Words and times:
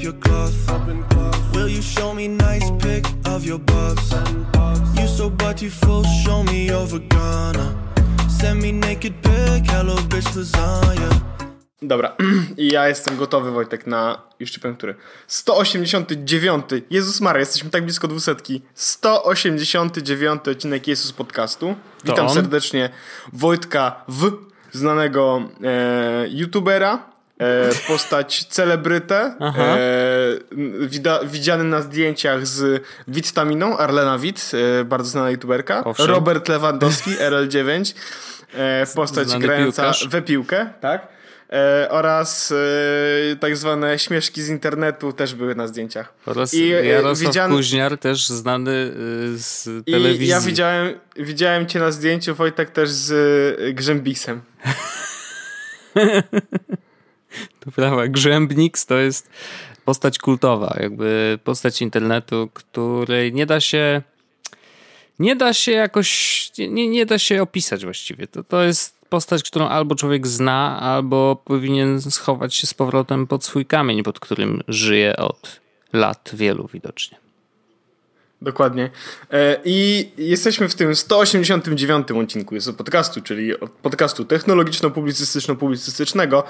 up 0.00 0.04
your 0.04 0.12
cloth? 0.20 1.54
Will 1.54 1.68
you 1.68 1.82
show 1.82 2.14
me 2.14 2.28
nice 2.28 2.70
pic 2.78 3.04
of 3.26 3.44
your? 3.44 3.60
You 4.94 5.08
so 5.08 5.30
full, 5.70 6.04
show 6.24 6.42
me 6.42 6.66
your 6.66 6.86
vagina. 6.86 7.74
Send 8.28 8.62
me 8.62 8.72
naked 8.72 9.14
pic, 9.22 9.70
hello 9.70 9.96
bitch 10.08 10.36
lasagna. 10.36 11.20
Dobra, 11.82 12.16
i 12.56 12.68
ja 12.72 12.88
jestem 12.88 13.16
gotowy, 13.16 13.50
Wojtek, 13.50 13.86
na 13.86 14.22
już 14.40 14.50
ci 14.50 14.60
powiem, 14.60 14.76
który. 14.76 14.94
189. 15.26 16.64
Jezus 16.90 17.20
Maria, 17.20 17.40
jesteśmy 17.40 17.70
tak 17.70 17.84
blisko 17.84 18.08
200. 18.08 18.34
189 18.74 20.48
odcinek 20.48 20.88
Jezus 20.88 21.12
Podcastu. 21.12 21.74
Witam 22.04 22.30
serdecznie 22.30 22.90
Wojtka 23.32 24.04
W, 24.08 24.32
znanego 24.72 25.42
e, 25.64 26.26
youtubera, 26.28 27.09
postać 27.88 28.44
celebrytę, 28.44 29.34
e, 29.40 31.26
widziany 31.26 31.64
na 31.64 31.82
zdjęciach 31.82 32.46
z 32.46 32.82
Witaminą, 33.08 33.78
Arlena 33.78 34.18
Wit, 34.18 34.50
e, 34.80 34.84
bardzo 34.84 35.10
znana 35.10 35.30
youtuberka. 35.30 35.84
Owszem. 35.84 36.06
Robert 36.06 36.48
Lewandowski, 36.48 37.10
RL9, 37.30 37.94
e, 38.54 38.86
postać 38.94 39.28
Znany 39.28 39.46
grająca 39.46 39.82
piłkarz. 39.82 40.08
we 40.08 40.22
piłkę, 40.22 40.66
tak? 40.80 41.08
e, 41.52 41.88
oraz 41.90 42.52
e, 43.32 43.36
tak 43.36 43.56
zwane 43.56 43.98
śmieszki 43.98 44.42
z 44.42 44.48
internetu 44.48 45.12
też 45.12 45.34
były 45.34 45.54
na 45.54 45.66
zdjęciach. 45.66 46.12
Oraz 46.26 46.54
I, 46.54 46.72
e, 46.72 46.86
Jarosław 46.86 47.18
widziałem... 47.18 47.52
Kuźniar 47.52 47.98
też 47.98 48.28
znany 48.28 48.70
e, 48.72 49.38
z 49.38 49.68
telewizji. 49.86 50.26
I 50.26 50.28
ja 50.28 50.40
widziałem, 50.40 50.94
widziałem 51.16 51.66
cię 51.66 51.78
na 51.78 51.90
zdjęciu, 51.90 52.34
Wojtek, 52.34 52.70
też 52.70 52.90
z 52.90 53.12
e, 53.60 53.72
Grzębisem. 53.72 54.40
to 57.60 57.70
prawda, 57.70 58.08
Grzębniks 58.08 58.86
to 58.86 58.98
jest 58.98 59.30
postać 59.84 60.18
kultowa, 60.18 60.76
jakby 60.80 61.38
postać 61.44 61.82
internetu, 61.82 62.50
której 62.54 63.32
nie 63.32 63.46
da 63.46 63.60
się 63.60 64.02
nie 65.18 65.36
da 65.36 65.52
się 65.52 65.72
jakoś, 65.72 66.50
nie, 66.58 66.88
nie 66.88 67.06
da 67.06 67.18
się 67.18 67.42
opisać 67.42 67.84
właściwie. 67.84 68.26
To, 68.26 68.44
to 68.44 68.62
jest 68.62 68.94
postać, 69.08 69.42
którą 69.42 69.68
albo 69.68 69.94
człowiek 69.94 70.26
zna, 70.26 70.80
albo 70.80 71.42
powinien 71.44 72.00
schować 72.00 72.54
się 72.54 72.66
z 72.66 72.74
powrotem 72.74 73.26
pod 73.26 73.44
swój 73.44 73.66
kamień, 73.66 74.02
pod 74.02 74.20
którym 74.20 74.62
żyje 74.68 75.16
od 75.16 75.60
lat 75.92 76.30
wielu 76.34 76.68
widocznie. 76.72 77.18
Dokładnie. 78.42 78.90
E, 79.30 79.60
I 79.64 80.08
jesteśmy 80.18 80.68
w 80.68 80.74
tym 80.74 80.96
189 80.96 82.10
odcinku 82.10 82.54
jest 82.54 82.72
podcastu, 82.72 83.22
czyli 83.22 83.52
podcastu 83.82 84.24
technologiczno-publicystyczno-publicystycznego, 84.24 86.42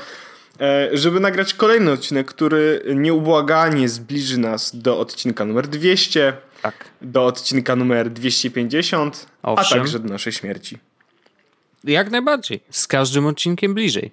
żeby 0.92 1.20
nagrać 1.20 1.54
kolejny 1.54 1.92
odcinek, 1.92 2.26
który 2.26 2.82
nieubłaganie 2.94 3.88
zbliży 3.88 4.38
nas 4.38 4.76
do 4.76 4.98
odcinka 4.98 5.44
numer 5.44 5.68
200, 5.68 6.36
tak. 6.62 6.84
do 7.02 7.26
odcinka 7.26 7.76
numer 7.76 8.10
250, 8.10 9.26
Owszem. 9.42 9.78
a 9.78 9.82
także 9.82 9.98
do 9.98 10.08
naszej 10.08 10.32
śmierci. 10.32 10.78
Jak 11.84 12.10
najbardziej. 12.10 12.60
Z 12.70 12.86
każdym 12.86 13.26
odcinkiem 13.26 13.74
bliżej. 13.74 14.10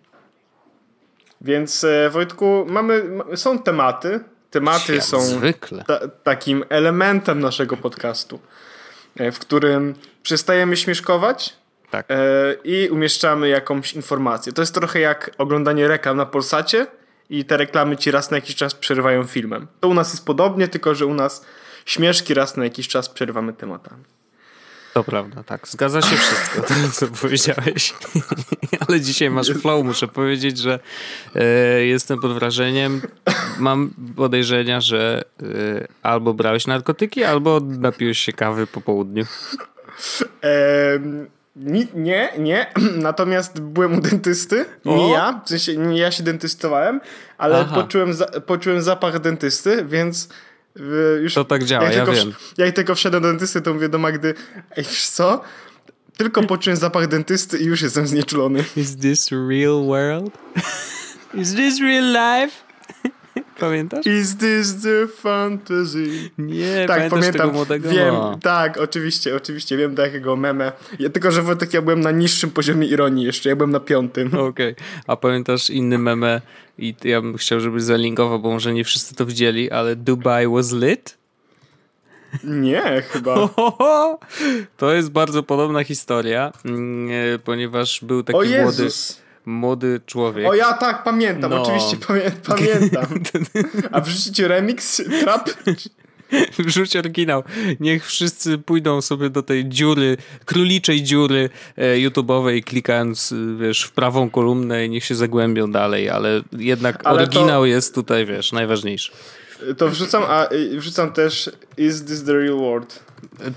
Więc 1.42 1.84
e, 1.84 2.10
Wojtku, 2.10 2.66
mamy, 2.70 3.04
są 3.36 3.60
tematy. 3.60 4.20
Tematy 4.52 4.96
Jak 4.96 5.04
są. 5.04 5.42
Ta, 5.88 6.08
takim 6.08 6.66
elementem 6.70 7.40
naszego 7.40 7.78
podcastu, 7.78 8.40
e, 9.18 9.32
w 9.32 9.40
którym 9.40 9.96
przestajemy 10.24 10.78
śmieszkować 10.78 11.54
tak. 11.92 12.06
e, 12.10 12.16
i 12.64 12.90
umieszczamy 12.90 13.50
jakąś 13.50 13.94
informację. 13.94 14.54
To 14.54 14.62
jest 14.62 14.74
trochę 14.74 15.00
jak 15.00 15.32
oglądanie 15.38 15.88
reklam 15.88 16.18
na 16.18 16.26
Polsacie 16.26 16.88
i 17.30 17.46
te 17.46 17.58
reklamy 17.58 17.98
ci 17.98 18.12
raz 18.12 18.32
na 18.32 18.38
jakiś 18.38 18.56
czas 18.56 18.76
przerywają 18.76 19.24
filmem. 19.24 19.68
To 19.80 19.88
u 19.88 19.94
nas 19.94 20.14
jest 20.14 20.26
podobnie, 20.26 20.68
tylko 20.68 20.96
że 20.96 21.06
u 21.06 21.14
nas 21.14 21.46
śmieszki 21.86 22.34
raz 22.34 22.58
na 22.58 22.64
jakiś 22.64 22.88
czas 22.88 23.10
przerywamy 23.10 23.54
tematami. 23.54 24.04
To 24.94 25.04
prawda, 25.04 25.44
tak. 25.44 25.68
Zgadza 25.68 26.02
się 26.02 26.16
wszystko, 26.16 26.62
to 26.62 26.74
co 26.92 27.08
powiedziałeś. 27.08 27.94
Ale 28.88 29.02
dzisiaj 29.02 29.30
masz 29.30 29.48
flow, 29.50 29.86
muszę 29.86 30.08
powiedzieć, 30.08 30.58
że 30.58 30.80
e, 31.36 31.86
jestem 31.86 32.20
pod 32.20 32.34
wrażeniem. 32.34 33.02
Mam 33.60 33.94
podejrzenia, 34.16 34.82
że 34.82 35.24
e, 35.42 35.46
albo 36.04 36.34
brałeś 36.34 36.68
narkotyki, 36.68 37.24
albo 37.24 37.60
napiłeś 37.60 38.20
się 38.20 38.34
kawy 38.34 38.68
po 38.68 38.82
południu. 38.82 39.26
Nie, 41.94 42.30
nie. 42.38 42.68
Natomiast 43.08 43.60
byłem 43.62 43.98
u 43.98 44.02
dentysty. 44.02 44.66
Nie 44.86 45.12
ja. 45.12 45.42
W 45.46 45.50
sensie 45.50 45.78
nie 45.78 46.00
ja 46.00 46.12
się 46.12 46.24
dentystowałem, 46.24 47.02
ale 47.38 47.66
poczułem, 47.66 48.14
za, 48.14 48.26
poczułem 48.26 48.82
zapach 48.82 49.20
dentysty, 49.20 49.86
więc 49.86 50.30
już 51.22 51.34
to 51.34 51.46
tak 51.46 51.64
działa, 51.64 51.84
jak 51.84 51.96
ja 51.96 52.06
tylko, 52.06 52.20
wiem. 52.20 52.34
Jak 52.58 52.76
tylko 52.76 52.96
wszedłem 52.96 53.24
do 53.24 53.30
dentysty, 53.30 53.62
to 53.62 53.74
mówię 53.74 53.90
do 53.90 53.98
Magdy, 53.98 54.34
ej, 54.78 54.84
wiesz 54.84 55.10
co? 55.10 55.42
Tylko 56.18 56.44
poczułem 56.54 56.78
zapach 56.78 57.08
dentysty 57.08 57.58
i 57.58 57.66
już 57.66 57.82
jestem 57.82 58.08
znieczulony. 58.08 58.64
Is 58.76 58.98
this 58.98 59.32
real 59.32 59.86
world? 59.86 60.38
Is 61.42 61.56
this 61.56 61.82
real 61.82 62.06
life? 62.06 62.67
Pamiętasz? 63.60 64.06
Is 64.06 64.38
this 64.38 64.82
the 64.82 65.08
fantasy? 65.08 66.30
Nie, 66.38 66.86
tak, 66.88 67.10
pamiętam. 67.10 67.34
Tego 67.34 67.52
młodego 67.52 67.90
wiem, 67.90 68.16
tak, 68.42 68.78
oczywiście, 68.78 69.36
oczywiście, 69.36 69.78
wiem 69.78 69.96
do 69.96 70.02
jakiego 70.02 70.36
meme. 70.36 70.72
Ja, 71.00 71.10
tylko, 71.10 71.32
że 71.32 71.56
tak 71.56 71.74
ja 71.74 71.82
byłem 71.82 72.00
na 72.00 72.12
niższym 72.12 72.52
poziomie 72.52 72.88
ironii 72.88 73.26
jeszcze, 73.26 73.50
ja 73.50 73.56
byłem 73.56 73.72
na 73.72 73.80
piątym. 73.80 74.28
Okej, 74.34 74.72
okay. 74.72 74.76
a 75.08 75.16
pamiętasz 75.16 75.70
inny 75.70 75.98
meme 75.98 76.42
i 76.78 76.96
ja 77.04 77.22
bym 77.22 77.38
chciał, 77.38 77.60
żebyś 77.60 77.84
zalinkował, 77.84 78.40
bo 78.40 78.52
może 78.52 78.74
nie 78.74 78.84
wszyscy 78.84 79.16
to 79.16 79.26
widzieli, 79.26 79.72
ale 79.72 79.96
Dubai 79.96 80.48
was 80.48 80.74
lit? 80.74 81.18
Nie, 82.44 83.02
chyba. 83.02 83.36
To 84.78 84.94
jest 84.94 85.12
bardzo 85.12 85.44
podobna 85.44 85.84
historia, 85.84 86.52
mm, 86.66 87.10
e, 87.36 87.40
ponieważ 87.40 88.00
był 88.04 88.24
taki 88.24 88.58
o 88.58 88.62
młody 88.62 88.90
młody 89.48 90.02
człowiek. 90.06 90.48
O 90.48 90.54
ja 90.54 90.74
tak, 90.74 91.04
pamiętam, 91.04 91.52
no. 91.52 91.64
oczywiście 91.64 91.98
pamię 92.08 92.32
pamiętam. 92.48 93.06
A 93.92 94.02
wrzucicie 94.02 94.48
remix, 94.48 95.02
trap? 95.22 95.50
Wrzuć 96.60 96.96
oryginał. 96.96 97.44
Niech 97.80 98.06
wszyscy 98.06 98.58
pójdą 98.58 99.02
sobie 99.02 99.30
do 99.30 99.44
tej 99.44 99.70
dziury, 99.70 100.18
króliczej 100.46 101.04
dziury 101.04 101.50
e, 101.78 101.96
YouTube'owej, 101.96 102.64
klikając, 102.64 103.34
wiesz, 103.60 103.84
w 103.84 103.92
prawą 103.92 104.30
kolumnę 104.30 104.86
i 104.86 104.90
niech 104.90 105.06
się 105.06 105.16
zagłębią 105.16 105.72
dalej, 105.72 106.10
ale 106.10 106.42
jednak 106.58 107.02
ale 107.04 107.22
oryginał 107.22 107.62
to... 107.62 107.66
jest 107.66 107.96
tutaj, 107.96 108.26
wiesz, 108.26 108.52
najważniejszy. 108.52 109.12
To 109.78 109.90
wrzucam, 109.90 110.24
a 110.28 110.48
wrzucam 110.78 111.14
też 111.14 111.52
Is 111.78 112.04
this 112.04 112.24
the 112.24 112.34
real 112.34 112.58
world? 112.58 113.04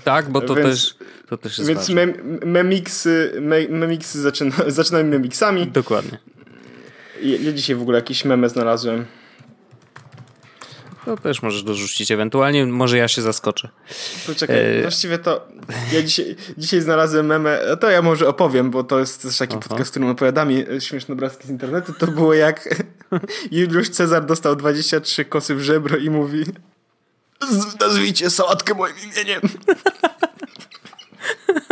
Tak, 0.03 0.29
bo 0.29 0.41
to 0.41 0.55
więc, 0.55 0.69
też 0.69 0.95
to 1.31 1.37
też 1.37 1.57
jest 1.57 1.69
Więc 1.69 1.89
me, 1.89 2.07
memiksy, 2.45 3.31
me, 3.41 3.67
memiksy 3.67 4.21
zaczyna, 4.21 4.55
zaczynamy 4.67 5.03
memiksami. 5.03 5.67
Dokładnie. 5.67 6.17
Ja 7.21 7.51
dzisiaj 7.51 7.75
w 7.75 7.81
ogóle 7.81 7.97
jakiś 7.97 8.25
meme 8.25 8.49
znalazłem. 8.49 9.05
To 11.05 11.17
też 11.17 11.41
możesz 11.41 11.63
dorzucić 11.63 12.11
ewentualnie, 12.11 12.65
może 12.65 12.97
ja 12.97 13.07
się 13.07 13.21
zaskoczę. 13.21 13.69
Poczekaj, 14.27 14.77
e... 14.77 14.81
właściwie 14.81 15.17
to 15.17 15.47
ja 15.93 16.01
dzisiaj, 16.01 16.35
dzisiaj 16.57 16.81
znalazłem 16.81 17.25
meme, 17.25 17.59
to 17.79 17.89
ja 17.89 18.01
może 18.01 18.27
opowiem, 18.27 18.71
bo 18.71 18.83
to 18.83 18.99
jest 18.99 19.21
też 19.21 19.37
taki 19.37 19.55
Aha. 19.59 19.69
podcast, 19.69 19.91
którym 19.91 20.09
opowiadami 20.09 20.65
e, 20.69 20.81
śmieszne 20.81 21.13
obrazki 21.13 21.47
z 21.47 21.49
internetu. 21.49 21.93
To 21.93 22.07
było 22.07 22.33
jak 22.33 22.85
Juliusz 23.51 23.89
Cezar 23.89 24.25
dostał 24.25 24.55
23 24.55 25.25
kosy 25.25 25.55
w 25.55 25.61
żebro 25.61 25.97
i 25.97 26.09
mówi 26.09 26.43
nazwijcie 27.79 28.29
sałatkę 28.29 28.73
moim 28.73 28.95
imieniem. 29.13 29.41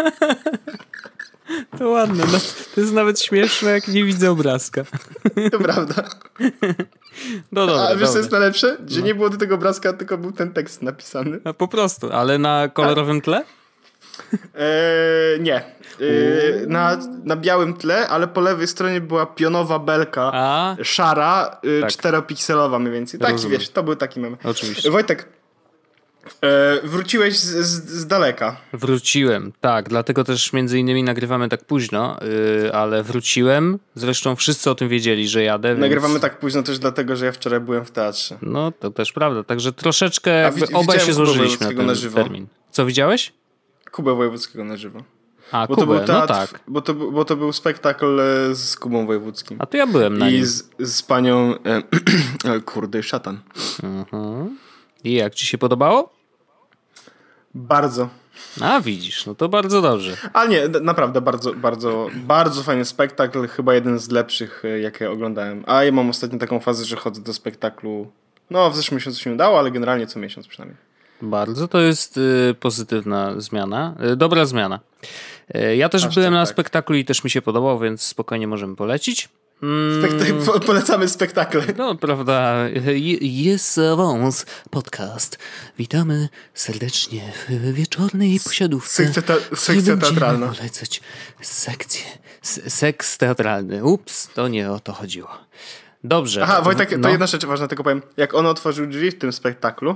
To 1.80 1.90
ładne. 1.90 2.24
No, 2.32 2.40
to 2.76 2.82
jest 2.82 2.94
nawet 2.94 3.22
śmieszne, 3.22 3.72
jak 3.72 3.88
nie 3.88 4.04
widzę 4.04 4.32
obrazka. 4.32 4.84
To 5.52 5.60
prawda. 5.60 6.04
No 7.52 7.68
dobra, 7.68 7.84
A 7.84 7.96
wiesz, 7.96 8.10
co 8.10 8.18
jest 8.18 8.32
najlepsze? 8.32 8.78
Że 8.88 9.00
no. 9.00 9.06
nie 9.06 9.16
było 9.16 9.30
do 9.30 9.38
tego 9.38 9.56
obrazka, 9.56 9.94
tylko 9.94 10.18
był 10.18 10.32
ten 10.32 10.54
tekst 10.54 10.82
napisany. 10.82 11.40
A 11.44 11.54
po 11.54 11.68
prostu, 11.68 12.12
ale 12.12 12.38
na 12.38 12.70
kolorowym 12.74 13.22
tle? 13.22 13.44
Eee, 14.56 15.40
nie. 15.40 15.56
Eee, 15.56 16.68
na, 16.68 16.98
na 17.24 17.36
białym 17.36 17.74
tle, 17.74 18.08
ale 18.08 18.28
po 18.28 18.42
lewej 18.42 18.68
stronie 18.68 19.02
była 19.02 19.26
pionowa 19.26 19.80
belka 19.80 20.32
A? 20.34 20.76
szara, 20.84 21.58
y, 21.66 21.82
tak. 21.82 21.90
czteropikselowa 21.90 22.80
mniej 22.80 22.94
więcej. 22.94 23.20
Tak, 23.20 23.40
wiesz, 23.40 23.70
to 23.70 23.84
był 23.84 23.96
taki 23.96 24.20
mem. 24.20 24.38
Oczywiście. 24.44 24.92
Wojtek, 24.92 25.30
E, 26.42 26.88
wróciłeś 26.88 27.40
z, 27.40 27.66
z, 27.66 27.90
z, 27.90 28.08
daleka. 28.08 28.58
Wróciłem, 28.74 29.52
tak. 29.62 29.90
Dlatego 29.90 30.24
też 30.24 30.54
między 30.54 30.80
innymi 30.80 31.04
nagrywamy 31.04 31.50
tak 31.50 31.66
późno, 31.66 32.18
yy, 32.64 32.74
ale 32.74 33.04
wróciłem. 33.04 33.80
Zresztą 33.96 34.36
wszyscy 34.36 34.70
o 34.70 34.76
tym 34.76 34.90
wiedzieli, 34.90 35.28
że 35.28 35.44
jadę. 35.44 35.70
Więc... 35.70 35.80
Nagrywamy 35.80 36.20
tak 36.20 36.40
późno 36.40 36.64
też 36.64 36.80
dlatego, 36.80 37.16
że 37.16 37.26
ja 37.26 37.32
wczoraj 37.32 37.60
byłem 37.60 37.86
w 37.86 37.92
teatrze. 37.92 38.38
No, 38.42 38.72
to 38.72 38.92
też 38.92 39.12
prawda. 39.12 39.44
Także 39.44 39.74
troszeczkę 39.74 40.32
jakby 40.32 40.66
obaj 40.74 41.00
się 41.00 41.14
złożyliśmy 41.14 41.68
na 41.68 41.74
ten 41.74 41.86
na 41.86 41.96
żywo. 41.96 42.16
termin. 42.16 42.48
Co 42.72 42.86
widziałeś? 42.86 43.34
Kubę 43.92 44.16
Wojewódzkiego 44.16 44.64
na 44.66 44.78
żywo. 44.78 45.04
A, 45.52 45.68
bo 45.68 45.76
Kubę, 45.76 45.88
to 45.88 45.88
był 45.88 46.08
teatr, 46.08 46.34
no 46.34 46.36
tak. 46.36 46.60
Bo 46.68 46.82
to, 46.82 46.94
bo 46.94 47.26
to 47.26 47.36
był 47.36 47.54
spektakl 47.54 48.20
e, 48.20 48.56
z 48.56 48.76
Kubą 48.76 49.06
Wojewódzkim. 49.06 49.58
A 49.62 49.66
to 49.66 49.78
ja 49.78 49.88
byłem 49.88 50.18
na 50.18 50.30
I 50.30 50.34
nim. 50.34 50.42
I 50.42 50.46
z, 50.46 50.70
z 50.80 51.04
panią... 51.04 51.56
E, 52.46 52.60
kurde, 52.60 53.04
szatan. 53.04 53.40
Mhm. 53.84 54.58
I 55.04 55.14
jak 55.14 55.36
ci 55.36 55.46
się 55.46 55.58
podobało? 55.58 56.19
Bardzo. 57.54 58.10
A 58.62 58.82
widzisz, 58.82 59.26
no 59.26 59.36
to 59.36 59.50
bardzo 59.50 59.82
dobrze. 59.82 60.18
Ale 60.34 60.50
nie, 60.50 60.68
naprawdę 60.82 61.22
bardzo, 61.22 61.54
bardzo, 61.54 62.08
bardzo 62.16 62.64
fajny 62.64 62.86
spektakl, 62.86 63.48
chyba 63.48 63.74
jeden 63.74 64.00
z 64.00 64.10
lepszych, 64.10 64.66
e, 64.66 64.80
jakie 64.80 65.12
oglądałem. 65.12 65.64
A 65.68 65.84
ja 65.84 65.92
mam 65.92 66.10
ostatnio 66.10 66.40
taką 66.40 66.60
fazę, 66.60 66.86
że 66.86 66.96
chodzę 66.96 67.22
do 67.22 67.34
spektaklu, 67.34 68.12
no 68.50 68.72
w 68.72 68.76
zeszłym 68.76 68.96
miesiącu 68.96 69.20
się 69.20 69.34
udało, 69.34 69.60
ale 69.60 69.72
generalnie 69.72 70.08
co 70.08 70.20
miesiąc 70.20 70.48
przynajmniej. 70.48 70.78
Bardzo, 71.22 71.68
to 71.68 71.80
jest 71.80 72.18
y, 72.18 72.56
pozytywna 72.60 73.34
zmiana, 73.38 73.96
y, 74.12 74.16
dobra 74.16 74.46
zmiana. 74.46 74.80
Y, 75.56 75.76
ja 75.76 75.90
też 75.90 76.06
Aż 76.06 76.16
byłem 76.16 76.32
tak, 76.32 76.40
na 76.40 76.46
tak. 76.46 76.54
spektaklu 76.54 76.96
i 76.96 77.06
też 77.06 77.24
mi 77.24 77.30
się 77.30 77.42
podobał, 77.42 77.80
więc 77.80 78.02
spokojnie 78.02 78.48
możemy 78.48 78.76
polecić. 78.76 79.30
Mm. 79.64 80.04
polecamy 80.66 81.10
spektakle. 81.10 81.64
No, 81.78 81.96
prawda. 81.96 82.66
Jest 83.22 83.78
Avance 83.78 84.46
podcast. 84.70 85.38
Witamy 85.78 86.30
serdecznie 86.54 87.32
w 87.50 87.74
wieczornej 87.74 88.40
posiadówce. 88.44 89.04
Sekcja, 89.04 89.22
ta, 89.22 89.34
sekcja 89.56 89.98
teatralna. 89.98 90.48
polecać 90.48 91.02
sekcję. 91.42 92.06
Seks 92.68 93.18
teatralny. 93.18 93.84
Ups, 93.84 94.30
to 94.34 94.48
nie 94.48 94.72
o 94.72 94.80
to 94.80 94.94
chodziło. 94.94 95.30
Dobrze. 96.04 96.44
Aha, 96.44 96.62
Wojtek, 96.62 96.92
no. 96.92 97.04
to 97.04 97.10
jedna 97.10 97.28
rzecz 97.28 97.46
ważna, 97.46 97.68
tylko 97.68 97.84
powiem. 97.84 98.02
Jak 98.18 98.34
on 98.34 98.46
otworzył 98.46 98.88
drzwi 98.88 99.12
w 99.12 99.18
tym 99.18 99.34
spektaklu, 99.34 99.96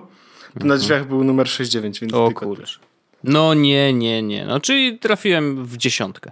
to 0.59 0.65
na 0.65 0.77
drzwiach 0.77 1.07
był 1.07 1.23
numer 1.23 1.49
69, 1.49 1.99
więc 1.99 2.13
o 2.13 2.31
kurczę. 2.31 2.79
No 3.23 3.53
nie, 3.53 3.93
nie, 3.93 4.23
nie. 4.23 4.45
No, 4.45 4.59
czyli 4.59 4.99
trafiłem 4.99 5.65
w 5.65 5.77
dziesiątkę. 5.77 6.31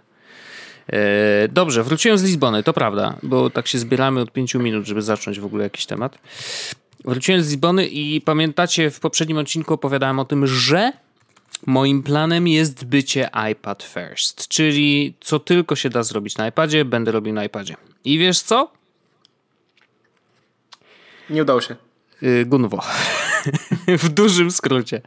E, 0.91 1.47
dobrze, 1.47 1.83
wróciłem 1.83 2.17
z 2.17 2.23
Lizbony, 2.23 2.63
to 2.63 2.73
prawda, 2.73 3.17
bo 3.23 3.49
tak 3.49 3.67
się 3.67 3.77
zbieramy 3.77 4.21
od 4.21 4.31
pięciu 4.31 4.59
minut, 4.59 4.85
żeby 4.85 5.01
zacząć 5.01 5.39
w 5.39 5.45
ogóle 5.45 5.63
jakiś 5.63 5.85
temat. 5.85 6.19
Wróciłem 7.05 7.43
z 7.43 7.49
Lizbony 7.49 7.87
i 7.87 8.21
pamiętacie, 8.21 8.91
w 8.91 8.99
poprzednim 8.99 9.37
odcinku 9.37 9.73
opowiadałem 9.73 10.19
o 10.19 10.25
tym, 10.25 10.47
że 10.47 10.91
moim 11.65 12.03
planem 12.03 12.47
jest 12.47 12.85
bycie 12.85 13.29
iPad 13.51 13.83
first, 13.83 14.47
czyli 14.47 15.13
co 15.21 15.39
tylko 15.39 15.75
się 15.75 15.89
da 15.89 16.03
zrobić 16.03 16.37
na 16.37 16.47
iPadzie, 16.47 16.85
będę 16.85 17.11
robił 17.11 17.33
na 17.33 17.45
iPadzie. 17.45 17.75
I 18.05 18.17
wiesz 18.17 18.41
co? 18.41 18.71
Nie 21.29 21.41
udało 21.41 21.61
się. 21.61 21.75
Y, 22.23 22.45
Gunwo. 22.45 22.81
w 23.87 24.09
dużym 24.09 24.51
skrócie. 24.51 25.01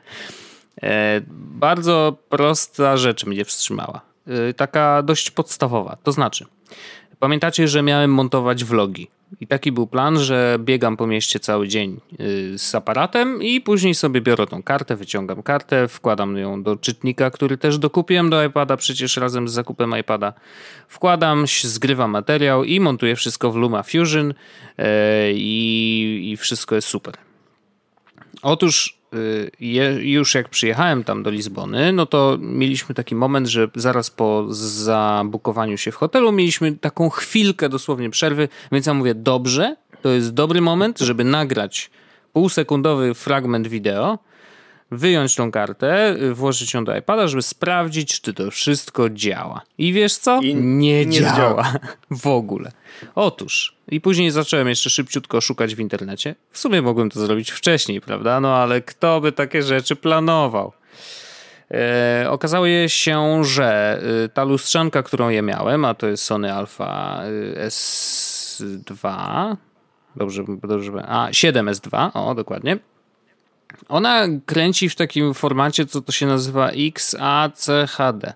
E, 0.82 1.20
bardzo 1.30 2.16
prosta 2.28 2.96
rzecz 2.96 3.26
mnie 3.26 3.44
wstrzymała. 3.44 4.13
Y, 4.28 4.54
taka 4.54 5.02
dość 5.02 5.30
podstawowa. 5.30 5.96
To 6.02 6.12
znaczy, 6.12 6.46
pamiętacie, 7.18 7.68
że 7.68 7.82
miałem 7.82 8.14
montować 8.14 8.64
vlogi. 8.64 9.08
I 9.40 9.46
taki 9.46 9.72
był 9.72 9.86
plan, 9.86 10.18
że 10.18 10.56
biegam 10.60 10.96
po 10.96 11.06
mieście 11.06 11.40
cały 11.40 11.68
dzień 11.68 12.00
y, 12.20 12.58
z 12.58 12.74
aparatem 12.74 13.42
i 13.42 13.60
później 13.60 13.94
sobie 13.94 14.20
biorę 14.20 14.46
tą 14.46 14.62
kartę, 14.62 14.96
wyciągam 14.96 15.42
kartę, 15.42 15.88
wkładam 15.88 16.36
ją 16.36 16.62
do 16.62 16.76
czytnika, 16.76 17.30
który 17.30 17.58
też 17.58 17.78
dokupiłem 17.78 18.30
do 18.30 18.44
iPada, 18.44 18.76
przecież 18.76 19.16
razem 19.16 19.48
z 19.48 19.52
zakupem 19.52 19.98
iPada. 20.00 20.32
Wkładam, 20.88 21.44
zgrywam 21.62 22.10
materiał 22.10 22.64
i 22.64 22.80
montuję 22.80 23.16
wszystko 23.16 23.52
w 23.52 23.56
LumaFusion 23.56 24.30
y, 24.30 24.34
i, 25.34 26.30
i 26.32 26.36
wszystko 26.36 26.74
jest 26.74 26.88
super. 26.88 27.14
Otóż 28.42 28.98
Y, 29.14 29.50
już 30.02 30.34
jak 30.34 30.48
przyjechałem 30.48 31.04
tam 31.04 31.22
do 31.22 31.30
Lizbony, 31.30 31.92
no 31.92 32.06
to 32.06 32.38
mieliśmy 32.40 32.94
taki 32.94 33.14
moment, 33.14 33.46
że 33.46 33.68
zaraz 33.74 34.10
po 34.10 34.46
zabukowaniu 34.54 35.76
się 35.76 35.92
w 35.92 35.96
hotelu 35.96 36.32
mieliśmy 36.32 36.72
taką 36.72 37.10
chwilkę 37.10 37.68
dosłownie 37.68 38.10
przerwy, 38.10 38.48
więc 38.72 38.86
ja 38.86 38.94
mówię, 38.94 39.14
dobrze, 39.14 39.76
to 40.02 40.08
jest 40.08 40.34
dobry 40.34 40.60
moment, 40.60 40.98
żeby 40.98 41.24
nagrać 41.24 41.90
półsekundowy 42.32 43.14
fragment 43.14 43.68
wideo, 43.68 44.18
wyjąć 44.90 45.34
tą 45.34 45.50
kartę, 45.50 46.16
włożyć 46.32 46.74
ją 46.74 46.84
do 46.84 46.96
iPada, 46.96 47.28
żeby 47.28 47.42
sprawdzić, 47.42 48.20
czy 48.20 48.34
to 48.34 48.50
wszystko 48.50 49.10
działa. 49.10 49.62
I 49.78 49.92
wiesz 49.92 50.16
co? 50.16 50.40
I 50.40 50.54
nie, 50.54 51.06
nie 51.06 51.20
działa. 51.20 51.36
działa. 51.36 51.72
w 52.22 52.26
ogóle. 52.26 52.72
Otóż, 53.14 53.76
i 53.88 54.00
później 54.00 54.30
zacząłem 54.30 54.68
jeszcze 54.68 54.90
szybciutko 54.90 55.40
szukać 55.40 55.74
w 55.74 55.80
internecie. 55.80 56.34
W 56.50 56.58
sumie 56.58 56.82
mogłem 56.82 57.10
to 57.10 57.20
zrobić 57.20 57.50
wcześniej, 57.50 58.00
prawda? 58.00 58.40
No 58.40 58.56
ale 58.56 58.82
kto 58.82 59.20
by 59.20 59.32
takie 59.32 59.62
rzeczy 59.62 59.96
planował? 59.96 60.72
E, 61.70 62.26
okazało 62.30 62.66
się, 62.86 63.44
że 63.44 64.00
e, 64.24 64.28
ta 64.28 64.44
lustrzanka, 64.44 65.02
którą 65.02 65.28
ja 65.28 65.42
miałem, 65.42 65.84
a 65.84 65.94
to 65.94 66.06
jest 66.06 66.24
Sony 66.24 66.54
Alpha 66.54 67.22
e, 67.56 67.68
S2, 67.68 69.56
dobrze, 70.16 70.44
dobrze, 70.62 70.92
a 71.06 71.30
7S2, 71.30 72.10
o 72.14 72.34
dokładnie, 72.34 72.78
ona 73.88 74.26
kręci 74.46 74.88
w 74.88 74.96
takim 74.96 75.34
formacie, 75.34 75.86
co 75.86 76.00
to 76.00 76.12
się 76.12 76.26
nazywa 76.26 76.70
XACHD. 76.70 78.32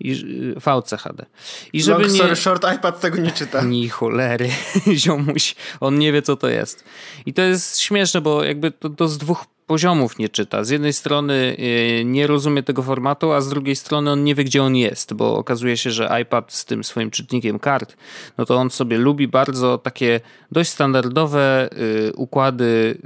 I, 0.00 0.14
VCHD. 0.56 1.26
I 1.72 1.82
żeby 1.82 2.00
Long 2.00 2.12
story 2.12 2.30
nie... 2.30 2.36
short, 2.36 2.66
iPad 2.76 3.00
tego 3.00 3.18
nie 3.18 3.32
czyta. 3.32 3.62
Ni 3.62 3.88
cholery, 3.88 4.50
ziomuś. 5.04 5.54
On 5.80 5.98
nie 5.98 6.12
wie, 6.12 6.22
co 6.22 6.36
to 6.36 6.48
jest. 6.48 6.84
I 7.26 7.34
to 7.34 7.42
jest 7.42 7.80
śmieszne, 7.80 8.20
bo 8.20 8.44
jakby 8.44 8.70
to, 8.70 8.90
to 8.90 9.08
z 9.08 9.18
dwóch 9.18 9.44
poziomów 9.68 10.18
nie 10.18 10.28
czyta. 10.28 10.64
Z 10.64 10.70
jednej 10.70 10.92
strony 10.92 11.56
y, 12.00 12.04
nie 12.04 12.26
rozumie 12.26 12.62
tego 12.62 12.82
formatu, 12.82 13.32
a 13.32 13.40
z 13.40 13.48
drugiej 13.48 13.76
strony 13.76 14.10
on 14.10 14.24
nie 14.24 14.34
wie, 14.34 14.44
gdzie 14.44 14.62
on 14.62 14.76
jest, 14.76 15.14
bo 15.14 15.36
okazuje 15.36 15.76
się, 15.76 15.90
że 15.90 16.20
iPad 16.22 16.52
z 16.52 16.64
tym 16.64 16.84
swoim 16.84 17.10
czytnikiem 17.10 17.58
kart, 17.58 17.96
no 18.38 18.44
to 18.44 18.56
on 18.56 18.70
sobie 18.70 18.98
lubi 18.98 19.28
bardzo 19.28 19.78
takie 19.78 20.20
dość 20.52 20.70
standardowe 20.70 21.68
y, 22.08 22.12
układy 22.16 22.98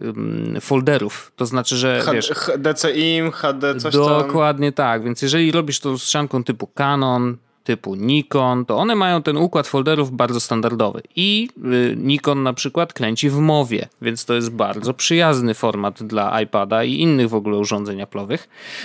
folderów. 0.60 1.32
To 1.36 1.46
znaczy, 1.46 1.76
że 1.76 2.02
H 2.04 2.12
wiesz... 2.12 2.30
HDCIM, 2.30 3.30
HD 3.30 3.74
coś 3.74 3.94
Dokładnie 3.94 4.72
tak, 4.72 5.04
więc 5.04 5.22
jeżeli 5.22 5.52
robisz 5.52 5.80
to 5.80 5.98
z 5.98 6.08
szanką 6.08 6.44
typu 6.44 6.66
Canon, 6.66 7.36
typu 7.64 7.94
Nikon, 7.94 8.64
to 8.64 8.76
one 8.76 8.94
mają 8.94 9.22
ten 9.22 9.36
układ 9.36 9.66
folderów 9.66 10.10
bardzo 10.10 10.40
standardowy. 10.40 11.02
I 11.16 11.48
y, 11.64 11.94
Nikon 11.96 12.42
na 12.42 12.52
przykład 12.52 12.92
kręci 12.92 13.30
w 13.30 13.36
mowie, 13.36 13.88
więc 14.02 14.24
to 14.24 14.34
jest 14.34 14.50
bardzo 14.50 14.94
przyjazny 14.94 15.54
format 15.54 16.02
dla 16.02 16.40
iPada 16.40 16.84
i 16.84 16.92
innych 16.94 17.28
w 17.28 17.34
ogóle 17.34 17.58
urządzeń 17.58 18.02
Apple'owych. 18.02 18.38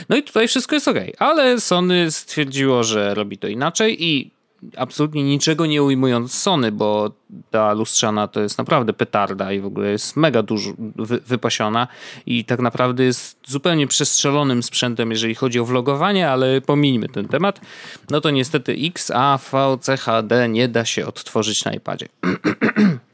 No 0.10 0.18
i 0.18 0.24
tutaj 0.24 0.48
wszystko 0.48 0.76
jest 0.76 0.88
ok, 0.88 0.98
ale 1.20 1.60
Sony 1.60 2.12
stwierdziło, 2.12 2.84
że 2.84 3.14
robi 3.14 3.38
to 3.38 3.48
inaczej 3.48 4.06
i 4.06 4.37
absolutnie 4.78 5.24
niczego 5.24 5.66
nie 5.66 5.84
ujmując 5.84 6.34
Sony, 6.34 6.72
bo 6.72 7.12
ta 7.52 7.74
lustrzana 7.74 8.28
to 8.28 8.42
jest 8.42 8.58
naprawdę 8.58 8.94
petarda 8.94 9.52
i 9.54 9.60
w 9.60 9.66
ogóle 9.66 9.92
jest 9.92 10.16
mega 10.16 10.44
dużo 10.44 10.72
wy, 10.78 11.20
wypasiona 11.20 11.88
i 12.26 12.46
tak 12.46 12.60
naprawdę 12.60 13.04
jest 13.04 13.40
zupełnie 13.48 13.88
przestrzelonym 13.88 14.64
sprzętem, 14.64 15.12
jeżeli 15.12 15.36
chodzi 15.36 15.60
o 15.60 15.66
vlogowanie, 15.66 16.30
ale 16.30 16.62
pomińmy 16.62 17.10
ten 17.10 17.28
temat. 17.28 17.62
No 18.10 18.22
to 18.22 18.30
niestety 18.30 18.78
XAVCHD 18.96 20.50
nie 20.50 20.68
da 20.68 20.86
się 20.86 21.08
odtworzyć 21.08 21.66
na 21.66 21.74
iPadzie. 21.74 22.08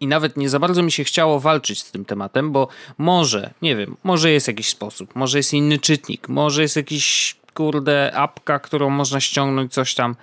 I 0.00 0.06
nawet 0.06 0.36
nie 0.36 0.48
za 0.48 0.58
bardzo 0.58 0.82
mi 0.82 0.92
się 0.92 1.04
chciało 1.04 1.40
walczyć 1.40 1.82
z 1.82 1.90
tym 1.90 2.04
tematem, 2.04 2.52
bo 2.52 2.68
może, 2.98 3.54
nie 3.62 3.76
wiem, 3.76 3.96
może 4.04 4.30
jest 4.30 4.48
jakiś 4.48 4.68
sposób, 4.68 5.14
może 5.14 5.38
jest 5.38 5.54
inny 5.54 5.78
czytnik, 5.78 6.28
może 6.28 6.62
jest 6.62 6.76
jakiś, 6.76 7.36
kurde, 7.54 8.12
apka, 8.14 8.58
którą 8.58 8.90
można 8.90 9.20
ściągnąć, 9.20 9.72
coś 9.72 9.94
tam. 9.94 10.16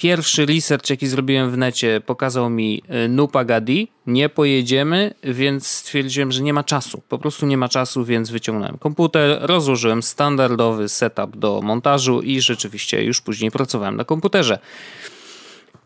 Pierwszy 0.00 0.46
research, 0.46 0.90
jaki 0.90 1.06
zrobiłem 1.06 1.50
w 1.50 1.56
necie, 1.56 2.00
pokazał 2.06 2.50
mi 2.50 2.82
y, 3.04 3.08
Nupagadi. 3.08 3.88
Nie 4.06 4.28
pojedziemy, 4.28 5.14
więc 5.22 5.66
stwierdziłem, 5.66 6.32
że 6.32 6.42
nie 6.42 6.52
ma 6.52 6.64
czasu. 6.64 7.02
Po 7.08 7.18
prostu 7.18 7.46
nie 7.46 7.56
ma 7.56 7.68
czasu, 7.68 8.04
więc 8.04 8.30
wyciągnąłem 8.30 8.78
komputer, 8.78 9.38
rozłożyłem 9.40 10.02
standardowy 10.02 10.88
setup 10.88 11.36
do 11.36 11.60
montażu 11.62 12.20
i 12.20 12.40
rzeczywiście 12.40 13.04
już 13.04 13.20
później 13.20 13.50
pracowałem 13.50 13.96
na 13.96 14.04
komputerze. 14.04 14.58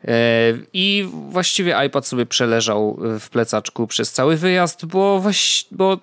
E, 0.04 0.52
I 0.73 1.09
właściwie 1.30 1.76
iPad 1.87 2.06
sobie 2.06 2.26
przeleżał 2.26 2.99
w 3.21 3.28
plecaczku 3.30 3.87
przez 3.87 4.12
cały 4.12 4.37
wyjazd, 4.37 4.85
bo, 4.85 5.23
bo 5.71 5.99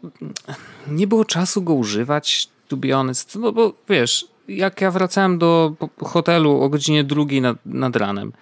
nie 0.87 1.07
było 1.07 1.25
czasu 1.25 1.61
go 1.61 1.73
używać, 1.73 2.47
to 2.67 2.77
be 2.77 2.91
honest. 2.91 3.35
No 3.35 3.51
bo 3.51 3.73
wiesz, 3.89 4.30
jak 4.57 4.81
ja 4.81 4.91
wracałem 4.91 5.37
do 5.37 5.73
hotelu 6.03 6.61
o 6.61 6.69
godzinie 6.69 7.03
drugiej 7.03 7.41
nad, 7.41 7.57
nad 7.65 7.95
ranem 7.95 8.33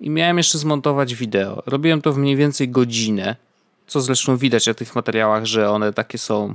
i 0.00 0.10
miałem 0.10 0.38
jeszcze 0.38 0.58
zmontować 0.58 1.14
wideo, 1.14 1.62
robiłem 1.66 2.02
to 2.02 2.12
w 2.12 2.18
mniej 2.18 2.36
więcej 2.36 2.68
godzinę, 2.68 3.36
co 3.86 4.00
zresztą 4.00 4.36
widać 4.36 4.66
na 4.66 4.74
tych 4.74 4.94
materiałach, 4.94 5.46
że 5.46 5.70
one 5.70 5.92
takie 5.92 6.18
są. 6.18 6.54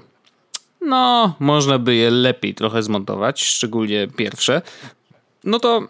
No, 0.81 1.35
można 1.39 1.79
by 1.79 1.95
je 1.95 2.11
lepiej 2.11 2.55
trochę 2.55 2.83
zmontować, 2.83 3.43
szczególnie 3.43 4.07
pierwsze. 4.07 4.61
No 5.43 5.59
to 5.59 5.87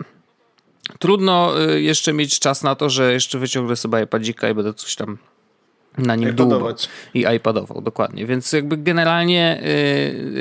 trudno 0.99 1.61
y, 1.61 1.81
jeszcze 1.81 2.13
mieć 2.13 2.39
czas 2.39 2.63
na 2.63 2.75
to, 2.75 2.89
że 2.89 3.13
jeszcze 3.13 3.39
wyciągnę 3.39 3.75
sobie 3.75 4.03
iPadzika 4.03 4.49
i 4.49 4.53
będę 4.53 4.73
coś 4.73 4.95
tam 4.95 5.17
na 5.97 6.15
nim 6.15 6.35
długo. 6.35 6.75
I 7.13 7.25
iPadował, 7.35 7.81
dokładnie. 7.81 8.25
Więc 8.25 8.53
jakby 8.53 8.77
generalnie 8.77 9.61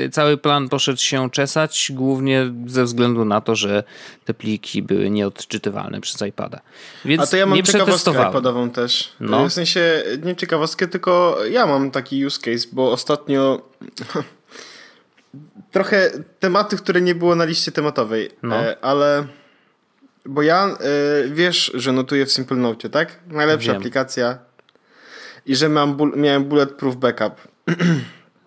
y, 0.05 0.09
cały 0.09 0.37
plan 0.37 0.69
poszedł 0.69 0.99
się 0.99 1.29
czesać, 1.29 1.91
głównie 1.95 2.53
ze 2.65 2.83
względu 2.83 3.25
na 3.25 3.41
to, 3.41 3.55
że 3.55 3.83
te 4.25 4.33
pliki 4.33 4.81
były 4.81 5.09
nieodczytywalne 5.09 6.01
przez 6.01 6.21
iPada. 6.21 6.59
Więc 7.05 7.23
A 7.23 7.27
to 7.27 7.37
ja 7.37 7.45
mam 7.45 7.63
ciekawostkę 7.63 8.29
iPadową 8.29 8.69
też. 8.69 9.13
No. 9.19 9.49
W 9.49 9.53
sensie, 9.53 10.03
nie 10.23 10.35
ciekawostkę, 10.35 10.87
tylko 10.87 11.37
ja 11.51 11.65
mam 11.65 11.91
taki 11.91 12.25
use 12.25 12.41
case, 12.41 12.67
bo 12.71 12.91
ostatnio 12.91 13.61
trochę 15.71 16.11
tematy, 16.39 16.77
które 16.77 17.01
nie 17.01 17.15
było 17.15 17.35
na 17.35 17.45
liście 17.45 17.71
tematowej, 17.71 18.29
no. 18.43 18.55
E, 18.55 18.77
ale 18.81 19.27
bo 20.25 20.41
ja, 20.41 20.65
e, 20.65 21.29
wiesz, 21.29 21.71
że 21.75 21.91
notuję 21.91 22.25
w 22.25 22.31
Simple 22.31 22.57
Note, 22.57 22.89
tak? 22.89 23.19
Najlepsza 23.27 23.71
Wiem. 23.71 23.77
aplikacja 23.77 24.46
i 25.47 25.55
że 25.55 25.69
mam 25.69 25.97
miałem 26.15 26.43
bulletproof 26.43 26.95
backup. 26.95 27.33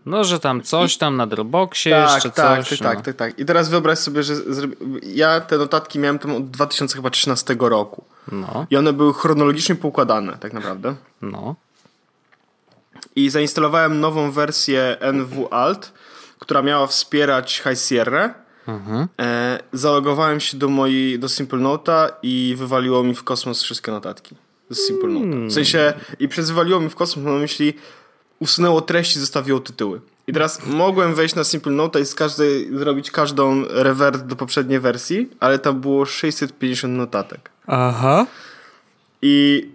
No, 0.07 0.25
że 0.25 0.41
tam 0.41 0.63
coś 0.63 0.97
tam 0.97 1.17
na 1.17 1.27
Dropboxie 1.27 1.93
tak, 1.93 2.15
jeszcze 2.15 2.31
tak, 2.31 2.65
coś. 2.67 2.79
Tak, 2.79 2.81
no. 2.81 2.91
tak, 2.91 3.05
tak, 3.05 3.17
tak. 3.17 3.39
I 3.39 3.45
teraz 3.45 3.69
wyobraź 3.69 3.99
sobie, 3.99 4.23
że 4.23 4.35
ja 5.03 5.41
te 5.41 5.59
notatki 5.59 5.99
miałem 5.99 6.19
tam 6.19 6.35
od 6.35 6.51
2013 6.51 7.57
roku. 7.61 8.05
No. 8.33 8.67
I 8.71 8.77
one 8.77 8.93
były 8.93 9.15
chronologicznie 9.15 9.75
poukładane, 9.75 10.37
tak 10.41 10.53
naprawdę. 10.53 10.95
No. 11.23 11.55
I 13.17 13.31
zainstalowałem 13.31 14.01
nową 14.01 14.31
wersję 14.31 14.97
NW 15.01 15.49
Alt, 15.51 15.93
która 16.39 16.63
miała 16.63 16.87
wspierać 16.87 17.63
High 17.63 17.79
Sierra. 17.79 18.35
Mhm. 18.67 19.09
E, 19.21 19.59
zalogowałem 19.73 20.41
się 20.41 20.57
do 20.57 20.69
mojej, 20.69 21.19
do 21.19 21.29
Simple 21.29 21.59
Note'a 21.59 22.09
i 22.23 22.55
wywaliło 22.59 23.03
mi 23.03 23.15
w 23.15 23.25
kosmos 23.25 23.63
wszystkie 23.63 23.93
notatki 23.93 24.37
Simple 24.73 25.09
Note. 25.09 25.27
W 25.27 25.31
hmm. 25.31 25.51
sensie 25.51 25.93
i 26.19 26.29
przezwaliło 26.29 26.81
mi 26.81 26.89
w 26.89 26.95
kosmos 26.95 27.25
na 27.25 27.33
myśli 27.33 27.75
usunęło 28.39 28.81
treści, 28.81 29.21
zostawiło 29.21 29.61
tytuły. 29.61 30.01
I 30.27 30.33
teraz 30.33 30.67
mogłem 30.67 31.15
wejść 31.15 31.35
na 31.35 31.45
Simple 31.45 31.73
Note 31.73 32.01
i 32.01 32.07
z 32.07 32.15
każdej 32.15 32.77
zrobić 32.79 33.11
każdą 33.11 33.65
rewert 33.69 34.23
do 34.23 34.37
poprzedniej 34.37 34.81
wersji, 34.81 35.31
ale 35.41 35.59
tam 35.59 35.81
było 35.81 36.05
650 36.05 36.95
notatek. 36.95 37.51
Aha. 37.67 38.27
I 39.23 39.69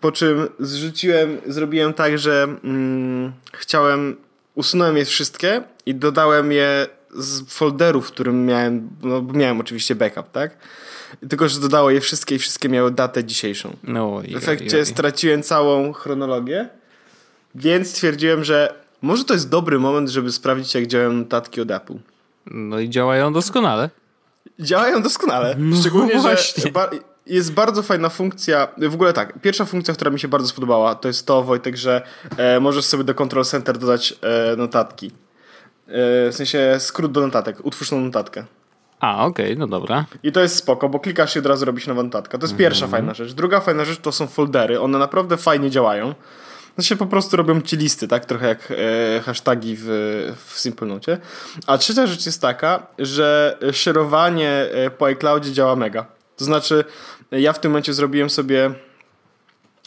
po 0.00 0.12
czym 0.12 0.48
zrzuciłem, 0.60 1.38
zrobiłem 1.46 1.94
tak, 1.94 2.18
że 2.18 2.42
mm, 2.64 3.32
chciałem, 3.52 4.16
usunąłem 4.54 4.96
je 4.96 5.04
wszystkie 5.04 5.62
i 5.86 5.94
dodałem 5.94 6.52
je 6.52 6.86
z 7.14 7.42
folderu, 7.48 8.02
w 8.02 8.06
którym 8.06 8.46
miałem, 8.46 8.88
no 9.02 9.22
miałem 9.22 9.60
oczywiście 9.60 9.94
backup, 9.94 10.30
tak? 10.32 10.56
Tylko, 11.28 11.48
że 11.48 11.60
dodało 11.60 11.90
je 11.90 12.00
wszystkie 12.00 12.34
i 12.34 12.38
wszystkie 12.38 12.68
miały 12.68 12.90
datę 12.90 13.24
dzisiejszą. 13.24 13.76
No, 13.82 14.22
w 14.32 14.36
efekcie 14.36 14.86
straciłem 14.86 15.42
całą 15.42 15.92
chronologię, 15.92 16.68
więc 17.54 17.90
stwierdziłem, 17.90 18.44
że 18.44 18.74
może 19.02 19.24
to 19.24 19.34
jest 19.34 19.48
dobry 19.48 19.78
moment, 19.78 20.08
żeby 20.08 20.32
sprawdzić, 20.32 20.74
jak 20.74 20.86
działają 20.86 21.12
notatki 21.12 21.60
od 21.60 21.70
Apple. 21.70 21.94
No 22.46 22.78
i 22.80 22.90
działają 22.90 23.32
doskonale. 23.32 23.90
Działają 24.60 25.02
doskonale. 25.02 25.54
No 25.58 25.76
Szczególnie, 25.76 26.14
no 26.14 26.22
że 26.22 26.70
ba 26.70 26.90
jest 27.26 27.52
bardzo 27.52 27.82
fajna 27.82 28.08
funkcja. 28.08 28.68
W 28.78 28.94
ogóle 28.94 29.12
tak, 29.12 29.40
pierwsza 29.40 29.64
funkcja, 29.64 29.94
która 29.94 30.10
mi 30.10 30.20
się 30.20 30.28
bardzo 30.28 30.48
spodobała, 30.48 30.94
to 30.94 31.08
jest 31.08 31.26
to, 31.26 31.42
Wojtek, 31.42 31.76
że 31.76 32.02
e, 32.36 32.60
możesz 32.60 32.84
sobie 32.84 33.04
do 33.04 33.14
Control 33.14 33.44
Center 33.44 33.78
dodać 33.78 34.14
e, 34.22 34.56
notatki. 34.56 35.06
E, 35.06 35.10
w 36.30 36.34
sensie 36.34 36.76
skrót 36.78 37.12
do 37.12 37.20
notatek. 37.20 37.66
Utwórz 37.66 37.90
tą 37.90 38.00
notatkę. 38.00 38.44
A, 39.00 39.26
okej, 39.26 39.46
okay, 39.46 39.56
no 39.56 39.66
dobra. 39.66 40.04
I 40.22 40.32
to 40.32 40.40
jest 40.40 40.56
spoko, 40.56 40.88
bo 40.88 41.00
klikasz 41.00 41.36
i 41.36 41.38
od 41.38 41.46
razu 41.46 41.64
robisz 41.64 41.86
nową 41.86 42.02
notatkę. 42.02 42.38
To 42.38 42.46
jest 42.46 42.56
pierwsza 42.56 42.84
mhm. 42.84 43.02
fajna 43.02 43.14
rzecz. 43.14 43.32
Druga 43.32 43.60
fajna 43.60 43.84
rzecz 43.84 44.00
to 44.00 44.12
są 44.12 44.26
foldery. 44.26 44.80
One 44.80 44.98
naprawdę 44.98 45.36
fajnie 45.36 45.70
działają. 45.70 46.14
No 46.78 46.84
się 46.84 46.96
po 46.96 47.06
prostu 47.06 47.36
robią 47.36 47.60
ci 47.60 47.76
listy, 47.76 48.08
tak? 48.08 48.24
Trochę 48.24 48.48
jak 48.48 48.68
e, 48.70 49.20
hasztagi 49.20 49.76
w, 49.78 49.84
w 50.46 50.58
Simple 50.58 50.88
Note. 50.88 51.18
A 51.66 51.78
trzecia 51.78 52.06
rzecz 52.06 52.26
jest 52.26 52.42
taka, 52.42 52.86
że 52.98 53.58
szerowanie 53.72 54.50
e, 54.50 54.90
po 54.90 55.06
iCloudzie 55.06 55.52
działa 55.52 55.76
mega. 55.76 56.06
To 56.36 56.44
znaczy, 56.44 56.84
ja 57.30 57.52
w 57.52 57.60
tym 57.60 57.70
momencie 57.70 57.94
zrobiłem 57.94 58.30
sobie 58.30 58.70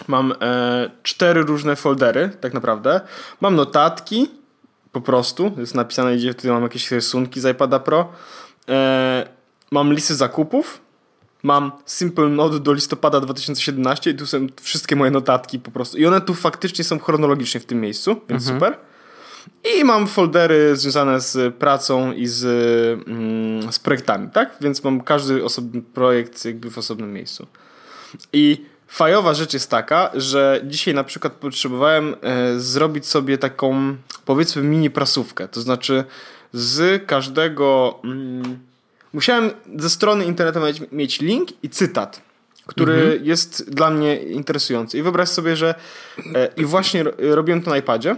mam 0.08 0.34
e, 0.42 0.90
cztery 1.04 1.42
różne 1.42 1.76
foldery, 1.76 2.30
tak 2.42 2.54
naprawdę. 2.54 3.02
Mam 3.42 3.56
notatki, 3.56 4.32
po 4.92 5.02
prostu, 5.02 5.52
jest 5.58 5.76
napisane, 5.76 6.16
gdzie 6.16 6.34
tutaj 6.34 6.52
mam 6.52 6.64
jakieś 6.64 6.92
rysunki 6.92 7.40
z 7.40 7.46
iPada 7.46 7.80
Pro. 7.80 8.12
E, 8.70 9.30
mam 9.72 9.94
listy 9.94 10.16
zakupów, 10.16 10.82
mam 11.44 11.72
Simple 11.86 12.30
Note 12.30 12.60
do 12.60 12.74
listopada 12.74 13.20
2017 13.20 14.12
i 14.12 14.16
tu 14.16 14.28
są 14.28 14.48
wszystkie 14.62 14.96
moje 14.96 15.12
notatki 15.12 15.60
po 15.60 15.72
prostu. 15.72 15.98
I 15.98 16.06
one 16.06 16.22
tu 16.22 16.34
faktycznie 16.34 16.84
są 16.84 17.00
chronologicznie 17.00 17.60
w 17.60 17.66
tym 17.66 17.82
miejscu, 17.82 18.22
więc 18.30 18.50
mhm. 18.50 18.60
super. 18.60 18.90
I 19.78 19.84
mam 19.84 20.08
foldery 20.08 20.76
związane 20.76 21.22
z 21.22 21.56
pracą 21.56 22.12
i 22.12 22.28
z, 22.28 22.46
mm, 23.08 23.72
z 23.72 23.80
projektami, 23.80 24.30
tak? 24.30 24.56
Więc 24.62 24.84
mam 24.84 25.02
każdy 25.02 25.44
osobny 25.44 25.82
projekt 25.82 26.46
jakby 26.46 26.72
w 26.72 26.78
osobnym 26.78 27.14
miejscu. 27.14 27.48
I 28.34 28.66
fajowa 28.88 29.34
rzecz 29.34 29.54
jest 29.54 29.70
taka, 29.70 30.12
że 30.14 30.62
dzisiaj 30.64 30.94
na 30.94 31.04
przykład 31.04 31.34
potrzebowałem 31.34 32.16
e, 32.22 32.60
zrobić 32.60 33.08
sobie 33.08 33.38
taką 33.38 33.96
powiedzmy 34.26 34.62
mini 34.62 34.90
prasówkę. 34.90 35.48
To 35.48 35.62
znaczy 35.62 36.04
z 36.54 37.06
każdego. 37.08 38.00
Mm, 38.04 38.60
musiałem 39.14 39.52
ze 39.78 39.90
strony 39.90 40.26
internetowej 40.26 40.74
mieć 40.92 41.22
link 41.22 41.50
i 41.64 41.70
cytat, 41.70 42.22
który 42.66 42.94
mhm. 42.94 43.26
jest 43.26 43.72
dla 43.74 43.90
mnie 43.90 44.18
interesujący. 44.20 44.98
I 44.98 45.02
wyobraź 45.02 45.30
sobie, 45.30 45.56
że. 45.56 45.76
E, 46.36 46.50
I 46.58 46.66
właśnie 46.66 47.04
robiłem 47.18 47.62
to 47.62 47.70
na 47.70 47.78
iPadzie. 47.78 48.16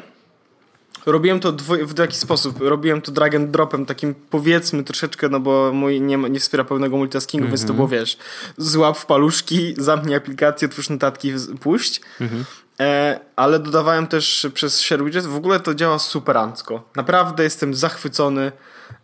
Robiłem 1.05 1.39
to 1.39 1.51
w 1.85 1.93
taki 1.93 2.17
sposób. 2.17 2.61
Robiłem 2.61 3.01
to 3.01 3.11
drag 3.11 3.35
and 3.35 3.51
dropem, 3.51 3.85
takim 3.85 4.15
powiedzmy 4.29 4.83
troszeczkę, 4.83 5.29
no 5.29 5.39
bo 5.39 5.71
mój 5.73 6.01
nie, 6.01 6.17
nie 6.17 6.39
wspiera 6.39 6.63
pełnego 6.63 6.97
multitaskingu, 6.97 7.45
mm 7.45 7.49
-hmm. 7.49 7.51
więc 7.51 7.61
to 7.61 7.73
mhm. 7.73 7.77
było 7.77 7.87
wiesz, 7.87 8.17
złap 8.57 8.97
w 8.97 9.05
paluszki, 9.05 9.73
zamknij 9.77 10.15
aplikację, 10.15 10.67
twórz 10.67 10.89
notatki, 10.89 11.33
puść. 11.59 12.01
Mm 12.19 12.33
-hmm. 12.33 12.43
E, 12.81 13.19
ale 13.35 13.59
dodawałem 13.59 14.07
też 14.07 14.47
przez 14.53 14.79
Share 14.79 15.03
Widget. 15.03 15.25
W 15.25 15.35
ogóle 15.35 15.59
to 15.59 15.75
działa 15.75 15.99
superancko. 15.99 16.83
Naprawdę 16.95 17.43
jestem 17.43 17.73
zachwycony, 17.73 18.51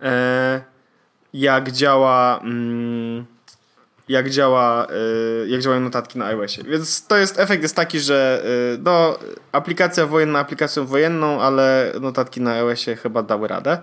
e, 0.02 0.62
jak 1.34 1.72
działa. 1.72 2.40
Mm, 2.44 3.26
jak 4.10 4.30
działa, 4.30 4.88
e, 5.44 5.48
jak 5.48 5.62
działają 5.62 5.82
notatki 5.82 6.20
na 6.20 6.26
iOSie. 6.26 6.64
Więc 6.64 7.08
to 7.08 7.18
jest, 7.18 7.40
efekt 7.40 7.64
jest 7.64 7.76
taki, 7.76 8.00
że 8.00 8.44
no, 8.84 9.18
aplikacja 9.52 10.06
wojenna 10.06 10.40
aplikacją 10.40 10.86
wojenną, 10.86 11.42
ale 11.42 11.94
notatki 12.02 12.42
na 12.42 12.52
iOSie 12.52 12.96
chyba 12.96 13.24
dały 13.24 13.48
radę. 13.48 13.80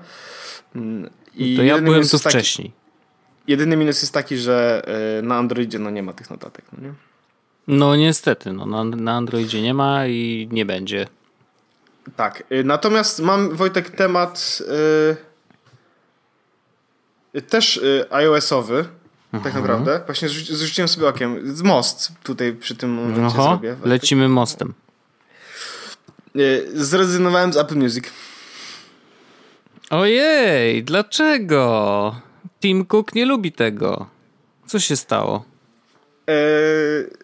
Mm, 0.76 1.10
I 1.34 1.56
to 1.56 1.62
ja 1.62 1.78
byłem 1.78 2.08
tu 2.08 2.18
wcześniej. 2.18 2.72
jedyny 3.48 3.76
minus 3.76 4.02
jest 4.02 4.14
taki, 4.14 4.36
że 4.36 4.82
na 5.22 5.36
Androidzie 5.36 5.78
no 5.78 5.90
nie 5.90 6.02
ma 6.02 6.12
tych 6.12 6.30
notatek. 6.30 6.64
No 6.72 6.88
nie? 6.88 6.94
No 7.66 7.96
niestety, 7.96 8.52
no, 8.52 8.66
na, 8.66 8.84
na 8.84 9.12
Androidzie 9.12 9.62
nie 9.62 9.74
ma 9.74 10.06
i 10.06 10.48
nie 10.52 10.66
będzie. 10.66 11.06
Tak, 12.16 12.44
y, 12.52 12.64
natomiast 12.64 13.20
mam 13.20 13.56
Wojtek 13.56 13.90
temat 13.90 14.62
yy, 17.32 17.42
też 17.42 17.76
yy, 17.76 18.06
iOS-owy, 18.10 18.84
tak 19.32 19.46
mhm. 19.46 19.54
naprawdę. 19.54 20.00
Właśnie 20.06 20.28
zrzuciłem 20.28 20.88
sobie 20.88 21.08
okiem. 21.08 21.56
Z 21.56 21.62
most 21.62 22.12
tutaj 22.22 22.52
przy 22.52 22.76
tym 22.76 22.90
momencie 22.90 23.26
Oho, 23.26 23.42
zrobię. 23.42 23.76
Lecimy 23.84 24.28
mostem. 24.28 24.74
Yy, 26.34 26.68
zrezygnowałem 26.74 27.52
z 27.52 27.56
Apple 27.56 27.76
Music. 27.76 28.04
Ojej, 29.90 30.84
dlaczego? 30.84 32.16
Tim 32.60 32.86
Cook 32.86 33.14
nie 33.14 33.26
lubi 33.26 33.52
tego. 33.52 34.06
Co 34.66 34.80
się 34.80 34.96
stało? 34.96 35.44
Yy, 36.28 37.23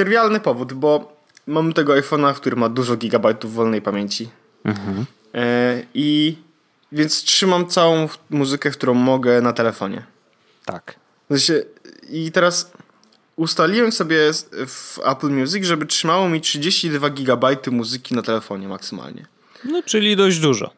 trywialny 0.00 0.40
powód, 0.40 0.72
bo 0.72 1.16
mam 1.46 1.72
tego 1.72 1.92
iPhone'a, 1.92 2.34
który 2.34 2.56
ma 2.56 2.68
dużo 2.68 2.96
gigabajtów 2.96 3.54
wolnej 3.54 3.82
pamięci. 3.82 4.30
Mhm. 4.64 5.06
E, 5.34 5.82
I 5.94 6.36
więc 6.92 7.22
trzymam 7.22 7.66
całą 7.66 8.08
muzykę, 8.30 8.70
którą 8.70 8.94
mogę 8.94 9.40
na 9.40 9.52
telefonie. 9.52 10.02
Tak. 10.64 10.94
I 12.10 12.32
teraz 12.32 12.72
ustaliłem 13.36 13.92
sobie 13.92 14.18
w 14.66 14.98
Apple 15.04 15.30
Music, 15.30 15.64
żeby 15.64 15.86
trzymało 15.86 16.28
mi 16.28 16.40
32 16.40 17.10
gigabajty 17.10 17.70
muzyki 17.70 18.14
na 18.14 18.22
telefonie 18.22 18.68
maksymalnie. 18.68 19.26
No, 19.64 19.82
czyli 19.82 20.16
dość 20.16 20.38
dużo. 20.38 20.70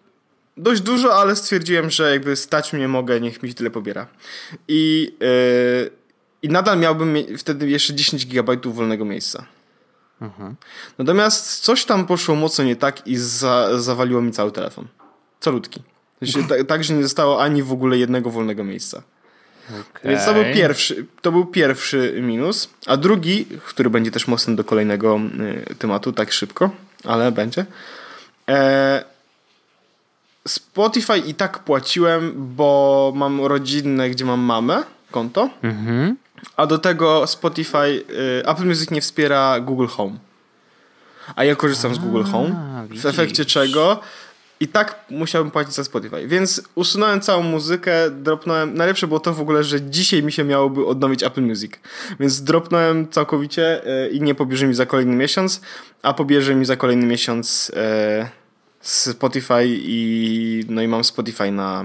Dość 0.57 0.81
dużo, 0.81 1.15
ale 1.15 1.37
stwierdziłem, 1.37 1.91
że 1.91 2.11
jakby 2.11 2.37
stać 2.37 2.73
mnie 2.73 2.89
mogę, 2.89 3.21
niech 3.21 3.43
mi 3.43 3.55
tyle 3.55 3.71
pobiera. 3.71 4.07
I 4.69 5.13
yy, 5.21 6.02
i 6.43 6.49
nadal 6.49 6.79
miałbym 6.79 7.17
wtedy 7.39 7.71
jeszcze 7.71 7.95
10 7.95 8.27
GB 8.27 8.57
wolnego 8.65 9.05
miejsca. 9.05 9.45
Mhm. 10.21 10.57
Natomiast 10.99 11.61
coś 11.61 11.85
tam 11.85 12.07
poszło 12.07 12.35
mocno 12.35 12.65
nie 12.65 12.77
tak 12.77 13.07
i 13.07 13.17
za, 13.17 13.81
zawaliło 13.81 14.23
mi 14.23 14.33
cały 14.33 14.53
telefon. 14.53 14.89
Calutki. 15.41 15.83
tak, 16.49 16.67
tak, 16.67 16.85
że 16.85 16.95
nie 16.95 17.03
zostało 17.03 17.43
ani 17.43 17.63
w 17.63 17.73
ogóle 17.73 17.99
jednego 17.99 18.31
wolnego 18.31 18.65
miejsca. 18.65 19.03
Okay. 19.69 20.11
Więc 20.11 20.25
to 20.25 20.35
był, 20.35 20.45
pierwszy, 20.55 21.07
to 21.21 21.33
był 21.33 21.47
pierwszy 21.47 22.19
minus. 22.23 22.69
A 22.87 22.97
drugi, 22.97 23.47
który 23.67 23.91
będzie 23.91 24.11
też 24.11 24.27
mocny 24.27 24.57
do 24.57 24.65
kolejnego 24.65 25.21
y, 25.71 25.75
tematu, 25.75 26.13
tak 26.13 26.33
szybko, 26.33 26.71
ale 27.05 27.33
będzie. 27.33 27.67
E, 28.49 29.05
Spotify 30.49 31.19
i 31.19 31.35
tak 31.35 31.59
płaciłem, 31.59 32.33
bo 32.37 33.13
mam 33.17 33.41
rodzinne, 33.41 34.11
gdzie 34.11 34.25
mam 34.25 34.41
mamę, 34.41 34.83
konto. 35.11 35.51
Mhm. 35.63 36.17
A 36.57 36.67
do 36.67 36.79
tego 36.79 37.27
Spotify, 37.27 38.05
y, 38.11 38.43
Apple 38.47 38.65
Music 38.65 38.91
nie 38.91 39.01
wspiera 39.01 39.61
Google 39.61 39.87
Home. 39.87 40.19
A 41.37 41.45
ja 41.45 41.57
korzystam 41.57 41.95
z 41.95 41.99
Google 41.99 42.23
Home. 42.23 42.55
W 42.91 43.07
efekcie 43.07 43.45
czego 43.45 44.01
i 44.61 44.69
tak 44.69 45.05
musiałbym 45.11 45.51
płacić 45.51 45.75
za 45.75 45.85
Spotify. 45.85 46.29
Więc 46.29 46.63
usunąłem 46.75 47.21
całą 47.21 47.43
muzykę, 47.43 48.11
dropnąłem. 48.11 48.75
Najlepsze 48.75 49.07
było 49.07 49.21
to 49.21 49.35
w 49.35 49.41
ogóle, 49.41 49.65
że 49.65 49.81
dzisiaj 49.81 50.23
mi 50.23 50.33
się 50.33 50.45
miałoby 50.45 50.87
odnowić 50.87 51.23
Apple 51.23 51.43
Music. 51.43 51.73
Więc 52.21 52.43
dropnąłem 52.43 53.09
całkowicie 53.09 53.87
y, 54.05 54.09
i 54.09 54.21
nie 54.21 54.35
pobierze 54.35 54.67
mi 54.67 54.75
za 54.75 54.87
kolejny 54.87 55.17
miesiąc, 55.17 55.61
a 56.03 56.15
pobierze 56.15 56.55
mi 56.55 56.65
za 56.65 56.77
kolejny 56.77 57.07
miesiąc 57.07 57.73
e, 57.77 58.29
Spotify 58.81 59.65
i 59.67 60.65
no 60.69 60.83
i 60.83 60.89
mam 60.89 61.05
Spotify 61.05 61.53
na 61.53 61.85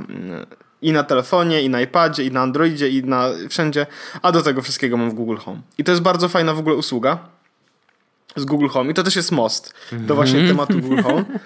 i 0.81 0.91
na 0.91 1.03
telefonie, 1.03 1.61
i 1.61 1.69
na 1.69 1.81
iPadzie, 1.81 2.23
i 2.23 2.31
na 2.31 2.41
Androidzie, 2.41 2.89
i 2.89 3.03
na 3.03 3.29
wszędzie, 3.49 3.85
a 4.21 4.31
do 4.31 4.41
tego 4.41 4.61
wszystkiego 4.61 4.97
mam 4.97 5.09
w 5.09 5.13
Google 5.13 5.37
Home. 5.37 5.61
I 5.77 5.83
to 5.83 5.91
jest 5.91 6.01
bardzo 6.01 6.29
fajna 6.29 6.53
w 6.53 6.59
ogóle 6.59 6.75
usługa 6.75 7.19
z 8.35 8.45
Google 8.45 8.67
Home 8.67 8.91
i 8.91 8.93
to 8.93 9.03
też 9.03 9.15
jest 9.15 9.31
most 9.31 9.73
do 9.91 10.15
właśnie 10.15 10.39
mhm. 10.39 10.57
tematu 10.57 10.79
Google 10.79 11.03
Home. 11.03 11.25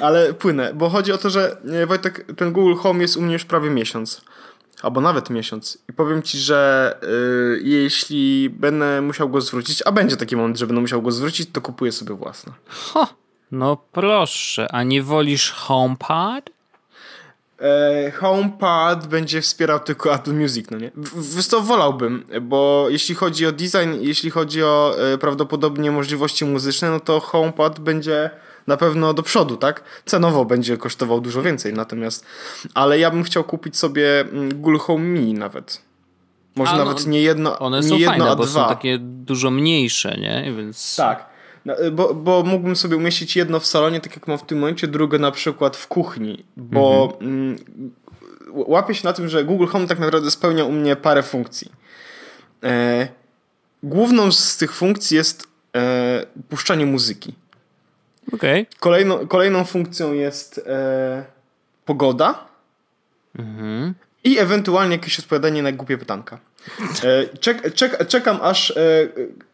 Ale 0.00 0.34
płynę, 0.34 0.72
bo 0.74 0.88
chodzi 0.88 1.12
o 1.12 1.18
to, 1.18 1.30
że 1.30 1.56
e, 1.82 1.86
Wojtek, 1.86 2.26
ten 2.36 2.52
Google 2.52 2.74
Home 2.74 3.02
jest 3.02 3.16
u 3.16 3.22
mnie 3.22 3.32
już 3.32 3.44
prawie 3.44 3.70
miesiąc. 3.70 4.20
Albo 4.82 5.00
nawet 5.00 5.30
miesiąc. 5.30 5.78
I 5.88 5.92
powiem 5.92 6.22
ci, 6.22 6.38
że 6.38 6.98
yy, 7.02 7.60
jeśli 7.62 8.50
będę 8.50 9.00
musiał 9.00 9.28
go 9.28 9.40
zwrócić, 9.40 9.82
a 9.86 9.92
będzie 9.92 10.16
taki 10.16 10.36
moment, 10.36 10.58
że 10.58 10.66
będę 10.66 10.80
musiał 10.80 11.02
go 11.02 11.10
zwrócić, 11.10 11.50
to 11.52 11.60
kupuję 11.60 11.92
sobie 11.92 12.14
własne. 12.14 12.52
Ha, 12.68 13.06
no 13.52 13.76
proszę, 13.92 14.72
a 14.72 14.82
nie 14.82 15.02
wolisz 15.02 15.50
HomePod? 15.50 16.50
E, 17.60 18.10
HomePad 18.10 19.06
będzie 19.06 19.40
wspierał 19.40 19.80
tylko 19.80 20.14
Apple 20.14 20.34
Music, 20.34 20.70
no 20.70 20.78
nie? 20.78 20.90
Wiesz 21.36 21.46
co, 21.46 21.60
wolałbym, 21.60 22.26
bo 22.42 22.86
jeśli 22.90 23.14
chodzi 23.14 23.46
o 23.46 23.52
design, 23.52 23.94
jeśli 24.00 24.30
chodzi 24.30 24.62
o 24.62 24.94
e, 25.12 25.18
prawdopodobnie 25.18 25.90
możliwości 25.90 26.44
muzyczne, 26.44 26.90
no 26.90 27.00
to 27.00 27.20
HomePad 27.20 27.80
będzie 27.80 28.30
na 28.66 28.76
pewno 28.76 29.14
do 29.14 29.22
przodu, 29.22 29.56
tak? 29.56 29.84
Cenowo 30.04 30.44
będzie 30.44 30.76
kosztował 30.76 31.20
dużo 31.20 31.42
więcej, 31.42 31.72
natomiast, 31.72 32.26
ale 32.74 32.98
ja 32.98 33.10
bym 33.10 33.22
chciał 33.22 33.44
kupić 33.44 33.76
sobie 33.76 34.20
mm, 34.20 34.54
Google 34.54 34.78
Home 34.78 35.04
Mini 35.04 35.34
nawet. 35.34 35.82
Może 36.56 36.72
a, 36.72 36.76
nawet 36.76 37.06
no, 37.06 37.12
nie 37.12 37.22
jedno, 37.22 37.58
one 37.58 37.80
nie 37.80 37.88
są 37.88 37.94
jedno, 37.96 38.10
fajne, 38.10 38.30
a 38.30 38.36
bo 38.36 38.46
dwa. 38.46 38.62
są 38.62 38.68
takie 38.68 38.98
dużo 38.98 39.50
mniejsze, 39.50 40.16
nie? 40.20 40.52
Więc... 40.56 40.96
Tak. 40.96 41.33
No, 41.64 41.84
y, 41.84 41.90
bo, 41.90 42.14
bo 42.14 42.42
mógłbym 42.42 42.76
sobie 42.76 42.96
umieścić 42.96 43.36
jedno 43.36 43.60
w 43.60 43.66
salonie, 43.66 44.00
tak 44.00 44.16
jak 44.16 44.28
mam 44.28 44.38
w 44.38 44.42
tym 44.42 44.58
momencie, 44.58 44.88
drugie 44.88 45.18
na 45.18 45.30
przykład 45.30 45.76
w 45.76 45.88
kuchni, 45.88 46.44
bo 46.56 47.08
mhm. 47.12 47.30
mm, 47.30 47.56
łapię 48.50 48.94
się 48.94 49.04
na 49.04 49.12
tym, 49.12 49.28
że 49.28 49.44
Google 49.44 49.66
Home 49.66 49.86
tak 49.86 49.98
naprawdę 49.98 50.30
spełnia 50.30 50.64
u 50.64 50.72
mnie 50.72 50.96
parę 50.96 51.22
funkcji. 51.22 51.72
E, 52.62 53.08
główną 53.82 54.32
z 54.32 54.56
tych 54.56 54.74
funkcji 54.74 55.16
jest 55.16 55.48
e, 55.76 56.26
puszczanie 56.48 56.86
muzyki. 56.86 57.34
Okay. 58.32 58.66
Kolejną, 58.80 59.28
kolejną 59.28 59.64
funkcją 59.64 60.12
jest 60.12 60.60
e, 60.66 61.24
pogoda 61.84 62.46
mhm. 63.38 63.94
i 64.24 64.38
ewentualnie 64.38 64.96
jakieś 64.96 65.18
odpowiadanie 65.18 65.62
na 65.62 65.72
głupie 65.72 65.98
pytanka. 65.98 66.38
E, 67.04 67.38
czek, 67.38 67.74
czek, 67.74 68.06
czekam 68.06 68.38
aż 68.42 68.70
e, 68.70 68.74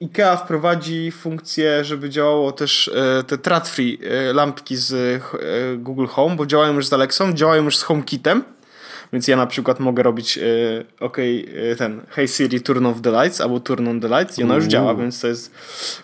IKEA 0.03 0.37
wprowadzi 0.37 1.11
funkcję, 1.11 1.85
żeby 1.85 2.11
działało 2.11 2.53
też 2.53 2.89
e, 2.89 3.25
te 3.25 3.39
trat-free 3.39 3.99
lampki 4.35 4.77
z 4.77 5.23
Google 5.79 6.07
Home, 6.07 6.37
bo 6.37 6.47
działają 6.47 6.75
już 6.75 6.87
z 6.87 6.93
Alexą, 6.93 7.33
działają 7.33 7.65
już 7.65 7.77
z 7.77 7.83
HomeKitem. 7.83 8.45
Więc 9.13 9.29
ja 9.29 9.37
na 9.37 9.47
przykład 9.47 9.81
mogę 9.81 10.03
robić 10.03 10.37
yy, 10.37 10.87
ok, 11.01 11.19
yy, 11.19 11.77
ten 11.79 12.01
Hey 12.11 12.29
Siri 12.29 12.61
turn 12.61 12.87
off 12.87 13.01
the 13.01 13.11
lights 13.11 13.41
albo 13.41 13.61
turn 13.61 13.89
on 13.89 14.01
the 14.01 14.09
lights 14.09 14.39
i 14.39 14.43
ona 14.43 14.55
już 14.55 14.65
działa, 14.65 14.95
więc 14.95 15.21
to 15.21 15.27
jest 15.29 15.55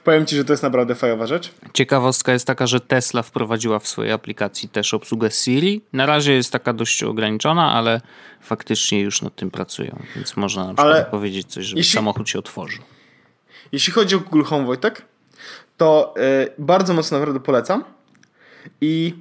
powiem 0.05 0.27
ci, 0.27 0.37
że 0.37 0.45
to 0.45 0.53
jest 0.53 0.63
naprawdę 0.63 0.95
fajowa 0.95 1.27
rzecz. 1.27 1.53
Ciekawostka 1.73 2.33
jest 2.33 2.47
taka, 2.47 2.67
że 2.67 2.81
Tesla 2.81 3.23
wprowadziła 3.23 3.79
w 3.79 3.89
swojej 3.89 4.13
aplikacji 4.13 4.69
też 4.69 4.95
obsługę 4.95 5.31
Siri. 5.31 5.81
Na 5.93 6.07
razie 6.07 6.33
jest 6.33 6.53
taka 6.53 6.73
dość 6.73 7.03
ograniczona, 7.03 7.73
ale 7.73 8.01
faktycznie 8.41 9.01
już 9.01 9.23
nad 9.23 9.37
tym 9.37 9.51
pracują, 9.51 10.03
więc 10.17 10.37
można 10.37 10.67
na 10.67 10.75
przykład 10.75 10.95
ale 10.95 11.05
powiedzieć 11.05 11.47
coś, 11.47 11.65
żeby 11.65 11.81
jeśli, 11.81 11.93
samochód 11.93 12.29
się 12.29 12.39
otworzył. 12.39 12.83
Jeśli 13.73 13.93
chodzi 13.93 14.15
o 14.15 14.21
Google 14.21 14.43
Home, 14.43 14.67
Wojtek, 14.67 15.03
to 15.77 16.15
yy, 16.17 16.53
bardzo 16.59 16.95
mocno 16.95 17.19
naprawdę 17.19 17.41
polecam 17.41 17.85
i 18.81 19.15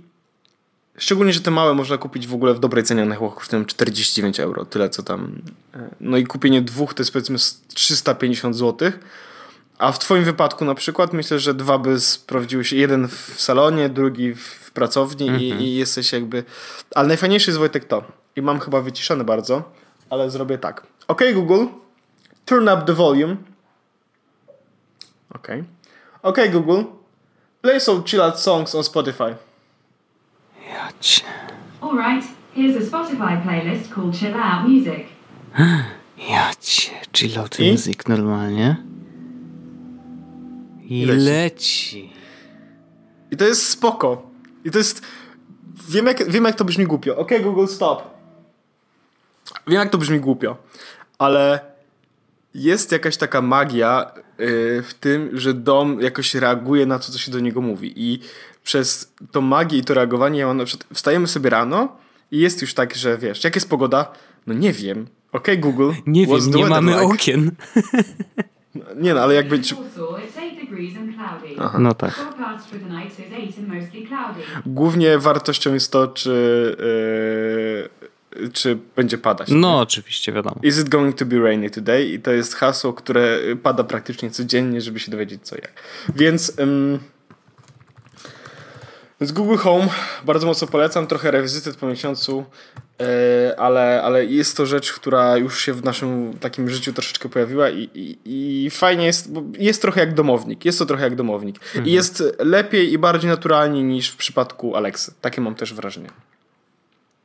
Szczególnie, 0.97 1.33
że 1.33 1.41
te 1.41 1.51
małe 1.51 1.73
można 1.73 1.97
kupić 1.97 2.27
w 2.27 2.33
ogóle 2.33 2.53
w 2.53 2.59
dobrej 2.59 2.83
cenie, 2.83 3.03
one 3.03 3.17
kosztują 3.17 3.65
49 3.65 4.39
euro, 4.39 4.65
tyle 4.65 4.89
co 4.89 5.03
tam. 5.03 5.41
E, 5.73 5.89
no 5.99 6.17
i 6.17 6.25
kupienie 6.25 6.61
dwóch 6.61 6.93
to 6.93 7.01
jest 7.01 7.13
powiedzmy 7.13 7.37
350 7.73 8.55
zł. 8.55 8.91
A 9.77 9.91
w 9.91 9.99
twoim 9.99 10.23
wypadku 10.23 10.65
na 10.65 10.75
przykład 10.75 11.13
myślę, 11.13 11.39
że 11.39 11.53
dwa 11.53 11.77
by 11.77 11.99
sprawdziły 11.99 12.65
się, 12.65 12.75
jeden 12.75 13.07
w 13.07 13.33
salonie, 13.37 13.89
drugi 13.89 14.35
w 14.35 14.71
pracowni 14.71 15.25
i, 15.25 15.29
mhm. 15.29 15.61
i, 15.61 15.75
jesteś 15.75 16.13
jakby... 16.13 16.43
Ale 16.95 17.07
najfajniejszy 17.07 17.49
jest 17.49 17.59
Wojtek 17.59 17.85
to, 17.85 18.03
i 18.35 18.41
mam 18.41 18.59
chyba 18.59 18.81
wyciszony 18.81 19.23
bardzo, 19.23 19.71
ale 20.09 20.29
zrobię 20.29 20.57
tak. 20.57 20.87
OK 21.07 21.21
Google, 21.33 21.65
turn 22.45 22.69
up 22.69 22.81
the 22.85 22.93
volume. 22.93 23.35
OK. 25.35 25.47
OK 26.21 26.37
Google, 26.51 26.83
play 27.61 27.81
some 27.81 28.03
chill 28.05 28.21
out 28.21 28.39
songs 28.39 28.75
on 28.75 28.83
Spotify. 28.83 29.35
Ja 30.75 30.89
cię. 30.99 31.23
Alright, 31.81 32.27
here's 32.55 32.77
a 32.77 32.81
Spotify 32.81 33.41
playlist 33.43 33.93
called 33.93 34.15
Chill 34.15 34.35
Out 34.35 34.67
Music. 34.69 35.05
Ja 36.29 36.51
cię, 36.61 36.91
chill 37.13 37.39
out 37.39 37.59
I? 37.59 37.71
music 37.71 38.07
normalnie. 38.07 38.75
I, 40.83 41.01
I 41.01 41.05
leci. 41.05 41.25
leci. 41.25 42.11
I 43.31 43.37
to 43.37 43.45
jest 43.45 43.69
spoko. 43.69 44.31
I 44.65 44.71
to 44.71 44.77
jest... 44.77 45.01
Wiem 45.89 46.05
jak, 46.05 46.29
wiem 46.31 46.45
jak 46.45 46.55
to 46.55 46.65
brzmi 46.65 46.85
głupio. 46.85 47.17
Ok, 47.17 47.29
Google, 47.43 47.67
stop. 47.67 48.03
Wiem 49.67 49.79
jak 49.79 49.89
to 49.89 49.97
brzmi 49.97 50.19
głupio, 50.19 50.57
ale 51.19 51.59
jest 52.55 52.91
jakaś 52.91 53.17
taka 53.17 53.41
magia 53.41 54.11
yy, 54.15 54.47
w 54.81 54.93
tym, 54.99 55.29
że 55.33 55.53
dom 55.53 56.01
jakoś 56.01 56.35
reaguje 56.35 56.85
na 56.85 56.99
to, 56.99 57.11
co 57.11 57.19
się 57.19 57.31
do 57.31 57.39
niego 57.39 57.61
mówi. 57.61 57.93
I 57.95 58.19
przez 58.63 59.13
tą 59.31 59.41
magię 59.41 59.77
i 59.77 59.83
to 59.83 59.93
reagowanie, 59.93 60.39
ja 60.39 60.47
mam 60.47 60.57
na 60.57 60.65
przykład, 60.65 60.89
wstajemy 60.93 61.27
sobie 61.27 61.49
rano 61.49 61.97
i 62.31 62.39
jest 62.39 62.61
już 62.61 62.73
tak, 62.73 62.95
że 62.95 63.17
wiesz, 63.17 63.43
jak 63.43 63.55
jest 63.55 63.69
pogoda? 63.69 64.11
No 64.47 64.53
nie 64.53 64.73
wiem. 64.73 65.07
Ok, 65.31 65.47
Google. 65.57 65.91
Nie 66.05 66.27
wiem, 66.27 66.51
nie 66.55 66.65
mamy 66.65 66.91
like? 66.91 67.05
okien. 67.05 67.51
nie 68.95 69.13
no, 69.13 69.21
ale 69.21 69.33
jakby... 69.33 69.59
Aha. 71.59 71.79
No 71.79 71.93
tak. 71.93 72.13
Głównie 74.65 75.17
wartością 75.19 75.73
jest 75.73 75.91
to, 75.91 76.07
czy... 76.07 76.75
Yy, 78.39 78.49
czy 78.49 78.77
będzie 78.95 79.17
padać. 79.17 79.47
No, 79.51 79.71
nie? 79.71 79.77
oczywiście, 79.77 80.31
wiadomo. 80.31 80.55
Is 80.63 80.79
it 80.79 80.89
going 80.89 81.15
to 81.15 81.25
be 81.25 81.39
rainy 81.39 81.69
today? 81.69 82.05
I 82.05 82.19
to 82.19 82.31
jest 82.31 82.55
hasło, 82.55 82.93
które 82.93 83.39
pada 83.63 83.83
praktycznie 83.83 84.31
codziennie, 84.31 84.81
żeby 84.81 84.99
się 84.99 85.11
dowiedzieć 85.11 85.41
co 85.43 85.55
jak. 85.55 85.71
Więc... 86.15 86.59
Ym, 86.59 86.99
z 89.21 89.31
Google 89.31 89.55
Home 89.55 89.87
bardzo 90.25 90.47
mocno 90.47 90.67
polecam, 90.67 91.07
trochę 91.07 91.31
rewizytet 91.31 91.75
po 91.75 91.87
miesiącu, 91.87 92.45
e, 93.01 93.59
ale, 93.59 94.01
ale 94.03 94.25
jest 94.25 94.57
to 94.57 94.65
rzecz, 94.65 94.93
która 94.93 95.37
już 95.37 95.61
się 95.61 95.73
w 95.73 95.83
naszym 95.83 96.37
takim 96.39 96.69
życiu 96.69 96.93
troszeczkę 96.93 97.29
pojawiła 97.29 97.69
i, 97.69 97.89
i, 97.93 98.17
i 98.65 98.69
fajnie 98.69 99.05
jest, 99.05 99.31
bo 99.31 99.43
jest 99.59 99.81
trochę 99.81 99.99
jak 99.99 100.13
domownik, 100.13 100.65
jest 100.65 100.79
to 100.79 100.85
trochę 100.85 101.03
jak 101.03 101.15
domownik 101.15 101.55
mhm. 101.55 101.85
i 101.85 101.91
jest 101.91 102.23
lepiej 102.39 102.93
i 102.93 102.97
bardziej 102.97 103.29
naturalnie 103.29 103.83
niż 103.83 104.09
w 104.09 104.15
przypadku 104.15 104.75
Alexy. 104.75 105.13
Takie 105.21 105.41
mam 105.41 105.55
też 105.55 105.73
wrażenie. 105.73 106.09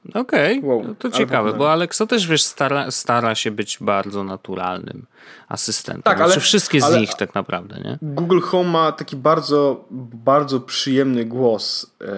Okej, 0.08 0.58
okay. 0.58 0.70
wow. 0.70 0.84
no 0.88 0.94
to 0.94 1.10
ciekawe, 1.10 1.52
bo 1.52 1.72
Alexa 1.72 2.06
też 2.06 2.26
wiesz, 2.26 2.42
stara, 2.42 2.90
stara 2.90 3.34
się 3.34 3.50
być 3.50 3.78
bardzo 3.80 4.24
naturalnym 4.24 5.06
asystentem. 5.48 6.02
Tak, 6.02 6.16
znaczy 6.16 6.32
ale, 6.32 6.40
wszystkie 6.40 6.80
z 6.80 6.84
ale, 6.84 7.00
nich 7.00 7.14
tak 7.14 7.34
naprawdę, 7.34 7.80
nie? 7.84 7.98
Google 8.02 8.40
Home 8.40 8.70
ma 8.70 8.92
taki 8.92 9.16
bardzo, 9.16 9.84
bardzo 9.90 10.60
przyjemny 10.60 11.24
głos. 11.24 11.94
Eee... 12.00 12.08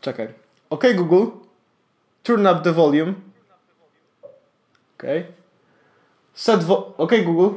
Czekaj. 0.00 0.28
OK 0.70 0.84
Google, 0.94 1.26
turn 2.22 2.46
up 2.46 2.60
the 2.62 2.72
volume. 2.72 3.14
OK. 4.98 5.02
Set 6.34 6.64
vo- 6.64 6.94
OK 6.96 7.12
Google, 7.24 7.56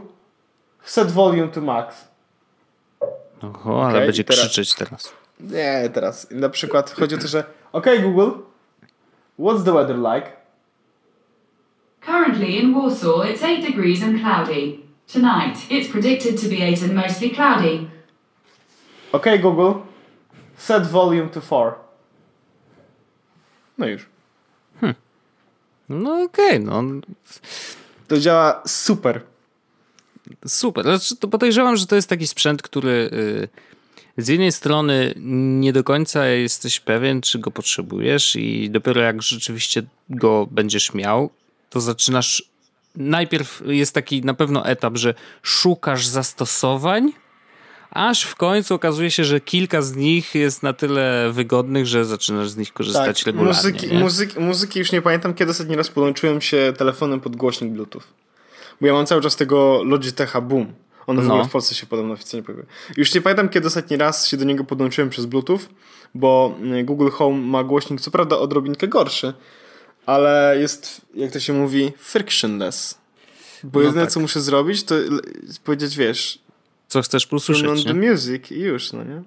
set 0.83 1.11
volume 1.11 1.47
to 1.47 1.61
max. 1.61 2.07
Oho, 3.41 3.85
ale 3.85 3.93
okay, 3.93 4.05
będzie 4.05 4.23
teraz, 4.23 4.39
krzyczeć 4.39 4.75
teraz. 4.75 5.13
Nie, 5.39 5.89
teraz. 5.93 6.27
Na 6.31 6.49
przykład 6.49 6.91
chodzi 6.91 7.15
o 7.15 7.17
to, 7.17 7.27
że 7.27 7.43
OK 7.71 7.85
Google, 8.01 8.31
what's 9.37 9.63
the 9.63 9.73
weather 9.73 9.97
like? 9.97 10.31
Currently 12.01 12.57
in 12.59 12.73
Warsaw, 12.73 13.21
it's 13.21 13.41
8 13.43 13.61
degrees 13.65 14.03
and 14.03 14.19
cloudy. 14.19 14.79
Tonight, 15.07 15.57
it's 15.69 15.87
predicted 15.91 16.37
to 16.37 16.47
be 16.49 16.61
8 16.61 16.81
and 16.83 16.93
mostly 16.95 17.29
cloudy. 17.29 17.87
Ok, 19.11 19.25
Google. 19.41 19.73
Set 20.57 20.87
volume 20.87 21.29
to 21.29 21.41
4. 21.41 21.75
No 23.77 23.87
już. 23.87 24.05
No 25.89 26.23
okej, 26.23 26.59
no 26.59 26.83
To 28.07 28.19
działa 28.19 28.61
super. 28.67 29.21
super. 30.47 30.83
Znaczy, 30.83 31.15
to 31.15 31.27
podejrzewam, 31.27 31.77
że 31.77 31.87
to 31.87 31.95
jest 31.95 32.09
taki 32.09 32.27
sprzęt, 32.27 32.61
który 32.61 33.09
y, 33.13 33.47
z 34.17 34.27
jednej 34.27 34.51
strony 34.51 35.13
nie 35.59 35.73
do 35.73 35.83
końca 35.83 36.27
jesteś 36.27 36.79
pewien, 36.79 37.21
czy 37.21 37.39
go 37.39 37.51
potrzebujesz 37.51 38.35
i 38.35 38.69
dopiero 38.69 39.01
jak 39.01 39.21
rzeczywiście 39.21 39.83
go 40.09 40.47
będziesz 40.51 40.93
miał, 40.93 41.29
to 41.69 41.81
zaczynasz 41.81 42.43
najpierw 42.95 43.61
jest 43.65 43.93
taki 43.93 44.21
na 44.21 44.33
pewno 44.33 44.65
etap, 44.65 44.97
że 44.97 45.13
szukasz 45.41 46.07
zastosowań, 46.07 47.11
aż 47.91 48.23
w 48.23 48.35
końcu 48.35 48.73
okazuje 48.73 49.11
się, 49.11 49.23
że 49.23 49.41
kilka 49.41 49.81
z 49.81 49.95
nich 49.95 50.35
jest 50.35 50.63
na 50.63 50.73
tyle 50.73 51.31
wygodnych, 51.31 51.85
że 51.85 52.05
zaczynasz 52.05 52.49
z 52.49 52.57
nich 52.57 52.73
korzystać 52.73 53.25
regularnie. 53.25 53.61
Tak, 53.61 53.73
muzyki, 53.73 53.93
nie? 53.93 53.99
muzyki, 53.99 54.39
muzyki 54.39 54.79
już 54.79 54.91
nie 54.91 55.01
pamiętam, 55.01 55.33
kiedy 55.33 55.51
ostatni 55.51 55.75
raz 55.75 55.89
podłączyłem 55.89 56.41
się 56.41 56.73
telefonem 56.77 57.21
pod 57.21 57.35
głośnik 57.35 57.71
Bluetooth. 57.71 58.01
Bo 58.81 58.87
ja 58.87 58.93
mam 58.93 59.05
cały 59.05 59.21
czas 59.21 59.35
tego 59.35 59.83
Logitecha 59.83 60.41
Boom. 60.41 60.73
On 61.07 61.21
w 61.21 61.27
No. 61.27 61.33
ogóle 61.33 61.49
w 61.49 61.51
Polsce 61.51 61.75
się 61.75 61.85
podobno 61.85 62.13
oficjalnie 62.13 62.45
pojawił. 62.45 62.65
Już 62.97 63.13
nie 63.15 63.21
pamiętam, 63.21 63.49
kiedy 63.49 63.67
ostatni 63.67 63.97
raz 63.97 64.27
się 64.27 64.37
do 64.37 64.45
niego 64.45 64.63
podłączyłem 64.63 65.09
przez 65.09 65.25
Bluetooth, 65.25 65.59
bo 66.15 66.55
y, 66.79 66.83
Google 66.83 67.09
Home 67.09 67.37
ma 67.37 67.63
głośnik, 67.63 68.01
co 68.01 68.11
prawda 68.11 68.37
odrobinkę 68.37 68.87
gorszy, 68.87 69.33
ale 70.05 70.55
jest, 70.59 71.01
jak 71.15 71.31
to 71.31 71.39
się 71.39 71.53
mówi, 71.53 71.93
frictionless. 71.97 72.97
Bo 73.63 73.79
No 73.79 73.85
jedyne, 73.85 74.03
tak. 74.03 74.11
co 74.11 74.19
muszę 74.19 74.41
zrobić, 74.41 74.83
to 74.83 74.95
powiedzieć, 75.63 75.97
wiesz, 75.97 76.39
Co 76.87 77.01
chcesz 77.01 77.27
turn 77.27 77.67
on 77.67 77.83
the 77.83 77.93
music 77.93 78.51
i 78.51 78.59
już, 78.59 78.93
no 78.93 79.03
nie? 79.03 79.21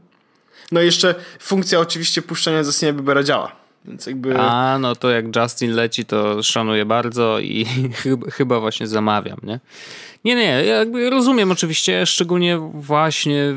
No 0.73 0.83
i 0.83 0.85
jeszcze 0.85 1.15
funkcja 1.41 1.81
oczywiście 1.81 2.23
puszczania 2.23 2.59
Justina 2.59 2.93
Biebera 2.93 3.23
działa. 3.23 3.53
Więc 3.85 4.07
jakby... 4.07 4.39
A, 4.39 4.79
no 4.79 4.97
to 4.97 5.11
jak 5.11 5.37
Justin 5.37 5.71
leci, 5.73 6.05
to 6.05 6.43
szanuję 6.43 6.85
bardzo 6.85 7.39
i 7.41 7.67
chyba 8.37 8.61
właśnie 8.61 8.87
zamawiam, 8.87 9.39
nie? 9.43 9.61
Nie, 10.25 10.35
nie, 10.35 10.43
ja 10.43 10.77
jakby 10.77 11.11
rozumiem 11.11 11.53
oczywiście, 11.53 12.07
szczególnie 12.07 12.59
właśnie 12.59 13.55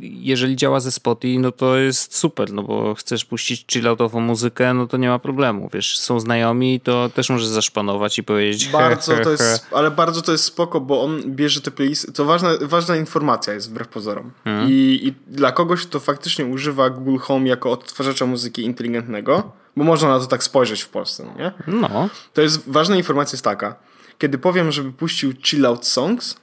jeżeli 0.00 0.56
działa 0.56 0.80
ze 0.80 0.92
Spotify, 0.92 1.38
no 1.38 1.52
to 1.52 1.76
jest 1.76 2.16
super, 2.16 2.52
no 2.52 2.62
bo 2.62 2.94
chcesz 2.94 3.24
puścić 3.24 3.64
chilloutową 3.72 4.20
muzykę, 4.20 4.74
no 4.74 4.86
to 4.86 4.96
nie 4.96 5.08
ma 5.08 5.18
problemu, 5.18 5.70
wiesz, 5.72 5.98
są 5.98 6.20
znajomi, 6.20 6.80
to 6.80 7.08
też 7.08 7.30
możesz 7.30 7.46
zaszpanować 7.46 8.18
i 8.18 8.24
powiedzieć 8.24 8.68
Bardzo 8.72 9.12
he, 9.12 9.18
he, 9.18 9.24
to 9.24 9.36
he. 9.36 9.44
jest, 9.44 9.66
ale 9.72 9.90
bardzo 9.90 10.22
to 10.22 10.32
jest 10.32 10.44
spoko, 10.44 10.80
bo 10.80 11.02
on 11.02 11.22
bierze 11.26 11.60
te 11.60 11.70
playlisty. 11.70 12.12
To 12.12 12.24
ważna, 12.24 12.50
ważna 12.60 12.96
informacja 12.96 13.54
jest 13.54 13.70
wbrew 13.70 13.88
pozorom. 13.88 14.30
Mhm. 14.44 14.70
I, 14.70 15.00
I 15.02 15.34
dla 15.34 15.52
kogoś, 15.52 15.86
kto 15.86 16.00
faktycznie 16.00 16.46
używa 16.46 16.90
Google 16.90 17.18
Home 17.18 17.48
jako 17.48 17.70
odtwarzacza 17.70 18.26
muzyki 18.26 18.64
inteligentnego, 18.64 19.52
bo 19.76 19.84
można 19.84 20.08
na 20.08 20.20
to 20.20 20.26
tak 20.26 20.44
spojrzeć 20.44 20.82
w 20.82 20.88
Polsce, 20.88 21.24
no 21.24 21.42
nie? 21.42 21.52
No, 21.66 22.08
To 22.34 22.42
jest 22.42 22.70
ważna 22.70 22.96
informacja 22.96 23.36
jest 23.36 23.44
taka. 23.44 23.85
Kiedy 24.18 24.38
powiem, 24.38 24.72
żeby 24.72 24.92
puścił 24.92 25.32
chill 25.42 25.66
out 25.66 25.86
songs, 25.86 26.36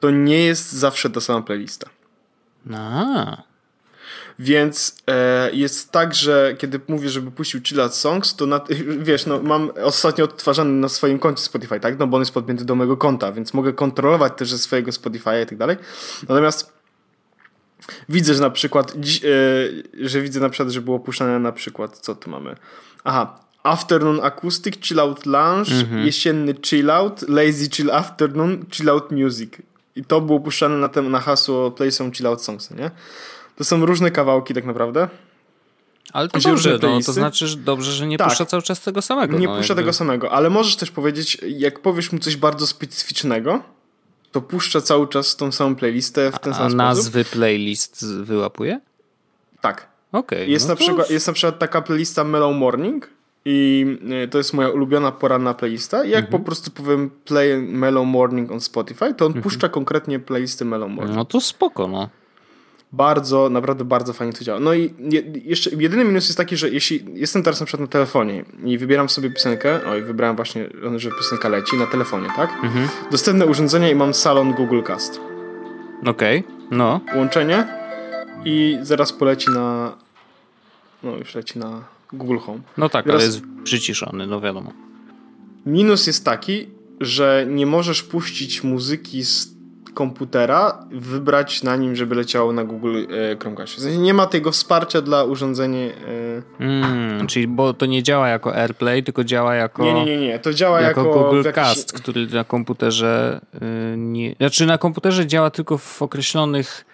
to 0.00 0.10
nie 0.10 0.44
jest 0.44 0.72
zawsze 0.72 1.10
ta 1.10 1.20
sama 1.20 1.42
playlista. 1.42 1.90
a, 2.74 3.42
Więc 4.38 4.96
e, 5.06 5.50
jest 5.52 5.92
tak, 5.92 6.14
że 6.14 6.54
kiedy 6.58 6.80
mówię, 6.88 7.08
żeby 7.08 7.30
puścił 7.30 7.60
chill 7.62 7.80
out 7.80 7.94
songs, 7.94 8.36
to 8.36 8.46
na, 8.46 8.60
wiesz, 9.08 9.26
no 9.26 9.42
mam 9.42 9.70
ostatnio 9.82 10.24
odtwarzany 10.24 10.70
na 10.70 10.88
swoim 10.88 11.18
koncie 11.18 11.42
Spotify, 11.42 11.80
tak? 11.80 11.98
No 11.98 12.06
bo 12.06 12.16
on 12.16 12.20
jest 12.20 12.34
podpięty 12.34 12.64
do 12.64 12.74
mojego 12.74 12.96
konta, 12.96 13.32
więc 13.32 13.54
mogę 13.54 13.72
kontrolować 13.72 14.32
też 14.36 14.50
ze 14.50 14.58
swojego 14.58 14.90
Spotify'a 14.90 15.42
i 15.42 15.46
tak 15.46 15.58
dalej. 15.58 15.76
Natomiast 16.28 16.72
widzę, 18.08 18.34
że 18.34 18.40
na 18.40 18.50
przykład, 18.50 18.92
e, 18.92 18.96
że 20.06 20.20
widzę 20.20 20.40
na 20.40 20.48
przykład, 20.48 20.72
że 20.72 20.80
było 20.80 21.00
puszczane 21.00 21.38
na 21.38 21.52
przykład, 21.52 21.98
co 21.98 22.14
tu 22.14 22.30
mamy? 22.30 22.56
Aha, 23.04 23.40
Afternoon 23.62 24.20
Acoustic, 24.22 24.76
Chill 24.86 25.00
Out 25.00 25.26
Lounge, 25.26 25.70
jesienny 26.04 26.54
Chill 26.62 26.90
Out, 26.90 27.28
Lazy 27.28 27.70
Chill 27.70 27.90
Afternoon, 27.90 28.64
Chill 28.70 28.90
Out 28.90 29.10
Music. 29.10 29.52
I 29.96 30.04
to 30.04 30.20
było 30.20 30.40
puszczane 30.40 30.76
na, 30.76 30.88
tem, 30.88 31.10
na 31.10 31.20
hasło 31.20 31.70
Play 31.70 31.92
Some 31.92 32.10
Chill 32.12 32.26
Out 32.26 32.42
Songs, 32.42 32.70
nie? 32.70 32.90
To 33.56 33.64
są 33.64 33.86
różne 33.86 34.10
kawałki 34.10 34.54
tak 34.54 34.64
naprawdę. 34.64 35.08
ale 36.12 36.28
to 36.28 36.38
Gdzie 36.38 36.48
dobrze, 36.50 36.78
no, 36.82 37.00
to 37.06 37.12
znaczy, 37.12 37.46
że 37.48 37.56
dobrze, 37.56 37.92
że 37.92 38.06
nie 38.06 38.18
Tak. 38.18 38.28
puszcza 38.28 38.46
cały 38.46 38.62
czas 38.62 38.80
tego 38.80 39.02
samego. 39.02 39.38
Nie 39.38 39.46
no, 39.46 39.56
puszcza 39.56 39.72
jakby. 39.72 39.82
tego 39.82 39.92
samego, 39.92 40.32
ale 40.32 40.50
możesz 40.50 40.76
też 40.76 40.90
powiedzieć, 40.90 41.38
jak 41.56 41.80
powiesz 41.80 42.12
mu 42.12 42.18
coś 42.18 42.36
bardzo 42.36 42.66
specyficznego, 42.66 43.62
to 44.32 44.40
puszcza 44.40 44.80
cały 44.80 45.08
czas 45.08 45.36
tą 45.36 45.52
samą 45.52 45.76
playlistę 45.76 46.32
w 46.32 46.38
ten 46.38 46.52
A 46.52 46.56
sam 46.56 46.62
sposób. 46.64 46.76
nazwy 46.78 47.24
playlist 47.24 48.06
wyłapuje? 48.06 48.80
Tak. 49.60 49.86
Okej. 50.12 50.50
Jest, 50.50 50.66
no 50.68 50.72
na 50.72 50.76
to- 50.76 50.84
przykład, 50.84 51.10
jest 51.10 51.26
na 51.26 51.32
przykład 51.32 51.58
taka 51.58 51.82
playlista 51.82 52.24
Mellow 52.24 52.56
Morning 52.56 53.08
i 53.44 53.86
y, 54.24 54.28
to 54.28 54.38
jest 54.38 54.54
moja 54.54 54.68
ulubiona 54.68 55.12
poranna 55.12 55.54
playlista. 55.54 56.04
I 56.04 56.10
jak 56.10 56.24
Mhm. 56.24 56.32
po 56.32 56.46
prostu 56.46 56.70
powiem 56.70 57.10
play 57.24 57.56
Mellow 57.62 58.06
Morning 58.06 58.52
on 58.52 58.60
Spotify, 58.60 59.14
to 59.14 59.26
on 59.26 59.32
puszcza 59.42 59.68
konkretnie 59.68 60.18
playlisty 60.18 60.64
Mellow 60.64 60.90
Morning. 60.90 61.16
No 61.16 61.24
to 61.24 61.40
spoko, 61.40 61.88
no. 61.88 62.08
Bardzo, 62.94 63.48
naprawdę 63.50 63.84
bardzo 63.84 64.12
fajnie 64.12 64.32
to 64.32 64.44
działa. 64.44 64.60
No 64.60 64.74
i 64.74 64.94
je, 64.98 65.22
jeszcze 65.44 65.70
jedyny 65.70 66.04
minus 66.04 66.24
jest 66.26 66.36
taki, 66.38 66.56
że 66.56 66.68
jeśli 66.70 67.04
jestem 67.14 67.42
teraz 67.42 67.60
na 67.60 67.66
przykład 67.66 67.80
na 67.80 67.92
telefonie 67.92 68.44
i 68.64 68.78
wybieram 68.78 69.08
sobie 69.08 69.30
piosenkę, 69.30 69.80
oj, 69.90 70.02
wybrałem 70.02 70.36
właśnie, 70.36 70.68
że 70.96 71.10
piosenka 71.10 71.48
leci 71.48 71.76
na 71.76 71.86
telefonie, 71.86 72.28
tak? 72.36 72.50
Mhm. 72.62 72.88
Dostępne 73.10 73.46
urządzenie 73.46 73.90
i 73.90 73.94
mam 73.94 74.14
salon 74.14 74.52
Google 74.52 74.82
Cast. 74.82 75.20
Okej, 76.06 76.44
no. 76.70 77.00
Łączenie 77.16 77.66
i 78.44 78.78
zaraz 78.82 79.12
poleci 79.12 79.50
na, 79.50 79.96
no 81.02 81.16
już 81.16 81.34
leci 81.34 81.58
na 81.58 81.84
Google 82.12 82.38
Home. 82.38 82.60
No 82.76 82.88
tak, 82.88 83.04
Teraz- 83.04 83.20
ale 83.22 83.26
jest 83.26 83.42
przyciszony, 83.64 84.26
no 84.26 84.40
wiadomo. 84.40 84.72
Minus 85.66 86.06
jest 86.06 86.24
taki, 86.24 86.66
że 87.00 87.46
nie 87.48 87.66
możesz 87.66 88.02
puścić 88.02 88.64
muzyki 88.64 89.24
z 89.24 89.52
komputera, 89.94 90.84
wybrać 90.90 91.62
na 91.62 91.76
nim, 91.76 91.96
żeby 91.96 92.14
leciało 92.14 92.52
na 92.52 92.64
Google 92.64 92.96
e, 93.32 93.36
Chromecast. 93.40 93.72
W 93.74 93.80
sensie 93.80 93.98
nie 93.98 94.14
ma 94.14 94.26
tego 94.26 94.52
wsparcia 94.52 95.00
dla 95.00 95.24
urządzenia. 95.24 95.78
E, 95.86 95.92
Mm, 96.60 97.26
czyli 97.26 97.48
bo 97.48 97.74
to 97.74 97.86
nie 97.86 98.02
działa 98.02 98.28
jako 98.28 98.56
AirPlay, 98.56 99.02
tylko 99.02 99.24
działa 99.24 99.54
jako, 99.54 99.84
nie, 99.84 99.94
nie, 99.94 100.04
nie, 100.04 100.16
nie. 100.18 100.38
To 100.38 100.54
działa 100.54 100.80
jako, 100.80 101.00
jako, 101.06 101.22
Google 101.24 101.36
jakiś- 101.36 101.54
Cast, 101.54 101.92
który 101.92 102.26
na 102.26 102.44
komputerze 102.44 103.40
y, 103.94 103.96
nie... 103.96 104.34
Znaczy 104.40 104.66
na 104.66 104.78
komputerze 104.78 105.26
działa 105.26 105.50
tylko 105.50 105.78
w 105.78 106.02
określonych 106.02 106.84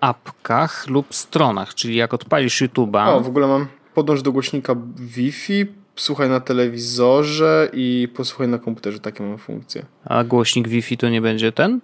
apkach 0.00 0.86
lub 0.88 1.14
stronach, 1.14 1.74
czyli 1.74 1.96
jak 1.96 2.14
odpalisz 2.14 2.62
YouTube'a... 2.62 3.08
O, 3.08 3.20
w 3.20 3.26
ogóle 3.28 3.46
mam 3.46 3.66
podłącz 3.94 4.22
do 4.22 4.32
głośnika 4.32 4.74
Wi-Fi, 4.96 5.66
słuchaj 5.96 6.28
na 6.28 6.40
telewizorze 6.40 7.68
i 7.72 8.08
posłuchaj 8.16 8.48
na 8.48 8.58
komputerze. 8.58 8.98
Takie 9.00 9.22
mam 9.22 9.38
funkcje. 9.38 9.86
A 10.04 10.24
głośnik 10.24 10.68
Wi-Fi 10.68 10.96
to 10.96 11.08
nie 11.08 11.20
będzie 11.20 11.52
ten? 11.52 11.80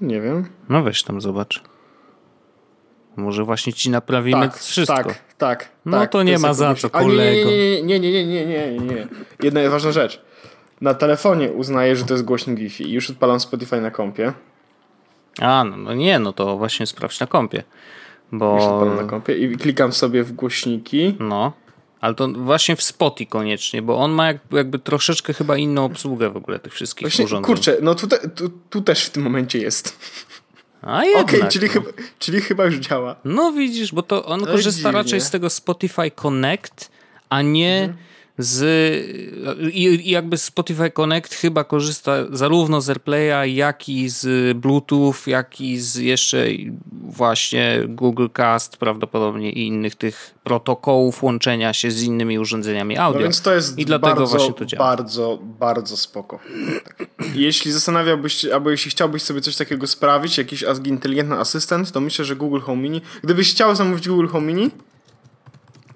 Nie 0.00 0.20
wiem. 0.20 0.48
No 0.68 0.82
weź 0.82 1.02
tam 1.02 1.20
zobacz. 1.20 1.62
Może 3.16 3.44
właśnie 3.44 3.72
ci 3.72 3.90
naprawimy 3.90 4.48
Tak, 4.48 4.56
wszystko. 4.56 4.96
tak, 5.04 5.18
tak. 5.38 5.68
No 5.84 5.98
tak, 5.98 6.10
to 6.10 6.22
nie 6.22 6.38
ma 6.38 6.54
za 6.54 6.74
co, 6.74 6.90
kolego. 6.90 7.50
Nie, 7.50 7.82
nie, 7.82 8.00
nie, 8.00 8.12
nie, 8.12 8.26
nie, 8.26 8.46
nie, 8.46 8.72
nie, 8.72 8.78
nie. 8.78 9.08
Jedna 9.42 9.70
ważna 9.70 9.92
rzecz. 9.92 10.22
Na 10.80 10.94
telefonie 10.94 11.52
uznaję, 11.52 11.96
że 11.96 12.04
to 12.04 12.14
jest 12.14 12.24
głośnik 12.24 12.58
Wi-Fi 12.58 12.84
i 12.84 12.92
już 12.92 13.10
odpalam 13.10 13.40
Spotify 13.40 13.80
na 13.80 13.90
kompie. 13.90 14.32
A, 15.40 15.64
no, 15.64 15.76
no 15.76 15.94
nie, 15.94 16.18
no 16.18 16.32
to 16.32 16.56
właśnie 16.56 16.86
sprawdź 16.86 17.20
na 17.20 17.26
kompie. 17.26 17.62
Bo... 18.32 18.84
na 18.96 19.04
kompie 19.04 19.34
i 19.38 19.56
klikam 19.56 19.92
sobie 19.92 20.24
w 20.24 20.32
głośniki. 20.32 21.16
No, 21.20 21.52
ale 22.00 22.14
to 22.14 22.28
właśnie 22.28 22.76
w 22.76 22.82
Spotify 22.82 23.30
koniecznie, 23.30 23.82
bo 23.82 23.98
on 23.98 24.12
ma 24.12 24.26
jakby, 24.52 24.78
troszeczkę 24.78 25.32
chyba 25.34 25.56
inną 25.56 25.84
obsługę 25.84 26.30
w 26.30 26.36
ogóle 26.36 26.58
tych 26.58 26.72
wszystkich 26.74 27.08
Właśnie, 27.08 27.24
urządzeń. 27.24 27.46
kurczę, 27.46 27.76
no 27.82 27.94
tutaj, 27.94 28.18
tu, 28.34 28.48
tu 28.70 28.80
też 28.82 29.04
w 29.04 29.10
tym 29.10 29.22
momencie 29.22 29.58
jest. 29.58 29.98
A 30.82 30.98
Okej, 30.98 31.12
jednak, 31.32 31.50
czyli, 31.50 31.66
no. 31.66 31.72
chyba, 31.72 31.90
czyli 32.18 32.40
chyba 32.40 32.64
już 32.64 32.76
działa. 32.76 33.16
No 33.24 33.52
widzisz, 33.52 33.92
bo 33.94 34.02
to 34.02 34.24
on 34.24 34.46
korzysta 34.46 34.90
raczej 34.90 35.20
z 35.20 35.30
tego 35.30 35.50
Spotify 35.50 36.10
Connect, 36.10 36.90
a 37.28 37.42
nie 37.42 37.80
Mhm. 37.82 38.09
Z... 38.42 38.62
I, 39.72 40.10
jakby 40.10 40.38
Spotify 40.38 40.90
Connect 40.90 41.34
chyba 41.34 41.64
korzysta 41.64 42.12
zarówno 42.32 42.80
z 42.80 42.88
AirPlaya, 42.90 43.54
jak 43.54 43.88
i 43.88 44.08
z 44.08 44.56
Bluetooth, 44.58 45.14
jak 45.26 45.60
i 45.60 45.78
z 45.78 45.96
jeszcze 45.96 46.46
właśnie 46.92 47.80
Google 47.88 48.26
Cast 48.32 48.76
prawdopodobnie 48.76 49.50
i 49.52 49.66
innych 49.66 49.94
tych 49.94 50.34
protokołów 50.44 51.22
łączenia 51.22 51.72
się 51.72 51.90
z 51.90 52.02
innymi 52.02 52.38
urządzeniami 52.38 52.94
No 52.94 53.02
audio. 53.02 53.20
więc 53.22 53.42
to 53.42 53.54
jest 53.54 53.78
I 53.78 53.84
dlatego 53.84 54.14
bardzo, 54.16 54.26
właśnie 54.38 54.54
to 54.54 54.64
działa. 54.66 54.84
bardzo, 54.84 55.38
bardzo 55.42 55.96
spoko. 55.96 56.38
Tak. 56.84 57.08
Jeśli 57.34 57.72
zastanawiałbyś 57.72 58.34
się, 58.34 58.54
albo 58.54 58.70
jeśli 58.70 58.90
chciałbyś 58.90 59.22
sobie 59.22 59.40
coś 59.40 59.56
takiego 59.56 59.86
sprawić, 59.86 60.38
jakiś 60.38 60.64
inteligentny 60.84 61.36
asystent, 61.38 61.92
to 61.92 62.00
myślę, 62.00 62.24
że 62.24 62.36
Google 62.36 62.60
Home 62.60 62.82
Mini. 62.82 63.00
Gdybyś 63.22 63.50
chciał 63.50 63.74
zamówić 63.76 64.08
Google 64.08 64.26
Home 64.26 64.46
Mini 64.46 64.70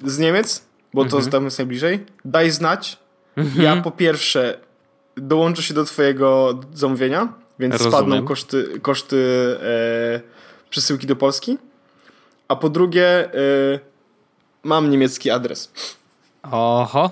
z 0.04 0.18
Niemiec, 0.18 0.62
bo 0.94 1.02
Mhm. 1.02 1.24
to 1.24 1.30
tam 1.30 1.44
jest 1.44 1.59
najbliżej, 1.59 2.07
daj 2.24 2.50
znać. 2.50 2.98
Ja 3.59 3.76
po 3.83 3.90
pierwsze 3.90 4.59
dołączę 5.16 5.62
się 5.62 5.74
do 5.74 5.85
twojego 5.85 6.59
zamówienia, 6.74 7.33
więc 7.59 7.72
Rozumiem. 7.74 7.92
spadną 7.92 8.24
koszty, 8.24 8.80
koszty 8.83 9.18
e, 9.62 10.20
przesyłki 10.70 11.07
do 11.07 11.16
Polski. 11.16 11.59
A 12.48 12.57
po 12.57 12.68
drugie, 12.68 13.07
e, 13.35 13.80
mam 14.62 14.90
niemiecki 14.90 15.30
adres. 15.30 15.72
Oho. 16.42 17.11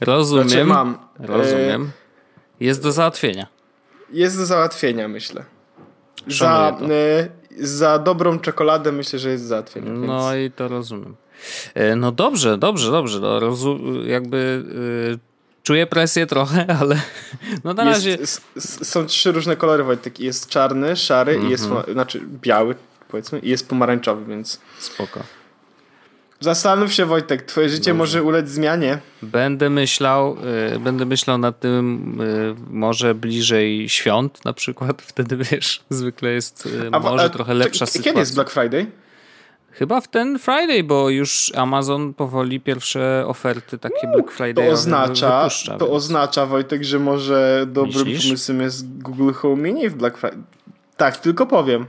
Rozumiem. 0.00 0.48
Znaczy 0.48 0.64
mam. 0.64 0.98
E, 1.20 1.26
Rozumiem. 1.26 1.90
Jest 2.60 2.82
do 2.82 2.92
załatwienia. 2.92 3.46
Jest 4.12 4.38
do 4.38 4.46
załatwienia, 4.46 5.08
myślę. 5.08 5.44
Za, 6.26 6.34
Szanuję 6.34 6.94
e, 6.96 7.28
za 7.66 7.98
dobrą 7.98 8.38
czekoladę 8.38 8.92
myślę, 8.92 9.18
że 9.18 9.30
jest 9.30 9.44
do 9.44 9.48
załatwienia. 9.48 9.86
Więc... 9.92 10.06
No 10.06 10.36
i 10.36 10.50
to 10.50 10.68
rozumiem. 10.68 11.16
E, 11.74 11.96
No 11.96 12.12
dobrze, 12.12 12.58
dobrze, 12.58 12.90
dobrze. 12.90 13.20
No, 13.20 13.38
jakby 14.06 14.64
y, 15.14 15.18
czuję 15.62 15.86
presję 15.86 16.26
trochę, 16.26 16.66
ale 16.80 17.00
no 17.64 17.74
na 17.74 17.84
razie... 17.84 18.10
Jest, 18.10 18.42
są 18.82 19.06
trzy 19.06 19.32
różne 19.32 19.56
kolory, 19.56 19.84
Wojtek. 19.84 20.20
Jest 20.20 20.48
czarny, 20.48 20.96
szary 20.96 21.32
i 21.32 21.34
Mhm. 21.34 21.50
jest, 21.52 21.64
poma- 21.68 21.92
znaczy 21.92 22.20
biały, 22.42 22.74
powiedzmy, 23.08 23.38
i 23.38 23.48
jest 23.50 23.68
pomarańczowy, 23.68 24.24
więc 24.24 24.60
Spoko. 24.78 25.20
zastanów 26.40 26.92
się, 26.92 27.06
Wojtek, 27.06 27.42
twoje 27.42 27.68
życie 27.68 27.94
może 27.94 28.22
ulec 28.22 28.48
zmianie. 28.48 28.98
Będę 29.22 29.70
myślał, 29.70 30.36
y, 30.74 30.78
będę 30.78 31.04
myślał 31.06 31.38
nad 31.38 31.60
tym 31.60 32.16
y, 32.20 32.54
może 32.70 33.14
bliżej 33.14 33.88
świąt 33.88 34.44
na 34.44 34.52
przykład, 34.52 35.02
wtedy 35.12 35.36
wiesz, 35.36 35.84
zwykle 35.90 36.30
jest 36.30 36.66
y, 36.66 36.88
A 36.92 36.98
może 37.00 37.24
a 37.24 37.28
trochę 37.28 37.52
to- 37.52 37.58
lepsza 37.58 37.86
Kiedy 37.86 37.98
sytuacja. 37.98 38.20
jest 38.20 38.34
Black 38.34 38.50
Friday? 38.50 38.86
Chyba 39.74 40.00
w 40.00 40.08
ten 40.08 40.38
Friday, 40.38 40.84
bo 40.84 41.10
już 41.10 41.52
Amazon 41.54 42.14
powoli 42.14 42.60
pierwsze 42.60 43.24
oferty 43.26 43.78
takie 43.78 44.06
Black 44.14 44.30
Friday 44.30 44.66
To 44.66 44.72
oznacza, 44.72 45.38
wypuszcza. 45.38 45.78
to 45.78 45.84
więc- 45.86 45.96
oznacza, 45.96 46.46
Wojtek, 46.46 46.84
że 46.84 46.98
może 46.98 47.64
dobrym 47.68 48.04
Myślisz? 48.08 48.24
pomysłem 48.26 48.60
jest 48.60 48.98
Google 49.02 49.32
Home 49.32 49.56
Mini 49.62 49.88
w 49.88 49.94
Black 49.94 50.18
Friday. 50.18 50.42
Tak, 50.96 51.16
tylko 51.16 51.46
powiem. 51.46 51.86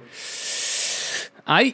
Aj, 1.46 1.74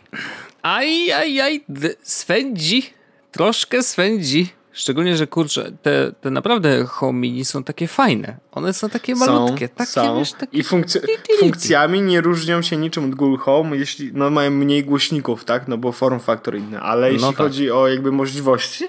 aj, 0.61 1.11
aj, 1.11 1.41
aj, 1.41 1.65
swędzi, 2.03 2.83
troszkę 3.31 3.83
swędzi. 3.83 4.49
Szczególnie, 4.73 5.17
że 5.17 5.27
kurczę, 5.27 5.71
te, 5.81 6.11
te 6.21 6.31
naprawdę 6.31 6.85
home 6.85 7.19
mini 7.19 7.45
są 7.45 7.63
takie 7.63 7.87
fajne. 7.87 8.37
One 8.51 8.73
są 8.73 8.89
takie 8.89 9.15
malutkie, 9.15 9.67
są, 9.67 9.73
takie 9.75 9.91
są. 9.91 10.19
wiesz, 10.19 10.33
takie... 10.33 10.57
I 10.57 10.63
funkcje, 10.63 11.01
funkcjami 11.39 12.01
nie 12.01 12.21
różnią 12.21 12.61
się 12.61 12.77
niczym 12.77 13.05
od 13.05 13.15
Google 13.15 13.37
Home, 13.37 13.77
jeśli 13.77 14.11
no, 14.13 14.29
mają 14.29 14.51
mniej 14.51 14.83
głośników, 14.83 15.45
tak? 15.45 15.67
No 15.67 15.77
bo 15.77 15.91
form 15.91 16.19
factor 16.19 16.57
inny, 16.57 16.79
ale 16.79 17.13
jeśli 17.13 17.27
tak. 17.27 17.37
chodzi 17.37 17.71
o 17.71 17.87
jakby 17.87 18.11
możliwości, 18.11 18.85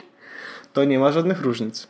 to 0.73 0.85
nie 0.85 0.99
ma 0.99 1.13
żadnych 1.13 1.41
różnic. 1.41 1.89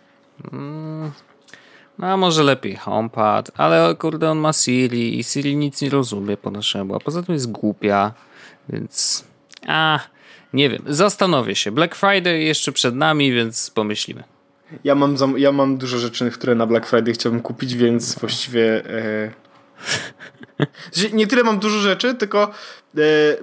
No, 1.98 2.06
a 2.06 2.16
może 2.16 2.42
lepiej 2.42 2.76
HomePad, 2.76 3.50
ale 3.56 3.94
kurde, 3.94 4.30
on 4.30 4.38
ma 4.38 4.52
Siri 4.52 5.18
i 5.18 5.24
Siri 5.24 5.56
nic 5.56 5.82
nie 5.82 5.90
rozumie 5.90 6.36
po 6.36 6.50
naszemu, 6.50 6.94
a 6.94 7.00
poza 7.00 7.22
tym 7.22 7.32
jest 7.34 7.50
głupia, 7.50 8.12
więc... 8.68 9.24
A, 9.66 10.00
nie 10.52 10.70
wiem, 10.70 10.82
zastanowię 10.86 11.54
się. 11.54 11.72
Black 11.72 11.94
Friday 11.94 12.38
jeszcze 12.38 12.72
przed 12.72 12.94
nami, 12.94 13.32
więc 13.32 13.70
pomyślimy. 13.70 14.24
Ja 14.84 14.94
mam, 14.94 15.16
zam- 15.16 15.38
ja 15.38 15.52
mam 15.52 15.78
dużo 15.78 15.98
rzeczy, 15.98 16.30
które 16.30 16.54
na 16.54 16.66
Black 16.66 16.86
Friday 16.86 17.14
chciałbym 17.14 17.40
kupić, 17.40 17.74
więc 17.74 18.18
właściwie. 18.18 18.90
E... 18.90 19.32
Nie 21.12 21.26
tyle 21.26 21.44
mam 21.44 21.58
dużo 21.58 21.78
rzeczy, 21.78 22.14
tylko 22.14 22.50
e, 22.98 23.00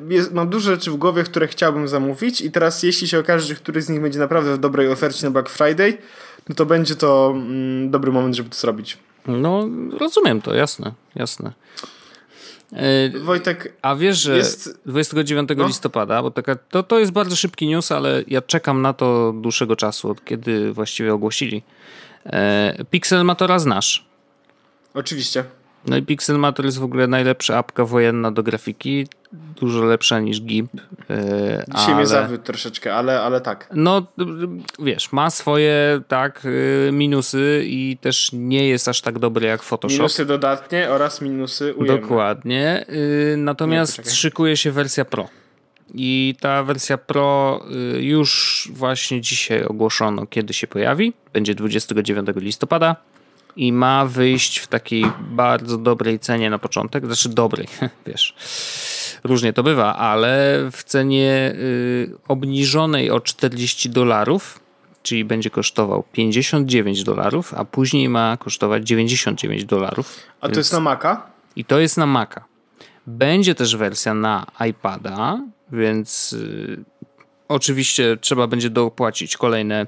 jest, 0.09 0.33
mam 0.33 0.49
dużo 0.49 0.71
rzeczy 0.71 0.91
w 0.91 0.95
głowie, 0.95 1.23
które 1.23 1.47
chciałbym 1.47 1.87
zamówić. 1.87 2.41
I 2.41 2.51
teraz, 2.51 2.83
jeśli 2.83 3.07
się 3.07 3.19
okaże, 3.19 3.47
że 3.47 3.55
któryś 3.55 3.83
z 3.83 3.89
nich 3.89 4.01
będzie 4.01 4.19
naprawdę 4.19 4.53
w 4.53 4.57
dobrej 4.57 4.87
ofercie 4.91 5.25
na 5.25 5.31
Black 5.31 5.49
Friday, 5.49 5.97
no 6.49 6.55
to 6.55 6.65
będzie 6.65 6.95
to 6.95 7.31
mm, 7.35 7.91
dobry 7.91 8.11
moment, 8.11 8.35
żeby 8.35 8.49
to 8.49 8.55
zrobić. 8.55 8.97
No, 9.27 9.69
rozumiem 9.99 10.41
to, 10.41 10.55
jasne, 10.55 10.93
jasne. 11.15 11.53
E, 12.73 13.09
Wojtek, 13.19 13.73
A 13.81 13.95
wiesz, 13.95 14.17
że 14.17 14.37
Jest- 14.37 14.79
29 14.85 15.49
No. 15.57 15.67
listopada, 15.67 16.21
bo 16.21 16.31
taka, 16.31 16.55
to, 16.55 16.83
to 16.83 16.99
jest 16.99 17.11
bardzo 17.11 17.35
szybki 17.35 17.67
news, 17.67 17.91
ale 17.91 18.23
ja 18.27 18.41
czekam 18.41 18.81
na 18.81 18.93
to 18.93 19.33
dłuższego 19.41 19.75
czasu, 19.75 20.09
od 20.11 20.25
kiedy 20.25 20.73
właściwie 20.73 21.13
ogłosili. 21.13 21.63
E, 22.25 22.85
Pixelmatora 22.91 23.59
znasz. 23.59 24.05
oczywiście. 24.93 25.43
No 25.87 25.97
i 25.97 26.01
Pixelmator 26.01 26.65
jest 26.65 26.79
w 26.79 26.83
ogóle 26.83 27.07
najlepsza 27.07 27.57
apka 27.57 27.85
wojenna 27.85 28.31
do 28.31 28.43
grafiki, 28.43 29.07
dużo 29.31 29.85
lepsza 29.85 30.19
niż 30.19 30.41
GIMP. 30.41 30.71
E, 31.09 31.63
Dzisiaj 31.75 31.85
ale... 31.85 31.95
mnie 31.95 32.07
zawiódł 32.07 32.43
troszeczkę, 32.43 32.95
ale, 32.95 33.21
ale 33.21 33.41
tak. 33.41 33.69
No, 33.73 34.05
wiesz, 34.79 35.11
ma 35.11 35.29
swoje 35.29 36.01
tak 36.07 36.45
y, 36.45 36.89
minusy 36.93 37.63
i 37.65 37.97
też 38.01 38.29
nie 38.33 38.67
jest 38.67 38.87
aż 38.87 39.01
tak 39.01 39.19
dobry 39.19 39.47
jak 39.47 39.63
Photoshop. 39.63 39.97
Minusy 39.97 40.25
dodatnie 40.25 40.89
oraz 40.89 41.21
minusy 41.21 41.75
ujemne. 41.75 42.01
Dokładnie. 42.01 42.85
Y, 42.89 43.35
Natomiast 43.37 43.97
poczekaj. 43.97 44.15
szykuje 44.15 44.57
się 44.57 44.71
wersja 44.71 45.05
Pro. 45.05 45.29
I 45.93 46.35
ta 46.39 46.63
wersja 46.63 46.97
Pro 46.97 47.61
y, 47.95 48.01
już 48.03 48.69
właśnie 48.73 49.21
dzisiaj 49.21 49.63
ogłoszono, 49.63 50.27
kiedy 50.27 50.53
się 50.53 50.67
pojawi. 50.67 51.13
Będzie 51.33 51.55
29 51.55 52.27
listopada 52.35 52.95
i 53.59 53.73
ma 53.73 54.05
wyjść 54.05 54.57
w 54.57 54.67
takiej 54.67 55.05
bardzo 55.31 55.77
dobrej 55.77 56.19
cenie 56.19 56.49
na 56.49 56.59
początek. 56.59 57.05
Znaczy 57.05 57.29
dobrej, 57.29 57.67
wiesz. 58.07 58.35
Różnie 59.23 59.53
to 59.53 59.63
bywa, 59.63 59.95
ale 59.95 60.59
w 60.71 60.83
cenie 60.83 61.51
y, 61.55 62.11
obniżonej 62.27 63.11
o 63.11 63.19
40 63.19 63.89
dolarów, 63.89 64.59
czyli 65.03 65.25
będzie 65.25 65.49
kosztował 65.49 66.03
59 66.11 67.03
dolarów, 67.03 67.53
a 67.53 67.65
później 67.65 68.09
ma 68.09 68.37
kosztować 68.37 68.87
99 68.87 69.65
dolarów. 69.65 70.15
A 70.41 70.41
to 70.41 70.47
Więc- 70.47 70.57
jest 70.57 70.73
na 70.73 70.79
Maca? 70.79 71.21
i 71.55 71.65
to 71.65 71.79
jest 71.79 71.97
na 71.97 72.05
Maca. 72.05 72.43
Będzie 73.07 73.55
też 73.55 73.75
wersja 73.75 74.13
na 74.13 74.45
iPada, 74.69 75.41
więc 75.71 76.33
y, 76.33 76.83
oczywiście 77.47 78.17
trzeba 78.21 78.47
będzie 78.47 78.69
dopłacić 78.69 79.37
kolejne 79.37 79.87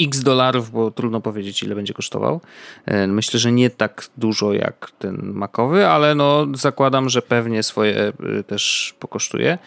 x 0.00 0.20
dolarów, 0.20 0.70
bo 0.70 0.90
trudno 0.90 1.20
powiedzieć 1.20 1.62
ile 1.62 1.74
będzie 1.74 1.94
kosztował. 1.94 2.40
E, 2.86 3.06
Myślę, 3.06 3.40
że 3.40 3.52
nie 3.52 3.70
tak 3.70 4.06
dużo 4.16 4.52
jak 4.52 4.90
ten 4.98 5.32
Macowy, 5.34 5.86
ale 5.86 6.14
no 6.14 6.46
zakładam, 6.54 7.08
że 7.08 7.22
pewnie 7.22 7.62
swoje 7.62 8.12
y, 8.40 8.44
też 8.44 8.94
pokosztuje. 8.98 9.58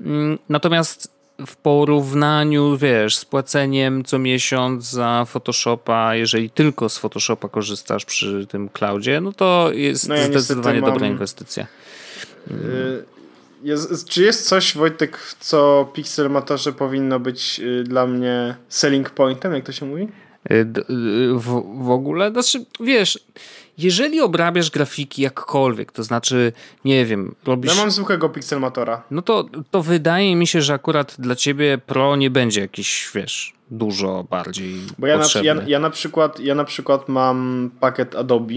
Mm, 0.00 0.38
Natomiast 0.48 1.12
w 1.46 1.56
porównaniu, 1.56 2.76
wiesz, 2.76 3.16
z 3.16 3.24
płaceniem 3.24 4.04
co 4.04 4.18
miesiąc 4.18 4.90
za 4.90 5.24
Photoshopa, 5.28 6.14
jeżeli 6.14 6.50
tylko 6.50 6.88
z 6.88 6.98
Photoshopa 6.98 7.48
korzystasz 7.48 8.04
przy 8.04 8.46
tym 8.46 8.68
cloudzie, 8.68 9.20
no 9.20 9.32
to 9.32 9.70
jest 9.72 10.08
No 10.08 10.14
ja 10.14 10.24
zdecydowanie 10.26 10.80
mam- 10.80 10.92
dobra 10.92 11.08
inwestycja. 11.08 11.66
Jest, 13.62 14.08
czy 14.08 14.22
jest 14.22 14.48
coś, 14.48 14.74
Wojtek, 14.76 15.18
co 15.40 15.90
Pixelmatorze 15.94 16.72
powinno 16.72 17.20
być 17.20 17.60
y, 17.60 17.84
dla 17.84 18.06
mnie 18.06 18.54
selling 18.68 19.10
pointem, 19.10 19.54
jak 19.54 19.64
to 19.64 19.72
się 19.72 19.86
mówi? 19.86 20.08
Y, 20.50 20.54
y, 20.54 21.34
W, 21.34 21.76
w 21.84 21.90
ogóle, 21.90 22.30
znaczy, 22.30 22.64
wiesz, 22.80 23.18
jeżeli 23.78 24.20
obrabiasz 24.20 24.70
grafiki 24.70 25.22
jakkolwiek, 25.22 25.92
to 25.92 26.02
znaczy, 26.02 26.52
nie 26.84 27.06
wiem, 27.06 27.34
robisz... 27.44 27.74
Ja 27.74 27.80
mam 27.80 27.90
zwykłego 27.90 28.28
Pixelmatora. 28.28 29.02
No 29.10 29.22
to, 29.22 29.48
to 29.70 29.82
wydaje 29.82 30.36
mi 30.36 30.46
się, 30.46 30.62
że 30.62 30.74
akurat 30.74 31.16
dla 31.18 31.36
ciebie 31.36 31.78
Pro 31.78 32.16
nie 32.16 32.30
będzie 32.30 32.60
jakiś, 32.60 33.10
wiesz, 33.14 33.52
dużo 33.70 34.24
bardziej 34.30 34.74
Bo 34.98 35.06
ja 35.06 35.18
na, 35.18 35.24
ja, 35.42 35.54
ja, 35.66 35.78
na 35.78 35.90
przykład, 35.90 36.40
ja 36.40 36.54
na 36.54 36.64
przykład 36.64 37.08
mam 37.08 37.70
pakiet 37.80 38.14
Adobe 38.14 38.54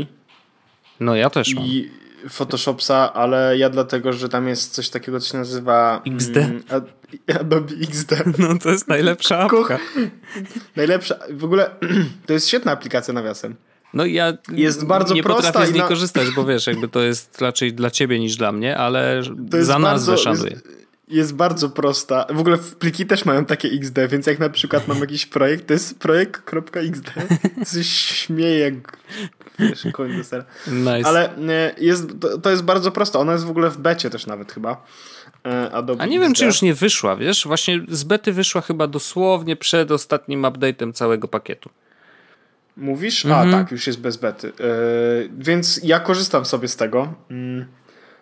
No 0.99 1.15
ja 1.15 1.29
też 1.29 1.55
mam. 1.55 1.65
i 1.65 1.91
Photoshopsa, 2.29 3.13
ale 3.13 3.57
ja 3.57 3.69
dlatego, 3.69 4.13
że 4.13 4.29
tam 4.29 4.47
jest 4.47 4.73
coś 4.73 4.89
takiego, 4.89 5.19
co 5.19 5.31
się 5.31 5.37
nazywa 5.37 6.01
XD. 6.07 6.37
mm, 6.37 6.63
Ad- 6.69 7.39
Adobe 7.41 7.73
XD. 7.81 8.11
No 8.37 8.57
to 8.59 8.69
jest 8.69 8.87
najlepsza 8.87 9.39
apka. 9.39 9.79
Najlepsza, 10.75 11.15
w 11.31 11.43
ogóle 11.43 11.69
to 12.25 12.33
jest 12.33 12.47
świetna 12.47 12.71
aplikacja 12.71 13.13
nawiasem. 13.13 13.55
No 13.93 14.05
ja 14.05 14.33
Jest 14.51 14.85
bardzo 14.85 15.13
nie 15.13 15.23
prosta 15.23 15.43
potrafię 15.47 15.67
z 15.67 15.71
niej 15.73 15.81
na- 15.81 15.87
korzystać, 15.87 16.27
bo 16.35 16.45
wiesz, 16.45 16.67
jakby 16.67 16.87
to 16.87 17.01
jest 17.01 17.41
raczej 17.41 17.73
dla 17.73 17.91
ciebie 17.91 18.19
niż 18.19 18.35
dla 18.35 18.51
mnie, 18.51 18.77
ale 18.77 19.23
za 19.59 19.79
nazwę 19.79 20.11
bardzo, 20.11 20.17
szanuję. 20.17 20.51
Jest, 20.51 20.67
jest 21.07 21.35
bardzo 21.35 21.69
prosta. 21.69 22.25
W 22.33 22.39
ogóle 22.39 22.57
pliki 22.57 23.05
też 23.05 23.25
mają 23.25 23.45
takie 23.45 23.67
XD, 23.67 23.97
więc 24.09 24.27
jak 24.27 24.39
na 24.39 24.49
przykład 24.49 24.87
mam 24.87 24.99
jakiś 24.99 25.25
projekt, 25.25 25.67
to 25.67 25.73
jest 25.73 25.99
projekt.xd. 25.99 27.11
Się 27.73 27.83
śmieje 27.83 28.59
jak 28.59 28.73
wiesz, 29.59 29.87
koń 29.93 30.17
do 30.17 30.23
sera. 30.23 30.45
Nice. 30.67 31.07
Ale 31.07 31.37
e, 31.37 31.75
jest, 31.77 32.07
to, 32.41 32.49
jest 32.49 32.63
bardzo 32.63 32.91
proste. 32.91 33.19
Ona 33.19 33.31
jest 33.31 33.45
w 33.45 33.49
ogóle 33.49 33.69
w 33.69 33.77
becie 33.77 34.09
też 34.09 34.27
nawet 34.27 34.51
chyba. 34.51 34.85
E, 35.45 35.71
Adobe 35.71 36.03
A 36.03 36.05
nie 36.05 36.19
wiem, 36.19 36.33
czy 36.33 36.45
już 36.45 36.61
nie 36.61 36.73
wyszła, 36.73 37.15
wiesz? 37.15 37.47
Właśnie 37.47 37.85
z 37.89 38.03
bety 38.03 38.33
wyszła 38.33 38.61
chyba 38.61 38.87
dosłownie 38.87 39.55
przed 39.55 39.91
ostatnim 39.91 40.41
update'em 40.41 40.93
całego 40.93 41.27
pakietu. 41.27 41.69
Mówisz? 42.77 43.25
Mhm. 43.25 43.49
A 43.49 43.57
tak, 43.57 43.71
już 43.71 43.87
jest 43.87 43.99
bez 43.99 44.17
bety. 44.17 44.47
E, 44.47 44.51
więc 45.37 45.79
ja 45.83 45.99
korzystam 45.99 46.45
sobie 46.45 46.67
z 46.67 46.75
tego. 46.75 47.13
Mm, 47.31 47.65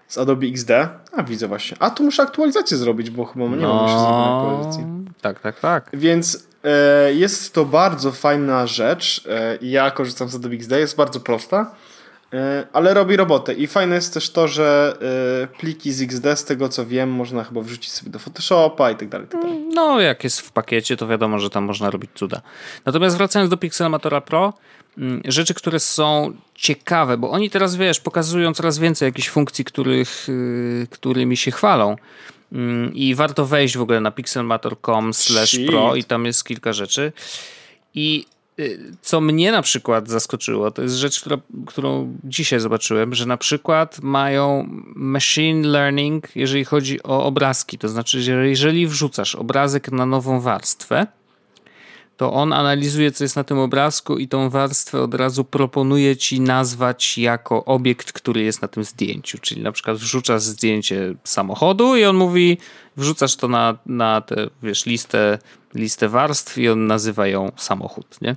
z 0.08 0.18
Adobe 0.18 0.48
XD. 0.48 0.72
A 1.12 1.24
widzę 1.24 1.48
właśnie. 1.48 1.78
A 1.80 1.90
tu 1.90 2.04
muszę 2.04 2.24
aktualizację 2.24 2.78
zrobić, 2.78 3.10
bo 3.10 3.26
chyba 3.26 3.46
nie 3.46 3.68
mam 3.68 3.84
jeszcze 3.84 4.00
zrobionej 4.00 4.36
aktualizacji. 4.36 4.86
tak, 5.22 5.40
tak, 5.40 5.60
tak. 5.60 5.90
Więc 5.94 6.48
jest 7.14 7.54
to 7.54 7.66
bardzo 7.66 8.12
fajna 8.12 8.68
rzecz. 8.68 9.24
E, 9.30 9.58
ja 9.62 9.92
korzystam 9.92 10.30
z 10.30 10.36
Adobe 10.36 10.56
XD, 10.56 10.72
jest 10.72 10.96
bardzo 10.96 11.20
prosta, 11.20 11.76
e, 12.34 12.68
ale 12.74 12.94
robi 12.94 13.16
robotę. 13.16 13.54
I 13.54 13.68
fajne 13.68 13.96
jest 13.96 14.14
też 14.14 14.30
to, 14.30 14.48
że 14.48 14.98
pliki 15.60 15.92
z 15.92 16.02
XD, 16.02 16.26
z 16.36 16.46
tego 16.46 16.70
co 16.70 16.86
wiem, 16.86 17.10
można 17.10 17.44
chyba 17.44 17.62
wrzucić 17.62 17.92
sobie 17.92 18.12
do 18.12 18.20
Photoshopa 18.20 18.92
i 18.92 18.96
tak 18.96 19.10
dalej. 19.10 19.28
Tak 19.28 19.42
no, 19.74 20.00
jak 20.02 20.24
jest 20.24 20.42
w 20.42 20.52
pakiecie, 20.52 20.98
to 20.98 21.08
wiadomo, 21.08 21.40
że 21.40 21.50
tam 21.50 21.64
można 21.64 21.90
robić 21.90 22.12
cuda. 22.16 22.42
Natomiast 22.86 23.18
wracając 23.18 23.50
do 23.50 23.58
Pixelmatora 23.58 24.22
Pro, 24.22 24.54
mm, 24.98 25.22
rzeczy, 25.26 25.54
które 25.54 25.80
są 25.80 26.34
ciekawe, 26.56 27.18
bo 27.18 27.32
oni 27.32 27.50
teraz, 27.50 27.76
wiesz, 27.76 28.00
pokazują 28.00 28.54
coraz 28.54 28.80
więcej 28.80 29.06
jakichś 29.06 29.30
funkcji, 29.30 29.66
których, 29.66 30.30
y, 30.30 30.88
którymi 30.92 31.38
się 31.38 31.52
chwalą. 31.52 31.96
Mm, 32.54 32.94
I 32.94 33.16
warto 33.16 33.46
wejść 33.46 33.78
w 33.78 33.82
ogóle 33.82 34.02
na 34.02 34.12
pixelmator.com 34.12 35.14
slash 35.14 35.60
pro 35.68 35.96
i 35.96 36.04
tam 36.04 36.26
jest 36.26 36.44
kilka 36.44 36.74
rzeczy. 36.74 37.12
I 37.94 38.26
y, 38.60 38.80
co 39.02 39.22
mnie 39.22 39.52
na 39.52 39.62
przykład 39.62 40.10
zaskoczyło, 40.10 40.72
to 40.72 40.82
jest 40.82 40.96
rzecz, 40.96 41.20
która, 41.20 41.38
którą 41.68 42.18
dzisiaj 42.24 42.60
zobaczyłem, 42.60 43.14
że 43.14 43.26
na 43.26 43.38
przykład 43.38 44.00
mają 44.02 44.68
machine 44.96 45.68
learning, 45.68 46.36
jeżeli 46.36 46.66
chodzi 46.66 47.04
o 47.04 47.26
obrazki. 47.26 47.78
To 47.78 47.90
znaczy, 47.90 48.22
że 48.22 48.50
jeżeli 48.50 48.88
wrzucasz 48.88 49.36
obrazek 49.36 49.92
na 49.92 50.06
nową 50.06 50.42
warstwę, 50.42 51.08
to 52.18 52.34
on 52.34 52.54
analizuje, 52.54 53.12
co 53.12 53.24
jest 53.24 53.36
na 53.36 53.44
tym 53.44 53.60
obrazku 53.60 54.18
i 54.18 54.28
tą 54.28 54.50
warstwę 54.50 55.02
od 55.02 55.14
razu 55.14 55.44
proponuje 55.44 56.18
ci 56.18 56.42
nazwać 56.42 57.18
jako 57.18 57.66
obiekt, 57.66 58.12
który 58.12 58.42
jest 58.42 58.62
na 58.62 58.68
tym 58.68 58.84
zdjęciu. 58.84 59.38
Czyli 59.38 59.62
na 59.62 59.72
przykład 59.72 59.98
wrzucasz 59.98 60.42
zdjęcie 60.42 61.16
samochodu 61.24 61.96
i 61.96 62.06
on 62.06 62.16
mówi, 62.16 62.58
wrzucasz 62.98 63.36
to 63.36 63.48
na, 63.48 63.78
na 63.86 64.22
tę, 64.22 64.50
wiesz, 64.64 64.86
listę, 64.86 65.40
listę 65.76 66.10
warstw 66.10 66.58
i 66.58 66.70
on 66.70 66.88
nazywa 66.88 67.28
ją 67.28 67.52
samochód, 67.56 68.22
nie? 68.22 68.36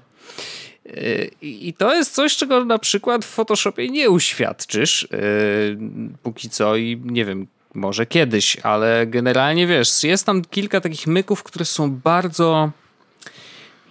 I 1.42 1.74
to 1.78 1.94
jest 1.94 2.14
coś, 2.14 2.36
czego 2.36 2.64
na 2.64 2.78
przykład 2.78 3.24
w 3.24 3.28
Photoshopie 3.28 3.88
nie 3.88 4.10
uświadczysz 4.10 5.08
yy, 5.12 5.78
póki 6.22 6.50
co 6.50 6.76
i 6.76 7.00
nie 7.04 7.24
wiem, 7.24 7.46
może 7.74 8.06
kiedyś, 8.06 8.56
ale 8.62 9.06
generalnie 9.06 9.66
wiesz, 9.66 10.04
jest 10.04 10.26
tam 10.26 10.42
kilka 10.44 10.80
takich 10.80 11.06
myków, 11.06 11.42
które 11.42 11.64
są 11.64 11.90
bardzo 11.90 12.70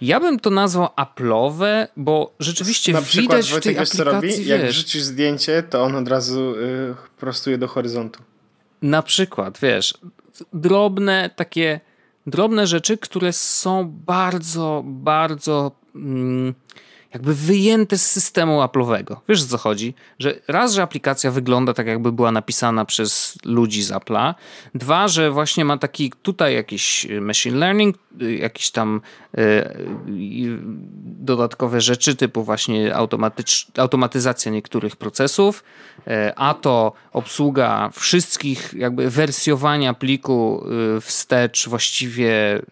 ja 0.00 0.20
bym 0.20 0.40
to 0.40 0.50
nazwał 0.50 0.88
Apple'owe, 0.96 1.86
bo 1.96 2.34
rzeczywiście 2.40 2.92
Na 2.92 3.00
widać 3.00 3.52
w 3.52 3.60
tej 3.60 3.78
aplikacji, 3.78 3.96
co 3.98 4.04
robi? 4.04 4.28
Wiesz, 4.28 4.46
Jak 4.46 4.66
wrzucisz 4.66 5.02
zdjęcie, 5.02 5.62
to 5.62 5.82
on 5.82 5.96
od 5.96 6.08
razu 6.08 6.54
y, 6.56 6.94
prostuje 7.18 7.58
do 7.58 7.68
horyzontu. 7.68 8.22
Na 8.82 9.02
przykład, 9.02 9.58
wiesz, 9.62 9.94
drobne 10.52 11.30
takie 11.36 11.80
drobne 12.26 12.66
rzeczy, 12.66 12.98
które 12.98 13.32
są 13.32 13.88
bardzo, 14.06 14.82
bardzo 14.86 15.70
mm, 15.94 16.54
jakby 17.16 17.34
wyjęte 17.34 17.98
z 17.98 18.10
systemu 18.10 18.60
Apple'owego. 18.60 19.16
Wiesz 19.28 19.42
o 19.42 19.46
co 19.46 19.58
chodzi? 19.58 19.94
Że 20.18 20.34
raz, 20.48 20.72
że 20.72 20.82
aplikacja 20.82 21.30
wygląda 21.30 21.74
tak, 21.74 21.86
jakby 21.86 22.12
była 22.12 22.32
napisana 22.32 22.84
przez 22.84 23.38
ludzi 23.44 23.82
z 23.82 23.90
Apple'a. 23.90 24.34
Dwa, 24.74 25.08
że 25.08 25.30
właśnie 25.30 25.64
ma 25.64 25.78
taki 25.78 26.12
tutaj 26.22 26.54
jakiś 26.54 27.06
machine 27.20 27.58
learning, 27.58 27.96
jakieś 28.38 28.70
tam 28.70 29.00
y, 29.38 29.40
dodatkowe 31.04 31.80
rzeczy 31.80 32.16
typu 32.16 32.44
właśnie 32.44 32.94
automatyzacja 33.76 34.52
niektórych 34.52 34.96
procesów, 34.96 35.64
y, 35.98 36.34
a 36.36 36.54
to 36.54 36.92
obsługa 37.12 37.90
wszystkich 37.94 38.74
jakby 38.76 39.10
wersjowania 39.10 39.94
pliku 39.94 40.64
y, 40.96 41.00
wstecz 41.00 41.68
właściwie 41.68 42.62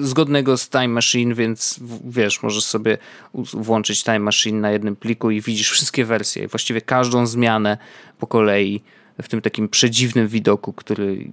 zgodnego 0.00 0.56
z 0.56 0.68
Time 0.68 0.88
Machine, 0.88 1.34
więc 1.34 1.80
wiesz, 2.04 2.42
możesz 2.42 2.64
sobie 2.64 2.98
włączyć 3.34 4.04
Time 4.04 4.18
Machine 4.18 4.60
na 4.60 4.70
jednym 4.70 4.96
pliku 4.96 5.30
i 5.30 5.40
widzisz 5.40 5.70
wszystkie 5.70 6.04
wersje, 6.04 6.48
właściwie 6.48 6.80
każdą 6.80 7.26
zmianę 7.26 7.78
po 8.18 8.26
kolei 8.26 8.82
w 9.22 9.28
tym 9.28 9.40
takim 9.40 9.68
przedziwnym 9.68 10.28
widoku, 10.28 10.72
który 10.72 11.30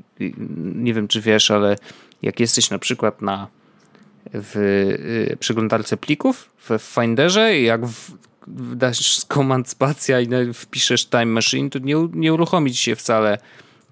nie 0.76 0.94
wiem 0.94 1.08
czy 1.08 1.22
wiesz, 1.22 1.52
ale 1.52 1.76
jak 2.22 2.40
jesteś 2.40 2.70
na 2.70 2.80
przykład 2.80 3.22
na 3.22 3.48
w 4.34 4.56
y, 5.32 5.38
przeglądarce 5.38 5.98
plików 5.98 6.50
w 6.58 6.70
Finderze 6.80 7.60
jak 7.60 7.86
w, 7.86 8.12
dasz 8.76 9.26
komand 9.28 9.70
spacja 9.70 10.22
i 10.22 10.54
wpiszesz 10.54 11.06
Time 11.06 11.26
Machine, 11.26 11.70
to 11.70 11.80
nie, 11.80 11.96
nie 12.14 12.74
się 12.74 12.96
wcale 12.96 13.38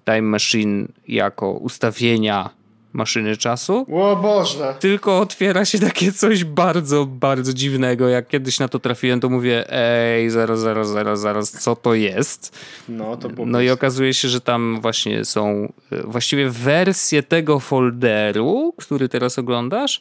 Time 0.04 0.22
Machine 0.22 0.88
jako 1.08 1.52
ustawienia 1.52 2.50
maszyny 2.92 3.36
czasu. 3.36 3.86
O 3.92 4.16
Boże! 4.16 4.74
Tylko 4.80 5.18
otwiera 5.18 5.64
się 5.64 5.78
takie 5.78 6.12
coś 6.12 6.44
bardzo, 6.44 7.06
bardzo 7.06 7.52
dziwnego. 7.52 8.08
Jak 8.08 8.28
kiedyś 8.28 8.58
na 8.58 8.68
to 8.68 8.78
trafiłem, 8.78 9.20
to 9.20 9.28
mówię, 9.28 9.72
ej, 9.72 10.30
zaraz, 10.30 10.60
zaraz, 10.60 10.88
zaraz, 10.88 11.20
zaraz, 11.20 11.50
co 11.50 11.76
to 11.76 11.94
jest? 11.94 12.58
No, 12.88 13.16
to 13.16 13.28
było 13.28 13.46
No 13.46 13.60
i 13.60 13.70
okazuje 13.70 14.14
się, 14.14 14.28
że 14.28 14.40
tam 14.40 14.78
właśnie 14.80 15.24
są 15.24 15.72
e, 15.92 16.02
właściwie 16.02 16.50
wersje 16.50 17.22
tego 17.22 17.60
folderu, 17.60 18.74
który 18.76 19.08
teraz 19.08 19.38
oglądasz, 19.38 20.00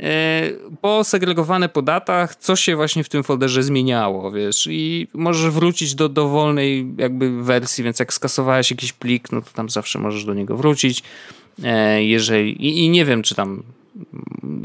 e, 0.00 0.42
posegregowane 0.80 1.68
po 1.68 1.82
datach, 1.82 2.36
co 2.36 2.56
się 2.56 2.76
właśnie 2.76 3.04
w 3.04 3.08
tym 3.08 3.24
folderze 3.24 3.62
zmieniało, 3.62 4.30
wiesz, 4.32 4.68
i 4.70 5.08
możesz 5.14 5.50
wrócić 5.50 5.94
do 5.94 6.08
dowolnej 6.08 6.94
jakby 6.96 7.42
wersji, 7.42 7.84
więc 7.84 7.98
jak 7.98 8.12
skasowałeś 8.12 8.70
jakiś 8.70 8.92
plik, 8.92 9.32
no 9.32 9.42
to 9.42 9.48
tam 9.54 9.68
zawsze 9.68 9.98
możesz 9.98 10.24
do 10.24 10.34
niego 10.34 10.56
wrócić. 10.56 11.02
E, 11.64 12.04
jeżeli, 12.04 12.66
i, 12.66 12.84
i 12.84 12.90
nie 12.90 13.04
wiem, 13.04 13.22
czy 13.22 13.34
tam, 13.34 13.62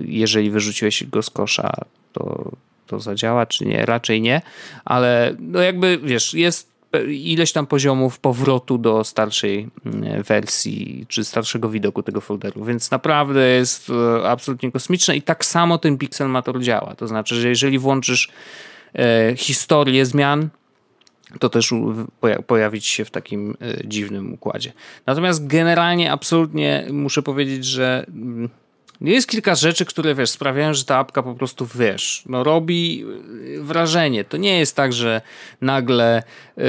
jeżeli 0.06 0.50
wyrzuciłeś 0.50 1.04
go 1.04 1.22
z 1.22 1.30
kosza, 1.30 1.72
to, 2.14 2.52
to 2.88 3.00
zadziała, 3.00 3.46
czy 3.46 3.66
nie, 3.66 3.86
raczej 3.86 4.22
nie, 4.22 4.42
ale 4.86 5.36
no 5.40 5.62
jakby, 5.62 6.00
wiesz, 6.04 6.34
jest 6.34 6.74
ileś 7.08 7.52
tam 7.52 7.68
poziomów 7.68 8.20
powrotu 8.20 8.78
do 8.78 9.04
starszej 9.04 9.70
mm, 9.86 10.24
wersji, 10.24 11.06
czy 11.10 11.24
starszego 11.24 11.70
widoku 11.70 12.04
tego 12.04 12.22
folderu, 12.22 12.66
więc 12.66 12.92
naprawdę 12.92 13.50
jest 13.50 13.90
e, 13.90 14.30
absolutnie 14.30 14.72
kosmiczne 14.72 15.16
i 15.16 15.22
tak 15.22 15.46
samo 15.46 15.78
ten 15.78 15.98
Pixelmator 15.98 16.62
działa, 16.62 16.96
to 16.96 17.08
znaczy, 17.08 17.36
że 17.36 17.50
jeżeli 17.50 17.80
włączysz 17.80 18.30
e, 18.96 19.34
historię 19.36 20.06
zmian, 20.06 20.50
to 21.40 21.50
też 21.50 21.74
pojawić 22.48 22.86
się 22.86 23.06
w 23.06 23.12
takim 23.12 23.58
e, 23.62 23.88
dziwnym 23.88 24.34
układzie. 24.34 24.74
Natomiast 25.06 25.48
generalnie 25.48 26.12
absolutnie 26.12 26.88
muszę 26.92 27.22
powiedzieć, 27.22 27.66
że 27.66 28.06
mm, 28.08 28.50
jest 29.02 29.28
kilka 29.28 29.56
rzeczy, 29.56 29.86
które 29.86 30.16
wiesz, 30.16 30.30
sprawiają, 30.30 30.74
że 30.74 30.86
ta 30.86 30.98
apka 30.98 31.24
po 31.24 31.36
prostu 31.36 31.68
wiesz, 31.76 32.24
no 32.26 32.44
robi 32.44 33.06
e, 33.58 33.62
wrażenie. 33.62 34.24
To 34.24 34.38
nie 34.38 34.60
jest 34.60 34.76
tak, 34.76 34.94
że 34.94 35.22
nagle 35.62 36.24
yy, 36.58 36.64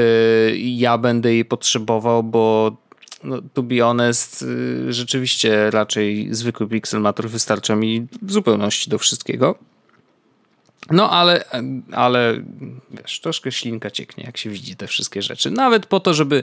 ja 0.58 0.98
będę 0.98 1.34
jej 1.34 1.44
potrzebował, 1.44 2.22
bo 2.22 2.76
no, 3.24 3.38
to 3.52 3.62
be 3.62 3.80
honest, 3.80 4.44
rzeczywiście 4.88 5.70
raczej 5.70 6.28
zwykły 6.30 6.68
Pixelmator 6.68 7.28
wystarcza 7.28 7.76
mi 7.76 8.06
w 8.22 8.32
zupełności 8.32 8.90
do 8.90 8.98
wszystkiego. 8.98 9.58
No 10.90 11.10
ale, 11.10 11.44
ale 11.92 12.42
wiesz, 12.90 13.20
troszkę 13.20 13.52
ślinka 13.52 13.90
cieknie, 13.90 14.24
jak 14.24 14.36
się 14.36 14.50
widzi 14.50 14.76
te 14.76 14.86
wszystkie 14.86 15.22
rzeczy. 15.22 15.50
Nawet 15.50 15.86
po 15.86 16.00
to, 16.00 16.14
żeby 16.14 16.42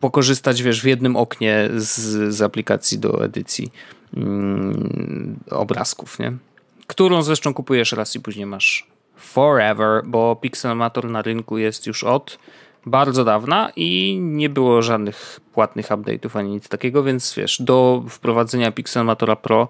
pokorzystać, 0.00 0.62
wiesz, 0.62 0.82
w 0.82 0.84
jednym 0.84 1.16
oknie 1.16 1.68
z, 1.76 1.98
z 2.34 2.42
aplikacji 2.42 2.98
do 2.98 3.24
edycji 3.24 3.72
mm, 4.16 5.38
obrazków, 5.50 6.18
nie? 6.18 6.32
Którą 6.86 7.22
zresztą 7.22 7.54
kupujesz 7.54 7.92
raz 7.92 8.14
i 8.14 8.20
później 8.20 8.46
masz 8.46 8.86
forever, 9.16 10.02
bo 10.04 10.36
Pixelmator 10.36 11.10
na 11.10 11.22
rynku 11.22 11.58
jest 11.58 11.86
już 11.86 12.04
od 12.04 12.38
bardzo 12.86 13.24
dawna 13.24 13.72
i 13.76 14.18
nie 14.22 14.48
było 14.48 14.82
żadnych 14.82 15.40
płatnych 15.52 15.86
update'ów 15.86 16.38
ani 16.38 16.50
nic 16.50 16.68
takiego, 16.68 17.02
więc 17.02 17.34
wiesz, 17.34 17.62
do 17.62 18.04
wprowadzenia 18.08 18.72
Pixelmatora 18.72 19.36
Pro 19.36 19.68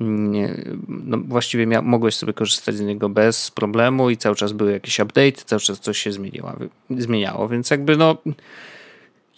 nie, 0.00 0.54
no 0.88 1.18
właściwie 1.18 1.66
mia, 1.66 1.82
mogłeś 1.82 2.14
sobie 2.14 2.32
korzystać 2.32 2.76
z 2.76 2.80
niego 2.80 3.08
bez 3.08 3.50
problemu 3.50 4.10
i 4.10 4.16
cały 4.16 4.36
czas 4.36 4.52
były 4.52 4.72
jakieś 4.72 4.98
update, 4.98 5.32
cały 5.32 5.60
czas 5.60 5.80
coś 5.80 5.98
się 5.98 6.12
zmieniło, 6.12 6.52
zmieniało, 6.90 7.48
więc 7.48 7.70
jakby 7.70 7.96
no 7.96 8.16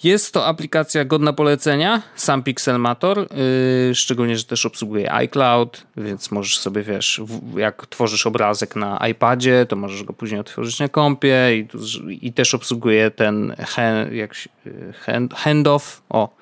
jest 0.05 0.35
to 0.35 0.47
aplikacja 0.47 1.05
godna 1.05 1.33
polecenia, 1.33 2.03
sam 2.17 2.43
Pixelmator, 2.43 3.19
yy, 3.19 3.95
szczególnie, 3.95 4.37
że 4.37 4.45
też 4.45 4.67
obsługuje 4.67 5.13
iCloud, 5.13 5.87
więc 5.97 6.31
możesz 6.31 6.59
sobie, 6.59 6.83
wiesz, 6.83 7.21
w, 7.25 7.59
jak 7.59 7.87
tworzysz 7.87 8.27
obrazek 8.27 8.77
na 8.77 9.09
iPadzie, 9.09 9.67
to 9.69 9.77
możesz 9.77 10.05
go 10.05 10.13
później 10.13 10.41
otworzyć 10.41 10.79
na 10.79 10.89
kompie 10.89 11.37
i, 11.57 11.69
i 12.27 12.33
też 12.33 12.55
obsługuje 12.55 13.11
ten 13.11 13.55
hand, 13.59 14.13
jak, 14.13 14.35
hand, 15.05 15.35
handoff, 15.35 16.03
o, 16.09 16.37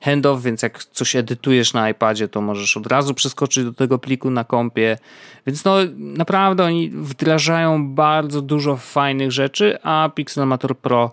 handoff, 0.00 0.42
więc 0.42 0.62
jak 0.62 0.84
coś 0.84 1.16
edytujesz 1.16 1.72
na 1.72 1.90
iPadzie, 1.90 2.28
to 2.28 2.40
możesz 2.40 2.76
od 2.76 2.86
razu 2.86 3.14
przeskoczyć 3.14 3.64
do 3.64 3.72
tego 3.72 3.98
pliku 3.98 4.30
na 4.30 4.44
kompie. 4.44 4.98
Więc 5.46 5.64
no 5.64 5.76
naprawdę 5.96 6.64
oni 6.64 6.90
wdrażają 6.90 7.94
bardzo 7.94 8.42
dużo 8.42 8.76
fajnych 8.76 9.32
rzeczy, 9.32 9.78
a 9.82 10.10
Pixelmator 10.14 10.78
Pro 10.78 11.12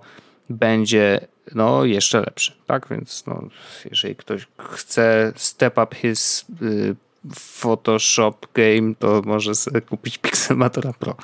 będzie 0.50 1.28
no 1.56 1.86
jeszcze 1.86 2.20
lepszy, 2.20 2.54
tak? 2.66 2.88
Więc 2.92 3.26
no, 3.28 3.44
jeżeli 3.90 4.16
ktoś 4.16 4.48
chce 4.58 5.34
step 5.36 5.78
up 5.78 5.96
his 5.96 6.46
y, 6.62 6.96
Photoshop 7.36 8.48
Game, 8.54 8.96
to 9.00 9.22
może 9.26 9.56
sobie 9.56 9.82
kupić 9.82 10.18
Pixelmatora 10.18 10.94
Pro, 10.94 11.16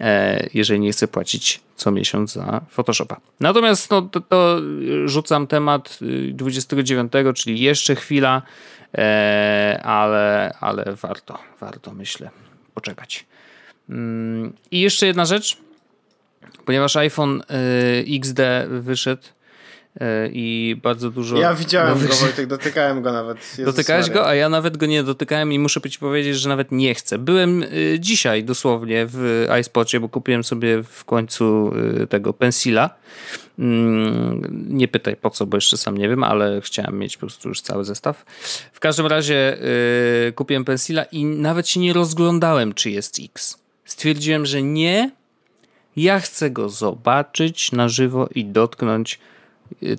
e, 0.00 0.48
jeżeli 0.54 0.80
nie 0.80 0.92
chce 0.92 1.08
płacić 1.08 1.60
co 1.76 1.90
miesiąc 1.90 2.32
za 2.32 2.60
Photoshopa. 2.70 3.20
Natomiast 3.40 3.90
no, 3.90 4.02
to, 4.02 4.20
to 4.20 4.60
rzucam 5.04 5.46
temat 5.46 5.98
29, 6.32 7.12
y, 7.14 7.34
czyli 7.34 7.60
jeszcze 7.60 7.94
chwila, 7.94 8.42
e, 8.94 9.80
ale, 9.84 10.54
ale 10.60 10.84
warto, 11.02 11.38
warto 11.60 11.92
myślę 11.92 12.30
poczekać. 12.74 13.26
Mm, 13.88 14.52
I 14.70 14.80
jeszcze 14.80 15.06
jedna 15.06 15.24
rzecz, 15.24 15.58
ponieważ 16.64 16.96
iPhone 16.96 17.40
y, 17.40 18.04
XD 18.16 18.40
wyszedł 18.68 19.22
E, 20.00 20.28
i 20.32 20.76
bardzo 20.82 21.10
dużo... 21.10 21.36
Ja 21.36 21.54
widziałem 21.54 22.06
go, 22.06 22.14
Wojtek, 22.14 22.46
dotykałem 22.46 23.02
go 23.02 23.12
nawet. 23.12 23.38
Jezus 23.38 23.64
Dotykałeś 23.64 24.08
Maria. 24.08 24.22
go, 24.22 24.28
a 24.28 24.34
ja 24.34 24.48
nawet 24.48 24.76
go 24.76 24.86
nie 24.86 25.02
dotykałem 25.02 25.52
i 25.52 25.58
muszę 25.58 25.80
ci 25.80 25.98
powiedzieć, 25.98 26.36
że 26.36 26.48
nawet 26.48 26.72
nie 26.72 26.94
chcę. 26.94 27.18
Byłem 27.18 27.62
y, 27.62 27.96
dzisiaj 28.00 28.44
dosłownie 28.44 29.06
w 29.08 29.46
iSpocie, 29.60 30.00
bo 30.00 30.08
kupiłem 30.08 30.44
sobie 30.44 30.82
w 30.82 31.04
końcu 31.04 31.72
y, 32.02 32.06
tego 32.06 32.32
pensila. 32.32 32.90
Mm, 33.58 34.66
nie 34.68 34.88
pytaj 34.88 35.16
po 35.16 35.30
co, 35.30 35.46
bo 35.46 35.56
jeszcze 35.56 35.76
sam 35.76 35.98
nie 35.98 36.08
wiem, 36.08 36.24
ale 36.24 36.60
chciałem 36.60 36.98
mieć 36.98 37.16
po 37.16 37.20
prostu 37.20 37.48
już 37.48 37.60
cały 37.60 37.84
zestaw. 37.84 38.24
W 38.72 38.80
każdym 38.80 39.06
razie 39.06 39.58
y, 40.28 40.32
kupiłem 40.32 40.64
pensila 40.64 41.04
i 41.04 41.24
nawet 41.24 41.68
się 41.68 41.80
nie 41.80 41.92
rozglądałem, 41.92 42.74
czy 42.74 42.90
jest 42.90 43.18
X. 43.24 43.58
Stwierdziłem, 43.84 44.46
że 44.46 44.62
nie. 44.62 45.10
Ja 45.96 46.20
chcę 46.20 46.50
go 46.50 46.68
zobaczyć 46.68 47.72
na 47.72 47.88
żywo 47.88 48.28
i 48.34 48.44
dotknąć 48.44 49.18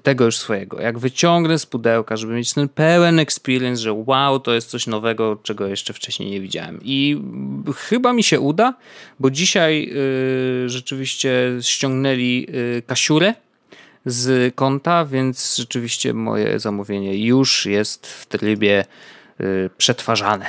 tego 0.04 0.26
już 0.26 0.38
swojego. 0.38 0.82
Jak 0.82 1.00
wyciągnę 1.00 1.60
z 1.60 1.66
pudełka, 1.66 2.18
żeby 2.18 2.34
mieć 2.34 2.54
ten 2.54 2.70
pełen 2.70 3.20
experience, 3.20 3.82
że 3.82 3.94
wow, 3.94 4.40
to 4.40 4.54
jest 4.54 4.70
coś 4.70 4.88
nowego, 4.88 5.40
czego 5.44 5.68
jeszcze 5.68 5.94
wcześniej 5.94 6.32
nie 6.32 6.42
widziałem. 6.42 6.80
I 6.84 7.22
chyba 7.78 8.14
mi 8.14 8.24
się 8.24 8.40
uda, 8.40 8.74
bo 9.20 9.30
dzisiaj 9.30 9.92
y, 10.66 10.70
rzeczywiście 10.70 11.58
ściągnęli 11.62 12.48
y, 12.78 12.82
kasiurę 12.88 13.34
z 14.06 14.56
konta, 14.56 15.06
więc 15.06 15.56
rzeczywiście 15.58 16.14
moje 16.14 16.60
zamówienie 16.60 17.26
już 17.26 17.66
jest 17.66 18.08
w 18.08 18.26
trybie 18.26 18.86
y, 19.42 19.70
przetwarzane. 19.78 20.46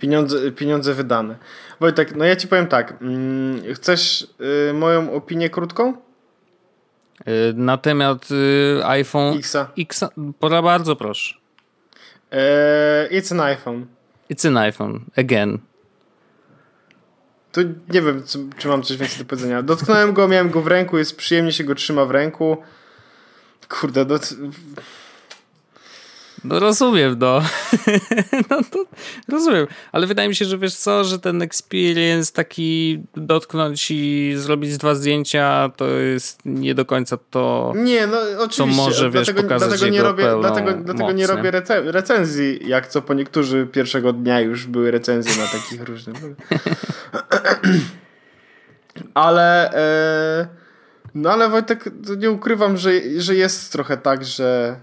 Pieniądze, 0.00 0.52
pieniądze 0.52 0.94
wydane. 0.94 1.36
Wojtek, 1.82 2.16
no 2.16 2.24
ja 2.24 2.36
ci 2.36 2.48
powiem 2.48 2.66
tak. 2.66 2.94
Mm, 3.02 3.74
chcesz 3.74 4.26
y, 4.70 4.72
moją 4.72 5.12
opinię 5.12 5.50
krótką? 5.50 5.92
Y, 5.92 7.54
na 7.54 7.76
temat 7.78 8.28
y, 8.30 8.86
iPhone 8.86 9.38
Xa. 9.38 9.68
Xa. 9.76 10.08
Pora 10.38 10.62
bardzo 10.62 10.96
proszę. 10.96 11.34
Eee, 12.30 13.20
it's 13.20 13.32
an 13.32 13.40
iPhone. 13.40 13.86
It's 14.30 14.48
an 14.48 14.56
iPhone. 14.56 15.00
Again. 15.16 15.58
Tu 17.52 17.60
nie 17.88 18.02
wiem, 18.02 18.22
czy, 18.26 18.38
czy 18.58 18.68
mam 18.68 18.82
coś 18.82 18.96
więcej 18.96 19.18
do 19.18 19.24
powiedzenia. 19.24 19.62
Dotknąłem 19.62 20.12
go, 20.12 20.28
miałem 20.28 20.50
go 20.50 20.62
w 20.62 20.66
ręku, 20.66 20.98
jest 20.98 21.16
przyjemnie 21.16 21.52
się 21.52 21.64
go 21.64 21.74
trzyma 21.74 22.04
w 22.04 22.10
ręku. 22.10 22.56
Kurde, 23.68 24.04
do, 24.04 24.18
no 26.44 26.60
rozumiem, 26.60 27.16
no. 27.18 27.42
no 28.50 28.60
to 28.70 28.84
rozumiem. 29.28 29.66
Ale 29.92 30.06
wydaje 30.06 30.28
mi 30.28 30.34
się, 30.34 30.44
że 30.44 30.58
wiesz 30.58 30.74
co, 30.74 31.04
że 31.04 31.18
ten 31.18 31.42
experience 31.42 32.32
taki 32.32 33.02
dotknąć 33.16 33.90
i 33.90 34.32
zrobić 34.36 34.76
dwa 34.76 34.94
zdjęcia 34.94 35.70
to 35.76 35.88
jest 35.88 36.40
nie 36.44 36.74
do 36.74 36.84
końca 36.84 37.18
to, 37.30 37.72
nie, 37.76 38.06
no, 38.06 38.18
oczywiście. 38.38 38.56
co 38.56 38.66
może 38.66 39.10
wiesz, 39.10 39.26
dlatego, 39.26 39.42
pokazać 39.42 39.68
dlatego 39.68 39.92
nie 39.92 40.02
robię, 40.02 40.24
Dlatego, 40.40 40.72
dlatego 40.72 41.06
moc, 41.06 41.16
nie 41.16 41.26
robię 41.26 41.50
recenzji, 41.70 42.68
jak 42.68 42.86
co 42.86 43.02
po 43.02 43.14
niektórzy 43.14 43.66
pierwszego 43.72 44.12
dnia 44.12 44.40
już 44.40 44.66
były 44.66 44.90
recenzje 44.90 45.42
na 45.42 45.48
takich 45.48 45.82
różnych. 45.88 46.16
ale 49.14 49.72
e, 49.74 50.48
no 51.14 51.30
ale 51.30 51.48
Wojtek, 51.48 51.90
nie 52.18 52.30
ukrywam, 52.30 52.76
że, 52.76 52.90
że 53.16 53.34
jest 53.34 53.72
trochę 53.72 53.96
tak, 53.96 54.24
że 54.24 54.76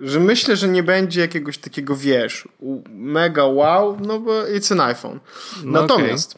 że 0.00 0.20
myślę, 0.20 0.56
że 0.56 0.68
nie 0.68 0.82
będzie 0.82 1.20
jakiegoś 1.20 1.58
takiego, 1.58 1.96
wiesz, 1.96 2.48
mega 2.90 3.44
wow, 3.44 3.96
no 4.00 4.20
bo 4.20 4.32
it's 4.32 4.72
an 4.72 4.80
iPhone. 4.80 5.20
No 5.64 5.82
natomiast 5.82 6.34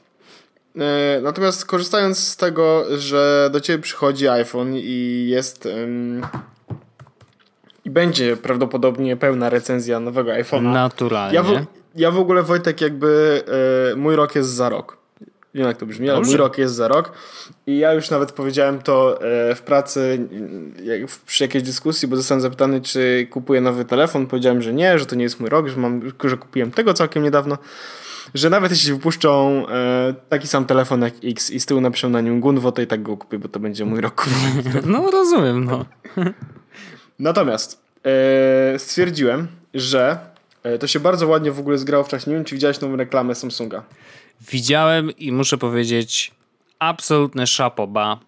okay. 0.77 0.87
yy, 1.15 1.23
natomiast 1.23 1.65
korzystając 1.65 2.19
z 2.19 2.37
tego, 2.37 2.85
że 2.99 3.51
do 3.53 3.61
ciebie 3.61 3.83
przychodzi 3.83 4.29
iPhone 4.29 4.75
i 4.75 5.27
jest 5.29 5.65
yy, 5.65 5.73
i 7.85 7.91
będzie 7.91 8.37
prawdopodobnie 8.37 9.17
pełna 9.17 9.51
recenzja 9.51 10.01
nowego 10.01 10.31
iPhone'a. 10.31 10.73
Naturalnie. 10.73 11.35
Ja 11.35 11.43
w, 11.43 11.65
ja 11.95 12.11
w 12.11 12.19
ogóle 12.19 12.43
Wojtek 12.43 12.81
jakby 12.81 13.43
yy, 13.89 13.97
mój 13.97 14.17
rok 14.17 14.35
jest 14.35 14.51
za 14.51 14.69
rok. 14.69 15.02
Nie 15.55 15.59
wiem 15.59 15.69
jak 15.69 15.77
to 15.77 15.87
brzmi, 15.87 16.11
ale 16.11 16.21
mój 16.21 16.37
rok 16.37 16.59
jest 16.59 16.75
za 16.75 16.89
rok. 16.89 17.13
I 17.67 17.79
ja 17.79 17.93
już 17.93 18.11
nawet 18.11 18.33
powiedziałem 18.33 18.83
to 18.83 19.23
e, 19.23 19.55
w 19.55 19.63
pracy 19.63 20.29
przy 21.27 21.45
jakiejś 21.45 21.65
dyskusji, 21.65 22.09
bo 22.09 22.17
zostałem 22.17 22.41
zapytany, 22.41 22.81
czy 22.81 23.27
kupuję 23.31 23.61
nowy 23.61 23.85
telefon. 23.85 24.27
Powiedziałem, 24.27 24.63
że 24.63 24.73
nie, 24.73 24.99
że 24.99 25.07
to 25.07 25.15
nie 25.15 25.23
jest 25.23 25.41
mój 25.41 25.49
rok, 25.51 25.69
że, 25.69 25.77
mam, 25.77 26.13
że 26.25 26.37
kupiłem 26.37 26.71
tego 26.71 26.95
całkiem 26.95 27.23
niedawno. 27.23 27.59
Że 28.35 28.51
nawet 28.51 28.73
jeśli 28.73 28.93
wypuszczą 28.93 29.65
e, 29.69 30.15
taki 30.29 30.47
sam 30.47 30.65
telefon 30.65 31.03
jak 31.03 31.15
X 31.25 31.51
i 31.51 31.61
z 31.61 31.67
tyłu 31.67 31.81
napiszą 31.81 32.09
na 32.09 32.21
nim 32.21 32.41
Gunwo, 32.41 32.73
to 32.73 32.83
i 32.83 32.87
tak 32.87 33.03
go 33.03 33.17
kupię, 33.17 33.39
bo 33.39 33.49
to 33.49 33.61
będzie 33.61 33.85
mój 33.85 34.01
rok. 34.01 34.27
No 34.87 35.11
rozumiem, 35.11 35.65
no. 35.65 35.85
Natomiast 37.19 37.83
e, 38.07 38.79
stwierdziłem, 38.79 39.49
że 39.75 40.19
to 40.81 40.87
się 40.87 41.01
bardzo 41.01 41.29
ładnie 41.29 41.53
w 41.53 41.59
ogóle 41.59 41.79
zgrało 41.79 42.05
w 42.05 42.09
czasie. 42.09 42.31
Nie 42.31 42.37
wiem, 42.37 42.45
czy 42.45 42.55
widziałeś 42.55 42.81
nową 42.81 42.97
reklamę 42.97 43.35
Samsunga. 43.35 43.83
Widziałem 44.41 45.11
i 45.11 45.33
muszę 45.33 45.59
powiedzieć, 45.59 46.33
absolutne 46.79 47.47
szapoba. 47.47 48.19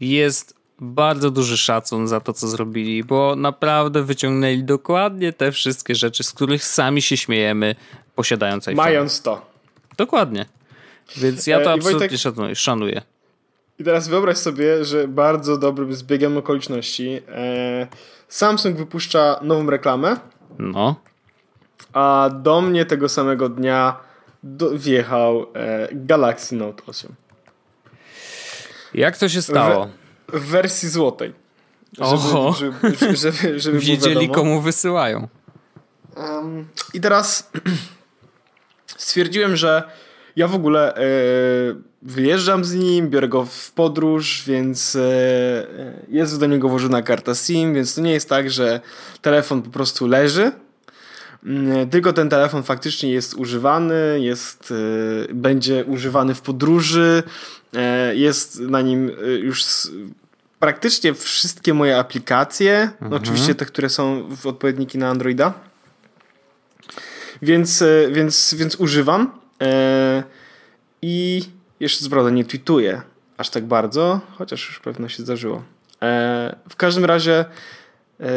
Jest 0.00 0.54
bardzo 0.80 1.30
duży 1.30 1.58
szacun 1.58 2.08
za 2.08 2.20
to, 2.20 2.32
co 2.32 2.48
zrobili, 2.48 3.04
bo 3.04 3.36
naprawdę 3.36 4.02
wyciągnęli 4.02 4.64
dokładnie 4.64 5.32
te 5.32 5.52
wszystkie 5.52 5.94
rzeczy, 5.94 6.24
z 6.24 6.32
których 6.32 6.64
sami 6.64 7.02
się 7.02 7.16
śmiejemy, 7.16 7.74
posiadając 8.14 8.68
iPhone. 8.68 8.84
Mając 8.84 9.22
to. 9.22 9.46
Dokładnie. 9.96 10.46
Więc 11.16 11.46
ja 11.46 11.60
to 11.60 11.70
e, 11.70 11.72
absolutnie 11.72 11.98
Wojtek, 11.98 12.20
szanuję, 12.20 12.54
szanuję. 12.54 13.02
I 13.78 13.84
teraz 13.84 14.08
wyobraź 14.08 14.36
sobie, 14.36 14.84
że 14.84 15.08
bardzo 15.08 15.58
dobrym 15.58 15.94
zbiegiem 15.94 16.36
okoliczności 16.36 17.20
e, 17.28 17.86
Samsung 18.28 18.76
wypuszcza 18.76 19.40
nową 19.42 19.70
reklamę. 19.70 20.16
No. 20.58 20.94
A 21.92 22.30
do 22.42 22.60
mnie 22.60 22.84
tego 22.86 23.08
samego 23.08 23.48
dnia 23.48 23.96
do, 24.44 24.70
wjechał 24.78 25.46
e, 25.54 25.88
Galaxy 25.92 26.54
Note 26.54 26.82
8. 26.86 27.14
Jak 28.94 29.18
to 29.18 29.28
się 29.28 29.42
stało? 29.42 29.88
W, 30.32 30.40
w 30.40 30.46
wersji 30.46 30.88
złotej. 30.88 31.32
Oho. 31.98 32.52
Żeby, 32.52 32.96
żeby, 32.96 33.16
żeby, 33.16 33.60
żeby 33.60 33.78
Wiedzieli 33.78 34.28
komu 34.28 34.60
wysyłają. 34.60 35.28
Um, 36.16 36.68
I 36.94 37.00
teraz 37.00 37.50
stwierdziłem, 38.96 39.56
że 39.56 39.82
ja 40.36 40.48
w 40.48 40.54
ogóle 40.54 40.96
e, 40.96 41.00
wyjeżdżam 42.02 42.64
z 42.64 42.74
nim, 42.74 43.10
biorę 43.10 43.28
go 43.28 43.44
w 43.44 43.72
podróż, 43.72 44.44
więc 44.46 44.96
e, 44.96 45.66
jest 46.08 46.40
do 46.40 46.46
niego 46.46 46.68
włożona 46.68 47.02
karta 47.02 47.34
SIM, 47.34 47.74
więc 47.74 47.94
to 47.94 48.00
nie 48.00 48.12
jest 48.12 48.28
tak, 48.28 48.50
że 48.50 48.80
telefon 49.22 49.62
po 49.62 49.70
prostu 49.70 50.06
leży 50.06 50.52
tylko 51.90 52.12
ten 52.12 52.28
telefon 52.28 52.62
faktycznie 52.62 53.10
jest 53.10 53.34
używany, 53.34 54.20
jest, 54.20 54.70
y, 54.70 55.34
będzie 55.34 55.84
używany 55.84 56.34
w 56.34 56.40
podróży, 56.40 57.22
e, 57.76 58.16
jest 58.16 58.60
na 58.60 58.80
nim 58.80 59.08
y, 59.08 59.38
już 59.38 59.64
praktycznie 60.58 61.14
wszystkie 61.14 61.74
moje 61.74 61.98
aplikacje, 61.98 62.80
mhm. 62.80 63.12
oczywiście 63.12 63.54
te, 63.54 63.64
które 63.64 63.88
są 63.88 64.28
w 64.36 64.46
odpowiedniki 64.46 64.98
na 64.98 65.08
Androida. 65.08 65.52
Więc, 67.42 67.82
e, 67.82 68.08
więc, 68.10 68.54
więc 68.54 68.76
używam 68.76 69.38
e, 69.62 70.22
i 71.02 71.42
jeszcze 71.80 72.04
co 72.04 72.10
prawda 72.10 72.30
nie 72.30 72.44
tweetuję 72.44 73.02
aż 73.36 73.50
tak 73.50 73.64
bardzo, 73.64 74.20
chociaż 74.38 74.68
już 74.68 74.80
pewno 74.80 75.08
się 75.08 75.22
zdarzyło. 75.22 75.62
W 76.68 76.76
każdym 76.76 77.04
razie 77.04 77.44
E, 77.44 77.44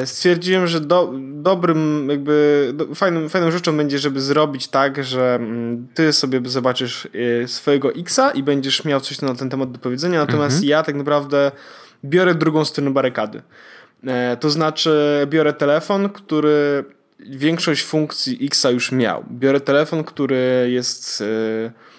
stwierdziłem, 0.05 0.67
że 0.67 0.82
do, 0.82 1.13
dobrym, 1.34 2.07
jakby 2.09 2.71
do, 2.73 2.95
fajnym, 2.95 3.30
fajną 3.30 3.51
rzeczą 3.51 3.78
będzie, 3.78 3.99
żeby 3.99 4.21
zrobić 4.21 4.67
tak, 4.67 5.03
że 5.03 5.36
mm, 5.36 5.88
ty 5.93 6.13
sobie 6.13 6.41
zobaczysz 6.45 7.07
e, 7.43 7.47
swojego 7.47 7.93
Xa 7.93 8.32
i 8.32 8.43
będziesz 8.43 8.86
miał 8.86 8.99
coś 8.99 9.21
na 9.21 9.36
ten 9.36 9.49
temat 9.49 9.71
do 9.71 9.80
powiedzenia, 9.80 10.19
natomiast 10.19 10.55
mhm. 10.55 10.69
ja 10.69 10.84
tak 10.84 10.95
naprawdę 10.95 11.51
biorę 12.05 12.36
drugą 12.36 12.65
stronę 12.65 12.91
barykady. 12.91 13.41
E, 14.07 14.38
to 14.38 14.49
znaczy, 14.49 15.28
biorę 15.30 15.53
telefon, 15.53 16.09
który 16.09 16.84
większość 17.19 17.84
funkcji 17.84 18.45
Xa 18.45 18.71
już 18.71 18.91
miał. 18.91 19.23
Biorę 19.32 19.59
telefon, 19.59 20.03
który 20.03 20.67
jest 20.71 21.23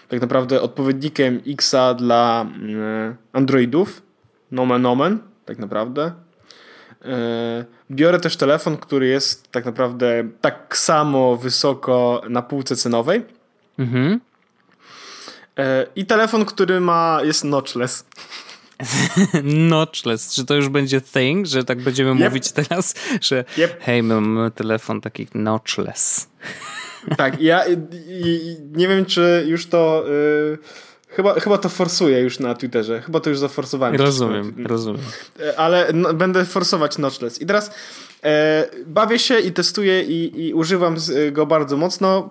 tak 0.08 0.20
naprawdę 0.20 0.62
odpowiednikiem 0.62 1.40
Xa 1.46 1.94
dla 1.94 2.46
mm, 2.54 3.16
Androidów. 3.32 4.02
Nomen 4.50 4.86
omen, 4.86 5.18
tak 5.44 5.58
naprawdę 5.58 6.12
Biorę 7.90 8.20
też 8.20 8.36
telefon, 8.36 8.76
który 8.76 9.06
jest 9.06 9.50
tak 9.50 9.64
naprawdę 9.64 10.28
tak 10.40 10.76
samo 10.78 11.36
wysoko 11.36 12.22
na 12.28 12.42
półce 12.42 12.76
cenowej. 12.76 13.24
Mhm. 13.78 14.20
I 15.96 16.06
telefon, 16.06 16.44
który 16.44 16.80
ma, 16.80 17.20
jest 17.24 17.44
notchless. 17.44 18.04
notchless. 19.74 20.34
Czy 20.34 20.44
to 20.44 20.54
już 20.54 20.68
będzie 20.68 21.00
thing, 21.00 21.46
że 21.46 21.64
tak 21.64 21.82
będziemy 21.82 22.10
yep. 22.10 22.18
mówić 22.18 22.52
teraz, 22.52 22.94
że 23.20 23.44
yep. 23.58 23.76
hej, 23.80 24.02
mamy 24.02 24.50
telefon 24.50 25.00
taki 25.00 25.26
notchless. 25.34 26.28
Tak, 27.16 27.40
ja 27.40 27.64
nie 28.72 28.88
wiem, 28.88 29.04
czy 29.04 29.44
już 29.46 29.66
to... 29.66 30.04
Yy, 30.08 30.58
chyba, 31.08 31.40
chyba 31.40 31.58
to 31.58 31.68
forsuję 31.68 32.20
już 32.20 32.38
na 32.38 32.54
Twitterze. 32.54 33.00
Chyba 33.00 33.20
to 33.20 33.30
już 33.30 33.38
zaforsowałem. 33.38 33.96
Rozumiem, 33.96 34.66
rozumiem. 34.66 35.00
E, 35.40 35.58
ale 35.58 35.90
no, 35.94 36.14
będę 36.14 36.44
forsować 36.44 36.98
notchless. 36.98 37.42
I 37.42 37.46
teraz 37.46 37.70
e, 38.24 38.68
bawię 38.86 39.18
się 39.18 39.38
i 39.38 39.52
testuję 39.52 40.02
i, 40.02 40.46
i 40.46 40.54
używam 40.54 40.96
go 41.32 41.46
bardzo 41.46 41.76
mocno. 41.76 42.30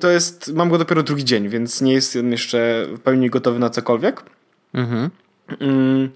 To 0.00 0.10
jest, 0.10 0.52
mam 0.52 0.70
go 0.70 0.78
dopiero 0.78 1.02
drugi 1.02 1.24
dzień, 1.24 1.48
więc 1.48 1.80
nie 1.80 1.92
jestem 1.92 2.32
jeszcze 2.32 2.86
w 2.96 3.00
pełni 3.00 3.30
gotowy 3.30 3.58
na 3.58 3.70
cokolwiek. 3.70 4.22
Mhm. 4.74 5.10
Mm, 5.60 6.10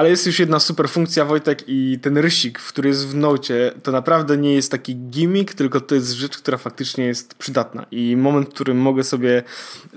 ale 0.00 0.10
jest 0.10 0.26
już 0.26 0.38
jedna 0.38 0.60
super 0.60 0.88
funkcja, 0.88 1.24
Wojtek, 1.24 1.64
i 1.66 1.98
ten 2.02 2.18
rysik, 2.18 2.58
który 2.58 2.88
jest 2.88 3.08
w 3.08 3.14
nocie, 3.14 3.72
to 3.82 3.92
naprawdę 3.92 4.36
nie 4.36 4.54
jest 4.54 4.70
taki 4.70 4.96
gimmick, 4.96 5.54
tylko 5.54 5.80
to 5.80 5.94
jest 5.94 6.10
rzecz, 6.10 6.38
która 6.38 6.58
faktycznie 6.58 7.04
jest 7.04 7.34
przydatna. 7.34 7.86
I 7.90 8.16
moment, 8.16 8.48
w 8.48 8.50
którym 8.54 8.76
mogę 8.76 9.04
sobie. 9.04 9.42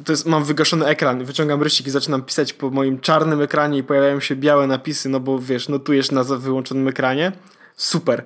To 0.06 0.14
jest, 0.14 0.26
mam 0.26 0.44
wygaszony 0.44 0.86
ekran, 0.86 1.26
wyciągam 1.26 1.64
rysik 1.64 1.88
i 1.88 1.90
zaczynam 1.90 2.22
pisać 2.22 2.54
po 2.54 2.70
moim 2.70 3.00
czarnym 3.00 3.42
ekranie 3.42 3.78
i 3.78 3.84
pojawiają 3.84 4.20
się 4.20 4.36
białe 4.36 4.68
napisy, 4.68 5.10
no 5.10 5.20
bo 5.20 5.40
wiesz, 5.40 5.70
notujesz 5.70 6.12
na 6.12 6.24
wyłączonym 6.24 6.88
ekranie. 6.88 7.32
Super. 7.76 8.24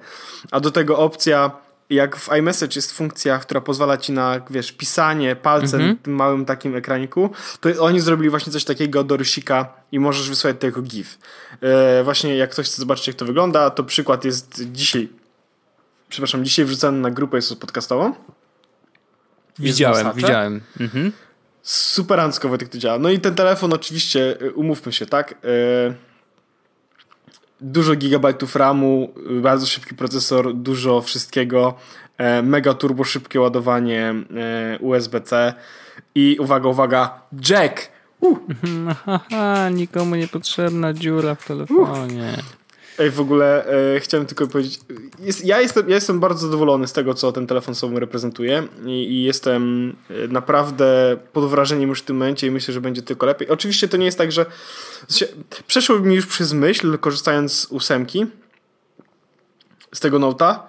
A 0.51 0.59
do 0.59 0.71
tego 0.71 0.97
opcja 0.97 1.51
jak 1.89 2.15
w 2.17 2.29
iMessage 2.38 2.75
jest 2.75 2.91
funkcja, 2.91 3.39
która 3.39 3.61
pozwala 3.61 3.97
ci 3.97 4.11
na, 4.11 4.41
wiesz, 4.49 4.71
pisanie 4.71 5.35
palcem 5.35 5.81
mm 5.81 5.95
-hmm. 5.95 5.99
tym 6.01 6.13
małym 6.13 6.45
takim 6.45 6.75
ekraniku, 6.75 7.29
to 7.59 7.69
oni 7.79 7.99
zrobili 7.99 8.29
właśnie 8.29 8.53
coś 8.53 8.63
takiego 8.63 9.03
do 9.03 9.17
rysika 9.17 9.73
i 9.91 9.99
możesz 9.99 10.29
wysłać 10.29 10.55
tego 10.59 10.81
GIF. 10.81 11.17
E, 11.61 12.03
właśnie 12.03 12.38
jak 12.38 12.51
ktoś 12.51 12.65
chce 12.65 12.77
zobaczyć, 12.77 13.07
jak 13.07 13.15
to 13.15 13.25
wygląda, 13.25 13.69
to 13.69 13.83
przykład 13.83 14.25
jest 14.25 14.71
dzisiaj, 14.71 15.09
przepraszam, 16.09 16.45
dzisiaj 16.45 16.65
wrzucany 16.65 16.97
na 16.97 17.11
grupę 17.11 17.38
jest 17.38 17.55
podcastową. 17.55 18.13
Widziałem, 19.59 20.07
widziałem. 20.15 20.61
Mhm. 20.79 21.11
Super 21.63 22.19
ancko 22.19 22.49
Wojtek 22.49 22.69
to 22.69 22.77
działa. 22.77 22.99
No 22.99 23.09
i 23.09 23.19
ten 23.19 23.35
telefon 23.35 23.73
oczywiście, 23.73 24.38
e, 24.41 24.51
umówmy 24.51 24.93
się, 24.93 25.05
tak? 25.05 25.31
E, 25.31 26.07
dużo 27.62 27.95
gigabajtów 27.95 28.55
RAMu, 28.55 29.14
bardzo 29.41 29.66
szybki 29.66 29.95
procesor, 29.95 30.53
dużo 30.53 31.01
wszystkiego, 31.01 31.74
e, 32.18 32.41
mega 32.41 32.74
turbo 32.74 33.03
szybkie 33.03 33.41
ładowanie 33.41 34.14
e, 34.36 34.80
USB-C 34.80 35.53
i 36.16 36.38
uwaga, 36.39 36.70
uwaga, 36.70 37.22
jack! 37.49 37.97
Uh. 38.20 38.39
nikomu 39.72 40.16
niepotrzebna 40.16 40.93
dziura 40.93 41.36
w 41.36 41.47
telefonie. 41.47 42.34
Uh. 42.38 42.57
Ej, 43.00 43.12
w 43.12 43.20
ogóle 43.20 43.66
e, 43.95 44.00
chciałem 44.00 44.26
tylko 44.26 44.48
powiedzieć, 44.48 44.80
jest, 45.20 45.45
ja, 45.45 45.62
jestem, 45.62 45.89
ja 45.89 45.95
jestem 45.95 46.20
bardzo 46.20 46.45
zadowolony 46.45 46.88
z 46.88 46.93
tego, 46.93 47.14
co 47.14 47.32
ten 47.32 47.48
telefon 47.48 47.76
sobą 47.76 48.00
reprezentuje 48.00 48.68
i, 48.86 48.89
i, 48.89 49.24
jestem 49.24 49.93
e, 50.10 50.28
naprawdę 50.28 51.18
pod 51.34 51.50
wrażeniem 51.50 51.89
już 51.89 52.02
w 52.02 52.06
tym 52.06 52.18
momencie 52.18 52.48
i 52.48 52.52
myślę, 52.52 52.74
że 52.74 52.82
będzie 52.82 53.02
tylko 53.02 53.26
lepiej. 53.26 53.50
Oczywiście 53.50 53.88
to 53.88 53.98
nie 53.98 54.06
jest 54.06 54.18
tak, 54.18 54.32
że 54.32 54.45
przeszło 55.68 56.00
mi 56.00 56.16
już 56.16 56.26
przez 56.26 56.54
myśl, 56.54 56.98
korzystając 56.98 57.54
z 57.54 57.66
ósemki, 57.66 58.26
z 59.95 60.00
tego 60.00 60.20
nota, 60.20 60.68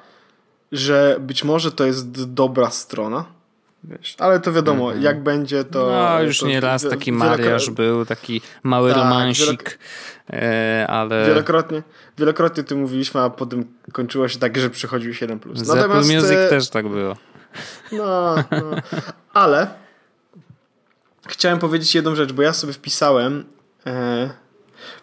że 0.73 1.17
być 1.21 1.45
może 1.45 1.73
to 1.73 1.85
jest 1.85 2.33
dobra 2.33 2.71
strona. 2.71 3.38
Wiesz, 3.85 4.17
ale 4.19 4.41
to 4.41 4.53
wiadomo, 4.53 4.85
-hmm. 4.87 5.03
jak 5.03 5.23
będzie 5.23 5.65
to. 5.65 5.91
No, 5.91 6.23
już 6.23 6.39
to, 6.39 6.47
nie 6.47 6.61
raz 6.61 6.89
taki 6.91 7.13
mariaż 7.13 7.71
był, 7.71 8.05
taki 8.05 8.41
mały 8.63 8.91
tak, 8.91 8.99
romansik, 8.99 9.79
e, 10.31 10.87
ale. 10.89 11.27
Wielokrotnie, 11.27 11.83
wielokrotnie 12.19 12.65
ty 12.65 12.77
mówiliśmy, 12.77 13.21
a 13.21 13.31
potem 13.31 13.65
kończyło 13.93 14.29
się 14.29 14.39
tak, 14.39 14.59
że 14.59 14.71
przychodził 14.71 15.15
7. 15.15 15.41
Z 15.55 15.69
Natomiast, 15.69 16.11
Apple 16.11 16.15
Music 16.15 16.39
e, 16.39 16.49
też 16.49 16.69
tak 16.69 16.89
było. 16.89 17.17
No, 17.93 18.35
no. 18.37 18.77
ale 19.35 19.67
chciałem 21.29 21.59
powiedzieć 21.59 21.95
jedną 21.95 22.15
rzecz, 22.15 22.33
bo 22.33 22.43
ja 22.43 22.53
sobie 22.53 22.73
wpisałem. 22.73 23.45
E, 23.87 24.31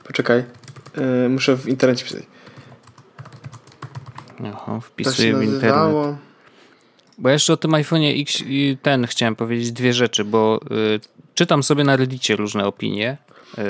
poczekaj, 0.04 0.44
e, 0.96 1.30
muszę 1.30 1.58
w 1.58 1.68
internecie 1.68 2.06
pisać. 2.06 2.24
Aha, 4.46 4.80
wpisuję 4.80 5.36
w 5.36 5.44
internet. 5.44 6.18
Bo 7.18 7.30
jeszcze 7.30 7.54
o 7.54 7.58
tym 7.58 7.72
iPhone'ie 7.72 8.22
X 8.22 8.44
ten 8.82 9.08
chciałem 9.08 9.36
powiedzieć 9.36 9.72
dwie 9.72 9.94
rzeczy, 9.94 10.24
bo 10.24 10.60
y, 10.96 11.00
czytam 11.36 11.64
sobie 11.64 11.84
na 11.84 11.96
Reddicie 11.96 12.36
różne 12.36 12.66
opinie. 12.66 13.18
Y, 13.58 13.62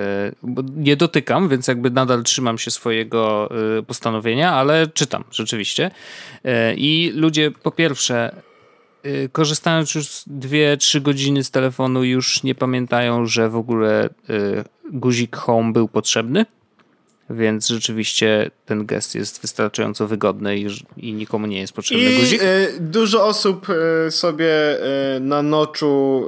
nie 0.75 0.95
dotykam, 0.95 1.49
więc 1.49 1.67
jakby 1.67 1.89
nadal 1.89 2.23
trzymam 2.23 2.57
się 2.57 2.71
swojego 2.71 3.49
y, 3.79 3.83
postanowienia, 3.83 4.53
ale 4.53 4.87
czytam 4.87 5.23
rzeczywiście. 5.31 5.91
Y, 6.45 6.49
I 6.77 7.11
ludzie 7.15 7.51
po 7.51 7.71
pierwsze 7.71 8.35
y, 9.05 9.29
korzystając 9.31 9.95
już 9.95 10.05
2-3 10.07 11.01
godziny 11.01 11.43
z 11.43 11.51
telefonu 11.51 12.03
już 12.03 12.43
nie 12.43 12.55
pamiętają, 12.55 13.25
że 13.25 13.49
w 13.49 13.55
ogóle 13.55 14.09
y, 14.29 14.63
guzik 14.91 15.35
home 15.35 15.73
był 15.73 15.87
potrzebny 15.87 16.45
więc 17.30 17.67
rzeczywiście 17.67 18.51
ten 18.65 18.86
gest 18.86 19.15
jest 19.15 19.41
wystarczająco 19.41 20.07
wygodny 20.07 20.57
i, 20.57 20.67
i 20.97 21.13
nikomu 21.13 21.47
nie 21.47 21.59
jest 21.59 21.73
potrzebny 21.73 22.03
I 22.03 22.19
guzik. 22.19 22.43
Y, 22.43 22.78
dużo 22.80 23.26
osób 23.26 23.67
y, 24.07 24.11
sobie 24.11 24.78
y, 25.15 25.19
na 25.19 25.41
noczu 25.41 26.26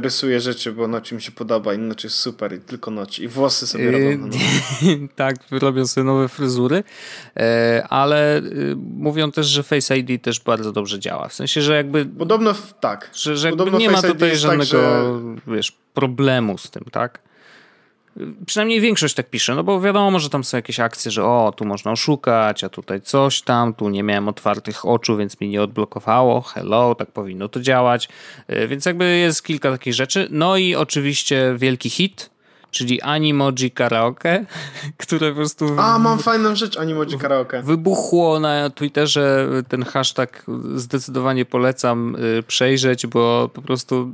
rysuje 0.00 0.40
rzeczy, 0.40 0.72
bo 0.72 0.88
noc 0.88 1.12
im 1.12 1.20
się 1.20 1.32
podoba 1.32 1.74
i 1.74 1.78
noc 1.78 2.04
jest 2.04 2.16
super 2.16 2.54
i 2.54 2.60
tylko 2.60 2.90
noc. 2.90 3.18
I 3.18 3.28
włosy 3.28 3.66
sobie 3.66 3.90
robią 3.90 4.18
na 4.18 4.28
tak, 5.16 5.36
robią 5.50 5.86
sobie 5.86 6.04
nowe 6.04 6.28
fryzury, 6.28 6.82
ale 7.88 8.42
mówią 8.96 9.32
też, 9.32 9.46
że 9.46 9.62
Face 9.62 9.98
ID 9.98 10.22
też 10.22 10.40
bardzo 10.40 10.72
dobrze 10.72 10.98
działa. 10.98 11.28
W 11.28 11.34
sensie, 11.34 11.62
że 11.62 11.76
jakby... 11.76 12.06
Podobno 12.06 12.54
tak. 12.80 13.10
Że, 13.14 13.36
że 13.36 13.52
nie 13.78 13.90
ma 13.90 14.02
tutaj 14.02 14.36
żadnego 14.36 14.64
tak, 14.64 15.46
że... 15.46 15.54
wiesz, 15.56 15.72
problemu 15.94 16.58
z 16.58 16.70
tym, 16.70 16.84
tak? 16.92 17.29
Przynajmniej 18.46 18.80
większość 18.80 19.14
tak 19.14 19.30
pisze, 19.30 19.54
no 19.54 19.64
bo 19.64 19.80
wiadomo, 19.80 20.18
że 20.18 20.30
tam 20.30 20.44
są 20.44 20.56
jakieś 20.56 20.80
akcje, 20.80 21.10
że 21.10 21.24
o, 21.24 21.52
tu 21.56 21.64
można 21.64 21.92
oszukać, 21.92 22.64
a 22.64 22.68
tutaj 22.68 23.00
coś 23.00 23.42
tam, 23.42 23.74
tu 23.74 23.88
nie 23.88 24.02
miałem 24.02 24.28
otwartych 24.28 24.86
oczu, 24.86 25.16
więc 25.16 25.40
mi 25.40 25.48
nie 25.48 25.62
odblokowało, 25.62 26.40
hello, 26.40 26.94
tak 26.94 27.10
powinno 27.10 27.48
to 27.48 27.60
działać. 27.60 28.08
E, 28.46 28.68
więc 28.68 28.86
jakby 28.86 29.18
jest 29.18 29.44
kilka 29.44 29.70
takich 29.70 29.94
rzeczy. 29.94 30.28
No 30.30 30.56
i 30.56 30.74
oczywiście 30.74 31.54
wielki 31.58 31.90
hit, 31.90 32.30
czyli 32.70 33.02
Animoji 33.02 33.70
Karaoke, 33.70 34.44
które 35.02 35.30
po 35.30 35.36
prostu... 35.36 35.66
A, 35.78 35.98
mam 35.98 36.18
fajną 36.18 36.54
rzecz, 36.56 36.78
Animoji 36.78 37.18
Karaoke. 37.18 37.62
Wybuchło 37.62 38.40
na 38.40 38.70
Twitterze 38.70 39.48
ten 39.68 39.84
hashtag, 39.84 40.44
zdecydowanie 40.74 41.44
polecam 41.44 42.16
y, 42.38 42.42
przejrzeć, 42.42 43.06
bo 43.06 43.50
po 43.54 43.62
prostu, 43.62 44.12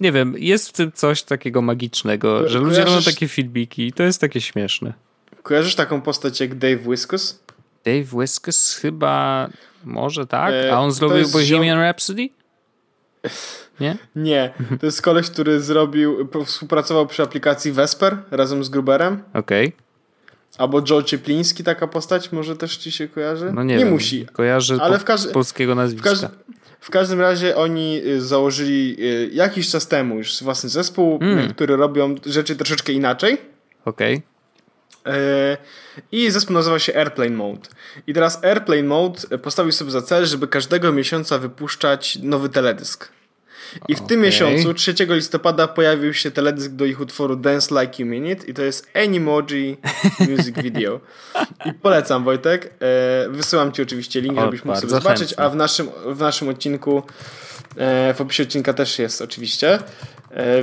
nie 0.00 0.12
wiem, 0.12 0.34
jest 0.38 0.68
w 0.68 0.72
tym 0.72 0.92
coś 0.92 1.22
takiego 1.22 1.62
magicznego, 1.62 2.48
że 2.48 2.58
ludzie 2.58 2.84
robią 2.84 3.02
takie 3.02 3.28
filmiki 3.28 3.86
i 3.86 3.92
to 3.92 4.02
jest 4.02 4.20
takie 4.20 4.40
śmieszne. 4.40 4.92
Kojarzysz 5.42 5.74
taką 5.74 6.00
postać 6.00 6.40
jak 6.40 6.54
Dave 6.54 6.90
Wiskus? 6.90 7.40
Dave 7.84 8.20
Wiskus 8.20 8.74
chyba, 8.74 9.48
może 9.84 10.26
tak, 10.26 10.54
a 10.72 10.80
on 10.80 10.88
e, 10.88 10.92
zrobił 10.92 11.28
Bohemian 11.28 11.78
Rhapsody? 11.78 12.28
Nie? 13.80 13.96
Nie. 14.16 14.52
To 14.80 14.86
jest 14.86 15.02
koleś, 15.02 15.30
który 15.30 15.60
zrobił, 15.60 16.28
współpracował 16.44 17.06
przy 17.06 17.22
aplikacji 17.22 17.72
Vesper 17.72 18.16
razem 18.30 18.64
z 18.64 18.68
Gruberem. 18.68 19.22
Okej. 19.34 19.66
Okay. 19.66 19.84
Albo 20.58 20.82
Joe 20.90 21.02
Ciepliński, 21.02 21.64
taka 21.64 21.86
postać, 21.86 22.32
może 22.32 22.56
też 22.56 22.76
ci 22.76 22.92
się 22.92 23.08
kojarzy? 23.08 23.52
No 23.52 23.62
nie, 23.62 23.76
nie 23.76 23.84
wiem. 23.84 23.92
musi. 23.92 24.26
Kojarzy 24.32 24.78
ale 24.80 24.98
z 25.16 25.26
polskiego 25.26 25.74
nazwiska. 25.74 26.14
W, 26.14 26.86
w, 26.86 26.90
każdym 26.90 27.20
razie 27.20 27.56
oni 27.56 28.00
y, 28.06 28.20
założyli 28.20 28.96
y, 29.00 29.30
jakiś 29.32 29.70
czas 29.70 29.88
temu 29.88 30.18
już 30.18 30.42
własny 30.42 30.68
zespół, 30.68 31.18
mm. 31.22 31.54
który 31.54 31.76
robią 31.76 32.14
rzeczy 32.26 32.56
troszeczkę 32.56 32.92
inaczej. 32.92 33.38
Okej. 33.84 34.14
Okay. 34.14 35.56
I 36.12 36.30
zespół 36.30 36.54
nazywa 36.54 36.78
się 36.78 36.96
Airplane 36.96 37.36
Mode. 37.36 37.68
I 38.06 38.14
teraz 38.14 38.44
Airplane 38.44 38.82
Mode 38.82 39.38
postawił 39.38 39.72
sobie 39.72 39.90
za 39.90 40.02
cel, 40.02 40.26
żeby 40.26 40.48
każdego 40.48 40.92
miesiąca 40.92 41.38
wypuszczać 41.38 42.18
nowy 42.22 42.48
teledysk. 42.48 43.08
I 43.88 43.94
w 43.94 43.98
okay. 43.98 44.08
tym 44.08 44.20
miesiącu, 44.20 44.74
3 44.74 44.94
listopada, 45.08 45.68
pojawił 45.68 46.14
się 46.14 46.30
teledysk 46.30 46.70
do 46.70 46.84
ich 46.84 47.00
utworu 47.00 47.36
Dance 47.36 47.80
Like 47.80 48.02
You 48.02 48.08
Mean 48.08 48.26
It 48.26 48.48
i 48.48 48.54
to 48.54 48.62
jest 48.62 48.88
Animoji 48.94 49.76
Music 50.30 50.56
Video. 50.62 51.00
I 51.64 51.72
polecam, 51.72 52.24
Wojtek. 52.24 52.74
E, 52.80 53.28
wysyłam 53.30 53.72
ci 53.72 53.82
oczywiście 53.82 54.20
link, 54.20 54.38
o, 54.38 54.40
żebyś 54.40 54.64
mógł 54.64 54.80
sobie 54.80 54.90
zobaczyć, 54.90 55.28
chętnie. 55.28 55.44
a 55.44 55.50
w 55.50 55.56
naszym, 55.56 55.88
w 56.06 56.18
naszym 56.18 56.48
odcinku 56.48 57.02
W 58.14 58.20
opisie 58.20 58.42
odcinka 58.42 58.72
też 58.72 58.98
jest 58.98 59.22
oczywiście. 59.22 59.78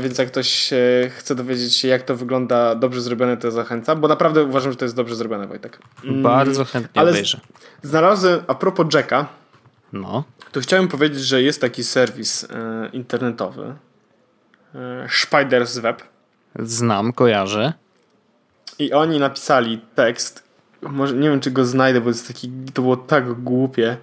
Więc 0.01 0.18
jak 0.18 0.28
ktoś 0.28 0.70
chce 1.18 1.36
dowiedzieć 1.36 1.76
się, 1.76 1.88
jak 1.88 2.01
to 2.01 2.16
wygląda 2.16 2.76
dobrze 2.76 3.01
zrobione, 3.01 3.38
to 3.38 3.51
zachęcam, 3.51 4.01
bo 4.01 4.07
naprawdę 4.07 4.43
uważam, 4.43 4.72
że 4.72 4.78
to 4.78 4.86
jest 4.86 4.95
dobrze 4.95 5.16
zrobione, 5.16 5.47
Wojtek. 5.47 5.80
Mm, 6.03 6.24
Bardzo 6.24 6.66
chętnie 6.66 7.01
Ale 7.01 7.12
obejrzę. 7.12 7.39
Znalazłem, 7.84 8.43
a 8.47 8.55
propos 8.55 8.93
Jacka, 8.93 9.28
no. 9.93 10.24
To 10.52 10.60
chciałem 10.60 10.88
powiedzieć, 10.88 11.22
że 11.22 11.41
jest 11.41 11.62
taki 11.62 11.84
serwis 11.84 12.47
internetowy, 12.93 13.76
Spiders 15.10 15.78
Web. 15.78 16.04
Znam, 16.60 17.14
kojarzę. 17.14 17.74
I 18.80 18.93
oni 18.93 19.20
napisali 19.20 19.82
tekst. 19.95 20.43
Może 20.82 21.16
nie 21.16 21.30
wiem, 21.30 21.39
czy 21.39 21.52
go 21.52 21.66
znajdę, 21.66 22.02
bo 22.02 22.08
jest 22.08 22.28
taki, 22.28 22.52
to 22.74 22.82
było 22.82 22.97
tak 22.97 23.34
głupie. 23.34 23.97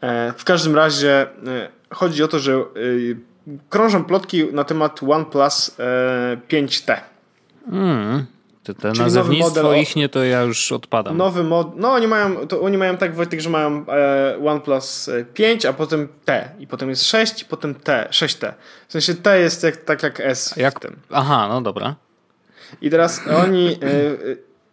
E, 0.00 0.32
w 0.32 0.44
każdym 0.44 0.74
razie 0.74 1.22
e, 1.22 1.28
chodzi 1.90 2.22
o 2.22 2.28
to, 2.28 2.38
że 2.38 2.52
e, 2.54 2.62
krążą 3.68 4.04
plotki 4.04 4.44
na 4.52 4.64
temat 4.64 5.02
OnePlus 5.02 5.76
5T. 6.48 7.00
Mm. 7.72 8.26
Te 8.74 8.92
Czyli 8.92 9.04
nazewnictwo 9.04 9.62
model, 9.62 9.82
ich 9.82 9.96
nie 9.96 10.08
to 10.08 10.24
ja 10.24 10.42
już 10.42 10.72
odpadam. 10.72 11.16
Nowy 11.16 11.44
mod, 11.44 11.76
no 11.76 11.92
oni 11.92 12.06
mają, 12.06 12.46
to 12.48 12.60
oni 12.60 12.78
mają 12.78 12.96
tak 12.96 13.14
Wojtek, 13.14 13.40
że 13.40 13.50
mają 13.50 13.84
e, 13.88 14.38
OnePlus 14.46 15.10
5, 15.34 15.66
a 15.66 15.72
potem 15.72 16.08
T 16.24 16.50
i 16.58 16.66
potem 16.66 16.88
jest 16.88 17.04
6 17.04 17.42
i 17.42 17.44
potem 17.44 17.74
T, 17.74 18.08
6T. 18.10 18.52
W 18.88 18.92
sensie 18.92 19.14
T 19.14 19.40
jest 19.40 19.62
jak, 19.62 19.76
tak 19.76 20.02
jak 20.02 20.20
S 20.20 20.56
jak, 20.56 20.76
w 20.76 20.80
tym. 20.80 20.96
Aha, 21.10 21.48
no 21.48 21.60
dobra. 21.60 21.94
I 22.82 22.90
teraz 22.90 23.20
oni 23.44 23.68
e, 23.68 23.72
e, 23.72 24.16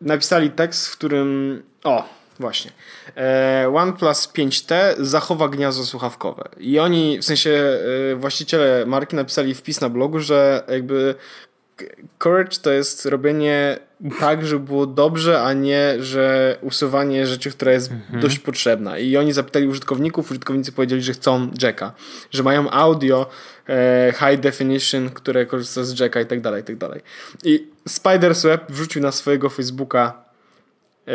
napisali 0.01 0.49
tekst, 0.49 0.87
w 0.87 0.97
którym 0.97 1.63
o, 1.83 2.03
właśnie. 2.39 2.71
E, 3.17 3.71
OnePlus 3.75 4.27
5T 4.27 4.75
zachowa 4.99 5.47
gniazdo 5.47 5.85
słuchawkowe. 5.85 6.49
I 6.57 6.79
oni, 6.79 7.19
w 7.19 7.25
sensie 7.25 7.79
e, 8.11 8.15
właściciele 8.15 8.85
marki 8.85 9.15
napisali 9.15 9.55
wpis 9.55 9.81
na 9.81 9.89
blogu, 9.89 10.19
że 10.19 10.63
jakby 10.67 11.15
courage 12.23 12.57
to 12.61 12.71
jest 12.71 13.05
robienie 13.05 13.79
tak, 14.19 14.45
żeby 14.45 14.65
było 14.65 14.87
dobrze, 14.87 15.41
a 15.41 15.53
nie, 15.53 15.95
że 15.99 16.57
usuwanie 16.61 17.27
rzeczy, 17.27 17.51
która 17.51 17.71
jest 17.71 17.91
mhm. 17.91 18.19
dość 18.21 18.39
potrzebna. 18.39 18.97
I 18.97 19.17
oni 19.17 19.33
zapytali 19.33 19.67
użytkowników, 19.67 20.31
użytkownicy 20.31 20.71
powiedzieli, 20.71 21.01
że 21.01 21.13
chcą 21.13 21.51
jacka, 21.61 21.93
że 22.31 22.43
mają 22.43 22.71
audio 22.71 23.29
e, 23.69 24.13
high 24.19 24.39
definition, 24.39 25.09
które 25.09 25.45
korzysta 25.45 25.83
z 25.83 25.99
jacka 25.99 26.21
i 26.21 26.25
tak 26.25 26.41
dalej, 26.41 26.61
i 26.61 26.65
tak 26.65 26.77
dalej. 26.77 27.01
I 27.43 27.67
Spider's 27.89 28.43
Web 28.43 28.71
wrzucił 28.71 29.01
na 29.01 29.11
swojego 29.11 29.49
Facebooka 29.49 30.23
e, 31.07 31.13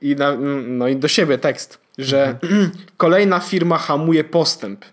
i, 0.00 0.16
na, 0.16 0.36
no 0.66 0.88
i 0.88 0.96
do 0.96 1.08
siebie 1.08 1.38
tekst, 1.38 1.78
że 1.98 2.38
mhm. 2.42 2.70
kolejna 2.96 3.40
firma 3.40 3.78
hamuje 3.78 4.24
postęp 4.24 4.84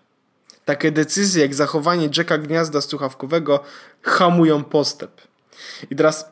takie 0.66 0.92
decyzje 0.92 1.42
jak 1.42 1.54
zachowanie 1.54 2.10
jacka 2.18 2.38
gniazda 2.38 2.82
słuchawkowego 2.82 3.64
hamują 4.02 4.64
postęp. 4.64 5.12
I 5.92 5.96
teraz 5.96 6.32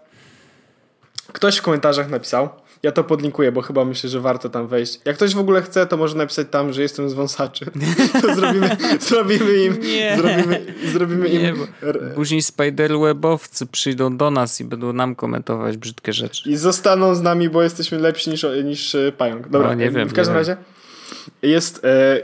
ktoś 1.33 1.57
w 1.57 1.61
komentarzach 1.61 2.09
napisał, 2.09 2.49
ja 2.83 2.91
to 2.91 3.03
podlinkuję, 3.03 3.51
bo 3.51 3.61
chyba 3.61 3.85
myślę, 3.85 4.09
że 4.09 4.19
warto 4.19 4.49
tam 4.49 4.67
wejść. 4.67 4.99
Jak 5.05 5.15
ktoś 5.15 5.35
w 5.35 5.39
ogóle 5.39 5.61
chce, 5.61 5.85
to 5.85 5.97
może 5.97 6.17
napisać 6.17 6.47
tam, 6.51 6.73
że 6.73 6.81
jestem 6.81 7.09
z 7.09 7.13
wąsaczy. 7.13 7.65
To 8.21 8.35
zrobimy, 8.35 8.77
zrobimy 8.99 9.63
im. 9.63 9.79
Nie. 9.81 10.17
Zrobimy, 10.17 10.65
zrobimy 10.85 11.29
nie, 11.29 11.49
im. 11.49 11.67
Później 12.15 12.41
spiderwebowcy 12.41 13.65
przyjdą 13.65 14.17
do 14.17 14.31
nas 14.31 14.61
i 14.61 14.65
będą 14.65 14.93
nam 14.93 15.15
komentować 15.15 15.77
brzydkie 15.77 16.13
rzeczy. 16.13 16.49
I 16.49 16.57
zostaną 16.57 17.15
z 17.15 17.21
nami, 17.21 17.49
bo 17.49 17.63
jesteśmy 17.63 17.99
lepsi 17.99 18.29
niż, 18.29 18.45
niż 18.63 18.95
e, 18.95 19.11
pająk. 19.11 19.49
Dobra, 19.49 19.67
no, 19.67 19.73
nie 19.73 19.91
wiem, 19.91 20.09
w 20.09 20.13
każdym 20.13 20.35
razie. 20.35 20.55
Wiem. 20.55 21.51
Jest. 21.51 21.85
E, 21.85 22.21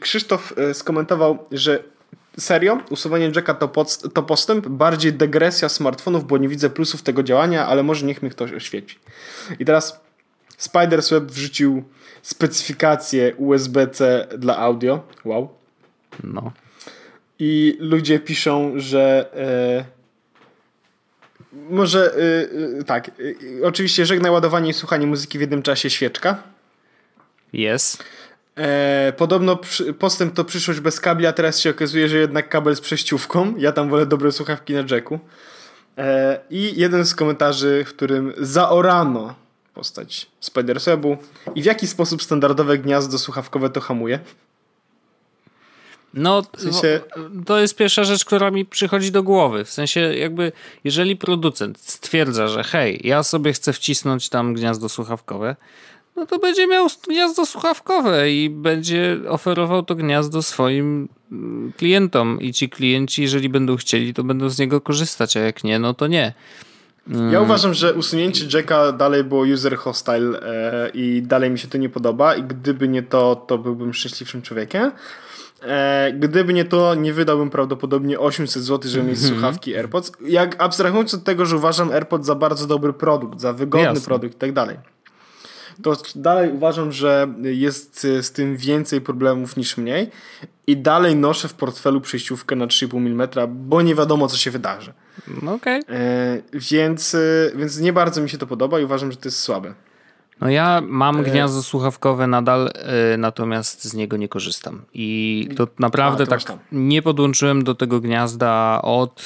Krzysztof 0.00 0.54
e, 0.58 0.74
skomentował, 0.74 1.38
że 1.52 1.93
serio, 2.38 2.78
usuwanie 2.90 3.30
jacka 3.34 3.54
to, 3.54 3.68
pod, 3.68 4.12
to 4.12 4.22
postęp, 4.22 4.68
bardziej 4.68 5.12
degresja 5.12 5.68
smartfonów, 5.68 6.26
bo 6.26 6.38
nie 6.38 6.48
widzę 6.48 6.70
plusów 6.70 7.02
tego 7.02 7.22
działania, 7.22 7.66
ale 7.66 7.82
może 7.82 8.06
niech 8.06 8.22
mi 8.22 8.30
ktoś 8.30 8.52
oświeci. 8.52 8.98
I 9.58 9.64
teraz 9.64 10.00
Spider's 10.58 11.10
Web 11.10 11.24
wrzucił 11.24 11.84
specyfikację 12.22 13.34
USB-C 13.36 14.28
dla 14.38 14.58
audio. 14.58 15.02
Wow. 15.24 15.48
No. 16.24 16.52
I 17.38 17.76
ludzie 17.80 18.18
piszą, 18.18 18.72
że 18.76 19.30
e, 19.36 19.84
może 21.70 22.14
e 22.80 22.84
tak, 22.84 23.08
e, 23.08 23.66
oczywiście 23.66 24.06
żegnaj 24.06 24.30
ładowanie 24.30 24.70
i 24.70 24.74
słuchanie 24.74 25.06
muzyki 25.06 25.38
w 25.38 25.40
jednym 25.40 25.62
czasie 25.62 25.90
świeczka. 25.90 26.42
Jest. 27.52 28.04
E, 28.56 29.12
podobno 29.16 29.56
przy, 29.56 29.94
postęp 29.94 30.34
to 30.34 30.44
przyszłość 30.44 30.80
bez 30.80 31.00
kabli, 31.00 31.26
a 31.26 31.32
teraz 31.32 31.60
się 31.60 31.70
okazuje, 31.70 32.08
że 32.08 32.18
jednak 32.18 32.48
kabel 32.48 32.76
z 32.76 32.80
przejściówką. 32.80 33.54
Ja 33.58 33.72
tam 33.72 33.90
wolę 33.90 34.06
dobre 34.06 34.32
słuchawki 34.32 34.74
na 34.74 34.84
jacku. 34.90 35.20
E, 35.98 36.40
I 36.50 36.80
jeden 36.80 37.04
z 37.04 37.14
komentarzy, 37.14 37.84
w 37.86 37.88
którym 37.88 38.32
zaorano 38.38 39.34
postać 39.74 40.26
Spider-Webu 40.42 41.16
i 41.54 41.62
w 41.62 41.64
jaki 41.64 41.86
sposób 41.86 42.22
standardowe 42.22 42.78
gniazdo 42.78 43.18
słuchawkowe 43.18 43.70
to 43.70 43.80
hamuje. 43.80 44.18
No, 46.14 46.42
w 46.56 46.60
sensie... 46.60 47.00
to 47.46 47.60
jest 47.60 47.76
pierwsza 47.76 48.04
rzecz, 48.04 48.24
która 48.24 48.50
mi 48.50 48.64
przychodzi 48.64 49.12
do 49.12 49.22
głowy. 49.22 49.64
W 49.64 49.70
sensie, 49.70 50.00
jakby, 50.00 50.52
jeżeli 50.84 51.16
producent 51.16 51.78
stwierdza, 51.78 52.48
że 52.48 52.64
hej, 52.64 53.00
ja 53.04 53.22
sobie 53.22 53.52
chcę 53.52 53.72
wcisnąć 53.72 54.28
tam 54.28 54.54
gniazdo 54.54 54.88
słuchawkowe, 54.88 55.56
no 56.16 56.26
to 56.26 56.38
będzie 56.38 56.66
miał 56.66 56.86
gniazdo 57.08 57.46
słuchawkowe 57.46 58.30
i 58.30 58.50
będzie 58.50 59.18
oferował 59.28 59.82
to 59.82 59.94
gniazdo 59.94 60.42
swoim 60.42 61.08
mm, 61.32 61.72
klientom 61.76 62.40
i 62.40 62.52
ci 62.52 62.68
klienci, 62.68 63.22
jeżeli 63.22 63.48
będą 63.48 63.76
chcieli, 63.76 64.14
to 64.14 64.24
będą 64.24 64.48
z 64.48 64.58
niego 64.58 64.80
korzystać, 64.80 65.36
a 65.36 65.40
jak 65.40 65.64
nie, 65.64 65.78
no 65.78 65.94
to 65.94 66.06
nie. 66.06 66.32
Mm. 67.08 67.32
Ja 67.32 67.40
uważam, 67.40 67.74
że 67.74 67.94
usunięcie 67.94 68.58
Jacka 68.58 68.92
dalej 68.92 69.24
było 69.24 69.42
user 69.42 69.76
hostile 69.76 70.40
e, 70.42 70.88
i 70.94 71.22
dalej 71.22 71.50
mi 71.50 71.58
się 71.58 71.68
to 71.68 71.78
nie 71.78 71.88
podoba 71.88 72.34
i 72.34 72.42
gdyby 72.42 72.88
nie 72.88 73.02
to, 73.02 73.36
to 73.36 73.58
byłbym 73.58 73.94
szczęśliwszym 73.94 74.42
człowiekiem. 74.42 74.92
E, 75.62 76.12
gdyby 76.12 76.54
nie 76.54 76.64
to, 76.64 76.94
nie 76.94 77.12
wydałbym 77.12 77.50
prawdopodobnie 77.50 78.18
800 78.18 78.62
zł, 78.62 78.90
żeby 78.90 79.04
mieć 79.04 79.18
mhm. 79.18 79.34
słuchawki 79.34 79.76
AirPods. 79.76 80.12
Jak 80.26 80.62
abstrahując 80.62 81.14
od 81.14 81.24
tego, 81.24 81.46
że 81.46 81.56
uważam 81.56 81.90
AirPods 81.90 82.26
za 82.26 82.34
bardzo 82.34 82.66
dobry 82.66 82.92
produkt, 82.92 83.40
za 83.40 83.52
wygodny 83.52 83.86
Jasne. 83.86 84.04
produkt 84.04 84.34
i 84.34 84.38
tak 84.38 84.52
dalej 84.52 84.93
to 85.82 85.96
dalej 86.16 86.52
uważam, 86.52 86.92
że 86.92 87.34
jest 87.42 88.06
z 88.20 88.32
tym 88.32 88.56
więcej 88.56 89.00
problemów 89.00 89.56
niż 89.56 89.76
mniej 89.76 90.10
i 90.66 90.76
dalej 90.76 91.16
noszę 91.16 91.48
w 91.48 91.54
portfelu 91.54 92.00
przejściówkę 92.00 92.56
na 92.56 92.66
3,5 92.66 92.96
mm, 92.96 93.28
bo 93.68 93.82
nie 93.82 93.94
wiadomo, 93.94 94.28
co 94.28 94.36
się 94.36 94.50
wydarzy. 94.50 94.92
No 95.42 95.54
okej. 95.54 95.82
Okay. 95.82 95.96
E, 95.96 96.42
więc, 96.52 97.14
e, 97.14 97.18
więc 97.56 97.80
nie 97.80 97.92
bardzo 97.92 98.20
mi 98.20 98.30
się 98.30 98.38
to 98.38 98.46
podoba 98.46 98.80
i 98.80 98.84
uważam, 98.84 99.12
że 99.12 99.16
to 99.16 99.28
jest 99.28 99.40
słabe. 99.40 99.74
No 100.40 100.50
ja 100.50 100.82
mam 100.86 101.20
e, 101.20 101.22
gniazdo 101.22 101.62
słuchawkowe 101.62 102.26
nadal, 102.26 102.70
natomiast 103.18 103.84
z 103.84 103.94
niego 103.94 104.16
nie 104.16 104.28
korzystam. 104.28 104.82
I 104.94 105.48
to 105.56 105.68
naprawdę 105.78 106.24
A, 106.24 106.26
tak 106.26 106.40
nie 106.72 107.02
podłączyłem 107.02 107.64
do 107.64 107.74
tego 107.74 108.00
gniazda 108.00 108.80
od 108.82 109.22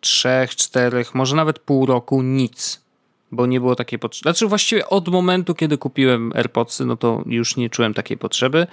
trzech, 0.00 0.56
czterech, 0.56 1.14
może 1.14 1.36
nawet 1.36 1.58
pół 1.58 1.86
roku 1.86 2.22
nic 2.22 2.85
bo 3.32 3.46
nie 3.46 3.60
było 3.60 3.76
takiej 3.76 3.98
potrzeby. 3.98 4.22
Znaczy 4.22 4.46
właściwie 4.46 4.86
od 4.86 5.08
momentu, 5.08 5.54
kiedy 5.54 5.78
kupiłem 5.78 6.32
AirPodsy, 6.34 6.84
no 6.84 6.96
to 6.96 7.22
już 7.26 7.56
nie 7.56 7.70
czułem 7.70 7.94
takiej 7.94 8.18
potrzeby 8.18 8.66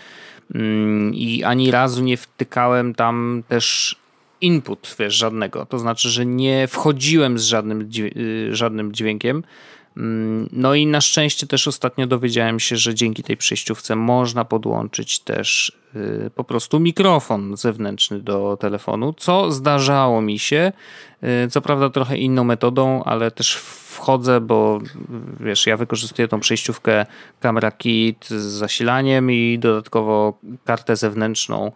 mm, 0.56 1.14
i 1.14 1.44
ani 1.44 1.72
razu 1.72 2.04
nie 2.04 2.18
wtykałem 2.18 2.96
tam 2.96 3.44
też 3.48 3.96
input, 4.42 4.96
wiesz, 5.00 5.16
żadnego. 5.16 5.66
To 5.66 5.80
znaczy, 5.80 6.10
że 6.10 6.26
nie 6.26 6.68
wchodziłem 6.68 7.40
z 7.40 7.44
żadnym, 7.44 7.90
y, 8.18 8.56
żadnym 8.56 8.94
dźwiękiem. 8.94 9.44
Mm, 9.98 10.50
no 10.52 10.76
i 10.76 10.88
na 10.88 11.02
szczęście 11.02 11.48
też 11.48 11.68
ostatnio 11.68 12.08
dowiedziałem 12.08 12.60
się, 12.60 12.78
że 12.78 12.96
dzięki 12.96 13.24
tej 13.24 13.38
przejściówce 13.38 13.96
można 13.96 14.46
podłączyć 14.46 15.20
też 15.20 15.78
y, 15.96 16.32
po 16.36 16.44
prostu 16.44 16.80
mikrofon 16.80 17.58
zewnętrzny 17.58 18.20
do 18.20 18.58
telefonu, 18.60 19.14
co 19.18 19.52
zdarzało 19.52 20.22
mi 20.22 20.40
się. 20.40 20.72
Y, 21.46 21.50
co 21.50 21.62
prawda 21.62 21.90
trochę 21.90 22.18
inną 22.18 22.44
metodą, 22.44 23.04
ale 23.04 23.32
też 23.32 23.56
wchodzę, 23.56 24.42
bo 24.42 24.80
wiesz, 25.40 25.68
ja 25.68 25.78
wykorzystuję 25.78 26.28
tą 26.28 26.40
przejściówkę 26.40 27.06
Camera 27.40 27.72
Kit 27.72 28.26
z 28.30 28.44
zasilaniem 28.44 29.32
i 29.32 29.60
dodatkowo 29.60 30.40
kartę 30.66 30.96
zewnętrzną 30.96 31.72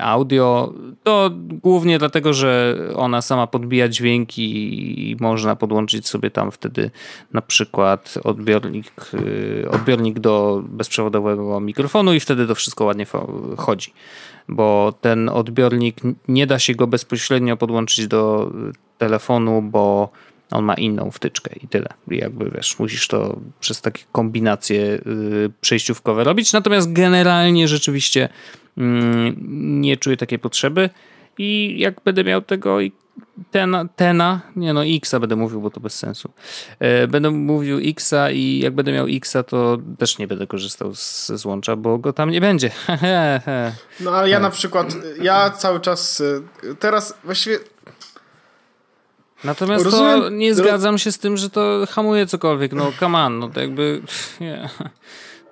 audio. 0.00 0.72
To 1.02 1.30
głównie 1.62 1.98
dlatego, 1.98 2.32
że 2.32 2.78
ona 2.96 3.22
sama 3.22 3.46
podbija 3.46 3.88
dźwięki 3.88 5.10
i 5.10 5.16
można 5.20 5.56
podłączyć 5.56 6.08
sobie 6.08 6.30
tam 6.30 6.50
wtedy 6.50 6.90
na 7.32 7.42
przykład 7.42 8.14
odbiornik, 8.24 8.92
e, 9.64 9.70
odbiornik 9.70 10.18
do 10.18 10.62
bezprzewodowego 10.68 11.60
mikrofonu 11.60 12.14
i 12.14 12.20
wtedy 12.20 12.46
to 12.46 12.54
wszystko 12.54 12.84
ładnie 12.84 13.06
chodzi. 13.56 13.92
Bo 14.48 14.94
ten 15.00 15.28
odbiornik 15.28 15.96
nie 16.28 16.46
da 16.46 16.58
się 16.58 16.74
go 16.74 16.86
bezpośrednio 16.86 17.56
podłączyć 17.56 18.06
do 18.06 18.50
telefonu, 18.98 19.62
bo 19.62 20.08
on 20.54 20.64
ma 20.64 20.74
inną 20.74 21.10
wtyczkę 21.10 21.50
i 21.62 21.68
tyle. 21.68 21.88
I 22.10 22.16
jakby 22.16 22.50
wiesz, 22.50 22.78
musisz 22.78 23.08
to 23.08 23.40
przez 23.60 23.80
takie 23.80 24.02
kombinacje 24.12 24.76
yy, 24.76 25.50
przejściówkowe 25.60 26.24
robić. 26.24 26.52
Natomiast 26.52 26.92
generalnie 26.92 27.68
rzeczywiście 27.68 28.28
mm, 28.78 29.36
nie 29.80 29.96
czuję 29.96 30.16
takiej 30.16 30.38
potrzeby 30.38 30.90
i 31.38 31.74
jak 31.78 32.00
będę 32.04 32.24
miał 32.24 32.42
tego 32.42 32.78
tena, 33.50 33.84
tena, 33.96 34.40
nie 34.56 34.72
no 34.72 34.84
Xa 34.84 35.20
będę 35.20 35.36
mówił, 35.36 35.60
bo 35.60 35.70
to 35.70 35.80
bez 35.80 35.94
sensu. 35.94 36.30
E, 36.78 37.08
będę 37.08 37.30
mówił 37.30 37.78
Xa 37.78 38.30
i 38.30 38.58
jak 38.58 38.74
będę 38.74 38.92
miał 38.92 39.06
Xa, 39.06 39.42
to 39.42 39.78
też 39.98 40.18
nie 40.18 40.26
będę 40.26 40.46
korzystał 40.46 40.94
z, 40.94 41.26
ze 41.26 41.38
złącza, 41.38 41.76
bo 41.76 41.98
go 41.98 42.12
tam 42.12 42.30
nie 42.30 42.40
będzie. 42.40 42.70
no 44.00 44.10
ale 44.10 44.28
ja 44.28 44.40
na 44.40 44.50
przykład, 44.50 44.96
ja 45.22 45.50
cały 45.50 45.80
czas 45.80 46.20
e, 46.20 46.74
teraz 46.74 47.18
właściwie 47.24 47.58
Natomiast 49.44 49.84
Rozumiem, 49.84 50.20
to 50.20 50.30
nie 50.30 50.54
zgadzam 50.54 50.98
się 50.98 51.12
z 51.12 51.18
tym, 51.18 51.36
że 51.36 51.50
to 51.50 51.86
hamuje 51.90 52.26
cokolwiek. 52.26 52.72
No 52.72 52.92
come 53.00 53.18
on, 53.18 53.38
no 53.38 53.48
to 53.48 53.60
jakby... 53.60 54.00
Yeah. 54.40 54.78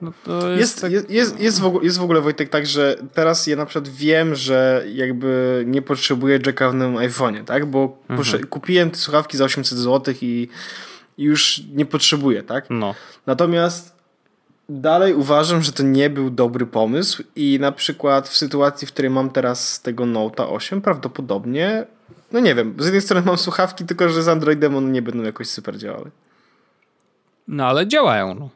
No 0.03 0.13
to 0.25 0.49
jest, 0.49 0.61
jest, 0.61 0.81
tak... 0.81 0.93
jest, 0.93 1.11
jest, 1.11 1.41
jest, 1.41 1.61
w 1.61 1.65
ogóle, 1.65 1.85
jest 1.85 1.99
w 1.99 2.03
ogóle 2.03 2.21
Wojtek 2.21 2.49
tak, 2.49 2.67
że 2.67 2.97
teraz 3.15 3.47
ja 3.47 3.57
na 3.57 3.67
przykład 3.67 3.89
wiem, 3.89 4.35
że 4.35 4.85
jakby 4.95 5.63
nie 5.67 5.83
potrzebuję 5.83 6.39
jacka 6.47 6.71
w 6.71 6.75
nowym 6.75 6.97
iPhone'ie, 6.97 7.45
tak? 7.45 7.67
Bo 7.67 7.99
mhm. 8.09 8.47
kupiłem 8.47 8.91
te 8.91 8.97
słuchawki 8.97 9.37
za 9.37 9.45
800 9.45 9.79
zł 9.79 10.15
i, 10.23 10.49
i 11.19 11.25
już 11.25 11.63
nie 11.75 11.87
potrzebuję, 11.87 12.43
tak? 12.43 12.67
No. 12.71 12.95
Natomiast 13.27 13.93
dalej 14.69 15.15
uważam, 15.15 15.63
że 15.63 15.73
to 15.73 15.83
nie 15.83 16.11
był 16.11 16.31
dobry 16.31 16.67
pomysł 16.67 17.23
i 17.37 17.59
na 17.61 17.73
przykład 17.73 18.29
w 18.29 18.37
sytuacji, 18.37 18.87
w 18.87 18.93
której 18.93 19.11
mam 19.11 19.31
teraz 19.31 19.81
tego 19.81 20.07
Note 20.07 20.49
8, 20.49 20.81
prawdopodobnie, 20.81 21.87
no 22.33 22.41
nie 22.41 22.55
wiem, 22.55 22.75
z 22.79 22.85
jednej 22.85 23.03
strony 23.03 23.27
mam 23.27 23.39
słuchawki, 23.39 23.85
tylko 23.85 24.09
że 24.09 24.23
z 24.23 24.29
Androidem 24.29 24.77
one 24.77 24.91
nie 24.91 25.03
będą 25.03 25.23
jakoś 25.23 25.49
super 25.49 25.79
działały. 25.79 26.11
No 27.49 27.67
ale 27.67 27.87
działają, 27.87 28.35
no. 28.35 28.49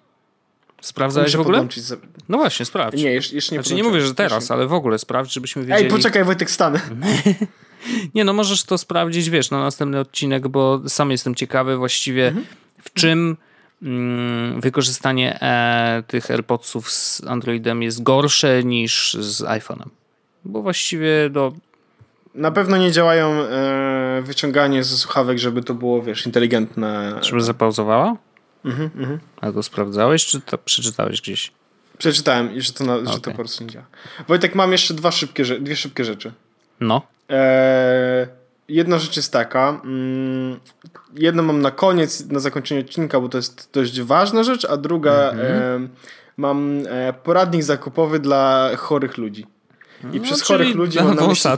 Sprawdzałeś 0.81 1.29
Muszę 1.29 1.39
w 1.39 1.41
ogóle? 1.41 1.59
Podłączyć. 1.59 1.85
No 2.29 2.39
właśnie, 2.39 2.67
sprawdź. 2.67 3.03
Nie, 3.03 3.13
jeszcze, 3.13 3.35
jeszcze 3.35 3.55
nie 3.55 3.63
Znaczy 3.63 3.75
nie 3.75 3.83
mówię, 3.83 4.01
że 4.01 4.15
teraz, 4.15 4.51
ale 4.51 4.67
w 4.67 4.73
ogóle 4.73 4.99
sprawdź, 4.99 5.33
żebyśmy 5.33 5.63
wiedzieli. 5.63 5.85
Ej, 5.85 5.91
poczekaj 5.91 6.25
Wojtek, 6.25 6.51
stanę. 6.51 6.81
nie, 8.15 8.25
no 8.25 8.33
możesz 8.33 8.65
to 8.65 8.79
sprawdzić, 8.79 9.31
wiesz, 9.31 9.51
na 9.51 9.61
następny 9.61 10.01
odcinek, 10.01 10.49
bo 10.49 10.81
sam 10.89 11.11
jestem 11.11 11.35
ciekawy 11.35 11.77
właściwie 11.77 12.27
mhm. 12.27 12.47
w 12.83 12.93
czym 12.93 13.37
mm, 13.83 14.61
wykorzystanie 14.61 15.41
e, 15.43 16.03
tych 16.07 16.31
AirPodsów 16.31 16.91
z 16.91 17.25
Androidem 17.25 17.83
jest 17.83 18.03
gorsze 18.03 18.65
niż 18.65 19.15
z 19.15 19.43
iPhone'em. 19.43 19.89
Bo 20.45 20.63
właściwie 20.63 21.31
do... 21.31 21.53
Na 22.37 22.51
pewno 22.51 22.77
nie 22.77 22.93
działają 22.93 23.33
e, 23.33 24.23
wyciąganie 24.23 24.85
ze 24.85 24.97
słuchawek, 24.97 25.39
żeby 25.39 25.63
to 25.63 25.75
było, 25.75 26.03
wiesz, 26.03 26.27
inteligentne. 26.27 27.19
Żeby 27.23 27.41
zapauzowała? 27.41 28.17
Mhm, 28.65 28.91
mhm. 28.97 29.19
A 29.41 29.53
to 29.53 29.63
sprawdzałeś, 29.63 30.27
czy 30.27 30.41
to 30.41 30.59
przeczytałeś 30.59 31.21
gdzieś? 31.21 31.53
Przeczytałem 31.99 32.55
i 32.55 32.61
że 32.61 32.73
to, 32.73 32.85
na, 32.85 32.95
okay. 32.95 33.13
że 33.13 33.21
to 33.21 33.31
po 33.31 33.37
prostu 33.37 33.65
nie 33.65 33.71
działa. 33.71 33.87
Wojtek, 34.29 34.55
mam 34.55 34.73
jeszcze 34.73 34.95
dwa 34.95 35.11
szybkie, 35.11 35.45
dwie 35.45 35.77
szybkie 35.77 36.05
rzeczy. 36.05 36.33
No. 36.81 37.03
Eee, 37.29 38.27
jedna 38.69 38.99
rzecz 38.99 39.17
jest 39.17 39.33
taka. 39.33 39.81
Mm, 39.85 40.61
jedną 41.15 41.43
mam 41.43 41.63
na 41.63 41.71
koniec, 41.71 42.27
na 42.31 42.41
zakończenie 42.41 42.81
odcinka, 42.81 43.21
bo 43.21 43.29
to 43.29 43.39
jest 43.39 43.69
dość 43.73 44.01
ważna 44.01 44.43
rzecz, 44.43 44.65
a 44.65 44.77
druga 44.77 45.13
e, 45.13 45.89
mam 46.37 46.83
e, 46.89 47.13
poradnik 47.13 47.63
zakupowy 47.63 48.19
dla 48.19 48.71
chorych 48.77 49.19
ludzi. 49.19 49.47
I 50.13 50.17
no, 50.17 50.23
przez 50.23 50.43
chorych 50.43 50.75
ludzi 50.75 50.99
mam 50.99 51.15
na 51.15 51.27
myśli... 51.27 51.51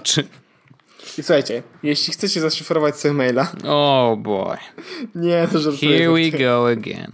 I 1.19 1.23
słuchajcie, 1.23 1.63
jeśli 1.83 2.13
chcecie 2.13 2.41
zaszyfrować 2.41 2.97
sobie 2.97 3.15
maila. 3.15 3.53
Oh 3.65 4.17
boy. 4.17 4.57
Nie, 5.15 5.49
to 5.53 5.59
żartuję. 5.59 5.99
Here 5.99 6.13
we 6.13 6.39
go 6.39 6.69
again. 6.69 7.13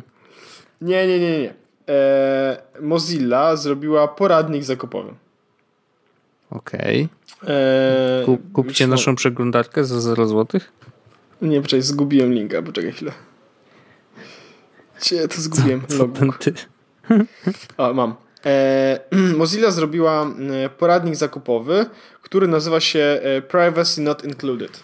Nie, 0.81 1.07
nie, 1.07 1.21
nie, 1.21 1.39
nie. 1.39 1.55
E, 1.89 2.63
Mozilla 2.81 3.57
zrobiła 3.57 4.09
poradnik 4.09 4.65
zakupowy. 4.65 5.15
Okej. 6.51 7.09
Okay. 7.43 7.55
E, 7.55 8.39
kupcie 8.53 8.87
naszą 8.87 9.15
przeglądarkę 9.15 9.85
za 9.85 10.01
0 10.01 10.27
zł? 10.27 10.61
Nie, 11.43 11.61
poczekaj, 11.61 11.83
zgubiłem 11.83 12.33
linka, 12.33 12.63
poczekaj 12.63 12.93
chwilę. 12.93 13.13
Cie, 15.01 15.29
to 15.29 15.41
zgubiłem. 15.41 15.87
Co, 15.87 16.09
co 16.09 16.33
ty? 16.39 16.55
O, 17.79 17.95
mam. 17.95 18.15
E, 18.47 19.01
Mozilla 19.39 19.71
zrobiła 19.71 20.27
e, 20.65 20.69
poradnik 20.69 21.17
zakupowy, 21.17 21.87
który 22.25 22.49
nazywa 22.49 22.81
się 22.81 23.21
e, 23.23 23.43
Privacy 23.43 24.01
Not 24.01 24.25
Included. 24.25 24.81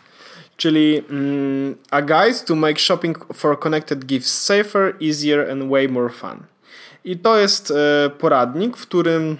Czyli 0.56 1.02
mm, 1.10 1.74
a 1.90 2.02
guide 2.02 2.38
to 2.46 2.54
make 2.54 2.78
shopping 2.78 3.18
for 3.34 3.60
connected 3.60 4.04
gifts 4.04 4.44
safer, 4.44 4.94
easier 5.00 5.50
and 5.50 5.70
way 5.70 5.88
more 5.88 6.10
fun. 6.10 6.42
I 7.04 7.16
to 7.16 7.38
jest 7.38 7.72
poradnik, 8.18 8.76
w 8.76 8.82
którym 8.82 9.36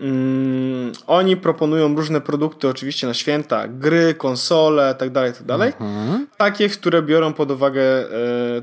mm, 0.00 0.92
oni 1.06 1.36
proponują 1.36 1.96
różne 1.96 2.20
produkty, 2.20 2.68
oczywiście 2.68 3.06
na 3.06 3.14
święta, 3.14 3.68
gry, 3.68 4.14
konsole, 4.14 4.94
tak 4.94 5.10
dalej, 5.10 5.32
tak. 5.46 5.80
Mhm. 5.80 6.26
Takie, 6.36 6.68
które 6.68 7.02
biorą 7.02 7.32
pod 7.32 7.50
uwagę 7.50 7.82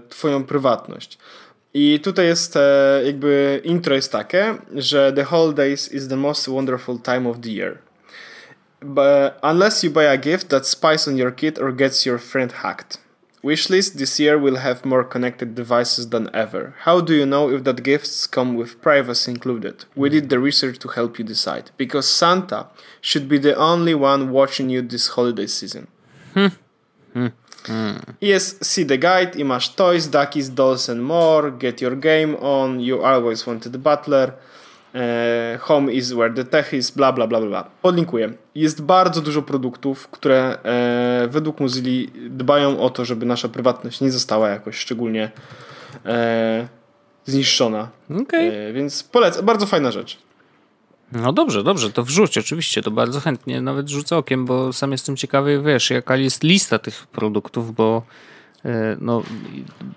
Twoją 0.09 0.43
prywatność. 0.43 1.17
I 1.73 1.99
tutaj 1.99 2.25
jest 2.25 2.55
e, 2.55 3.01
jakby 3.05 3.61
intro 3.63 3.95
jest 3.95 4.11
takie, 4.11 4.55
że 4.75 5.13
the 5.13 5.23
holidays 5.23 5.91
is 5.91 6.07
the 6.07 6.15
most 6.15 6.49
wonderful 6.49 6.99
time 6.99 7.29
of 7.29 7.39
the 7.39 7.49
year. 7.49 7.77
But 8.81 9.39
unless 9.43 9.83
you 9.83 9.89
buy 9.89 10.05
a 10.05 10.17
gift 10.17 10.49
that 10.49 10.65
spies 10.65 11.07
on 11.07 11.17
your 11.17 11.31
kid 11.31 11.59
or 11.59 11.71
gets 11.71 12.05
your 12.05 12.17
friend 12.17 12.51
hacked. 12.51 12.99
Wishlist 13.43 13.93
this 13.93 14.19
year 14.19 14.37
will 14.37 14.57
have 14.57 14.83
more 14.83 15.03
connected 15.03 15.55
devices 15.55 16.09
than 16.09 16.29
ever. 16.33 16.75
How 16.81 16.99
do 16.99 17.13
you 17.13 17.25
know 17.25 17.49
if 17.49 17.63
that 17.63 17.83
gifts 17.83 18.27
come 18.27 18.55
with 18.55 18.81
privacy 18.81 19.31
included? 19.31 19.85
We 19.95 20.09
did 20.09 20.29
the 20.29 20.39
research 20.39 20.77
to 20.79 20.89
help 20.89 21.17
you 21.17 21.23
decide. 21.23 21.71
Because 21.77 22.11
Santa 22.11 22.67
should 22.99 23.29
be 23.29 23.37
the 23.37 23.55
only 23.55 23.95
one 23.95 24.31
watching 24.31 24.69
you 24.69 24.81
this 24.81 25.09
holiday 25.09 25.47
season. 25.47 25.87
Jest 28.21 28.63
See 28.63 28.83
the 28.83 28.97
Guide 28.97 29.37
i 29.37 29.43
masz 29.43 29.69
Toys, 29.75 30.07
Duckies, 30.07 30.49
Dolls 30.49 30.89
and 30.89 31.03
More, 31.03 31.51
Get 31.51 31.81
Your 31.81 31.95
Game 31.95 32.35
On, 32.35 32.79
You 32.79 33.03
Always 33.03 33.45
Wanted 33.45 33.81
Butler, 33.83 34.33
e, 34.33 34.33
Home 35.59 35.93
is 35.93 36.13
Where 36.13 36.33
the 36.33 36.43
Tech 36.43 36.73
is, 36.73 36.91
bla 36.91 37.11
bla 37.11 37.27
bla 37.27 37.41
bla. 37.41 37.63
Podlinkuję. 37.81 38.33
Jest 38.55 38.81
bardzo 38.81 39.21
dużo 39.21 39.41
produktów, 39.41 40.07
które 40.07 40.57
e, 40.63 41.27
według 41.29 41.59
Mozilla 41.59 42.11
dbają 42.29 42.79
o 42.79 42.89
to, 42.89 43.05
żeby 43.05 43.25
nasza 43.25 43.49
prywatność 43.49 44.01
nie 44.01 44.11
została 44.11 44.49
jakoś 44.49 44.77
szczególnie 44.77 45.31
e, 46.05 46.67
zniszczona. 47.25 47.89
Okay. 48.21 48.51
E, 48.53 48.73
więc 48.73 49.03
polecam, 49.03 49.45
bardzo 49.45 49.65
fajna 49.65 49.91
rzecz. 49.91 50.17
No 51.11 51.33
dobrze, 51.33 51.63
dobrze, 51.63 51.91
to 51.91 52.03
wrzuć 52.03 52.37
oczywiście, 52.37 52.81
to 52.81 52.91
bardzo 52.91 53.19
chętnie 53.19 53.61
nawet 53.61 53.89
rzucę 53.89 54.17
okiem, 54.17 54.45
bo 54.45 54.73
sam 54.73 54.91
jestem 54.91 55.15
ciekawy, 55.15 55.61
wiesz, 55.65 55.89
jaka 55.89 56.15
jest 56.15 56.43
lista 56.43 56.79
tych 56.79 57.07
produktów, 57.07 57.75
bo 57.75 58.03
e, 58.05 58.38
no, 58.99 59.23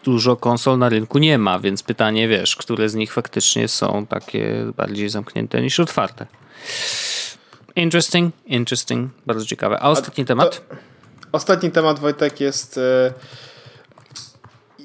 dużo 0.04 0.36
konsol 0.36 0.78
na 0.78 0.88
rynku 0.88 1.18
nie 1.18 1.38
ma, 1.38 1.58
więc 1.58 1.82
pytanie, 1.82 2.28
wiesz, 2.28 2.56
które 2.56 2.88
z 2.88 2.94
nich 2.94 3.12
faktycznie 3.12 3.68
są 3.68 4.06
takie 4.06 4.72
bardziej 4.76 5.08
zamknięte 5.08 5.62
niż 5.62 5.80
otwarte. 5.80 6.26
Interesting, 7.76 8.34
interesting, 8.46 9.10
bardzo 9.26 9.46
ciekawe. 9.46 9.78
A 9.80 9.88
ostatni 9.88 10.24
A 10.24 10.26
temat? 10.26 10.62
Ostatni 11.32 11.70
temat, 11.70 11.98
Wojtek, 11.98 12.40
jest 12.40 12.78
e, 12.78 13.12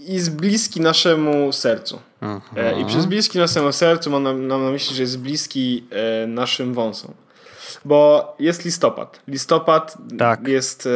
jest 0.08 0.36
bliski 0.36 0.82
naszemu 0.82 1.54
sercu. 1.54 2.00
Aha. 2.22 2.42
E, 2.56 2.82
I 2.82 2.86
przez 2.86 3.06
bliski 3.06 3.38
naszemu 3.38 3.72
sercu 3.72 4.12
mam 4.12 4.24
na, 4.24 4.34
mam 4.34 4.64
na 4.64 4.72
myśli, 4.72 4.96
że 4.96 5.02
jest 5.02 5.20
bliski 5.20 5.88
e, 5.92 6.28
naszym 6.28 6.74
wąsom. 6.74 7.14
Bo 7.86 8.36
jest 8.40 8.66
listopad. 8.66 9.22
Listopad 9.28 9.98
tak. 10.18 10.48
jest 10.48 10.88
e, 10.88 10.90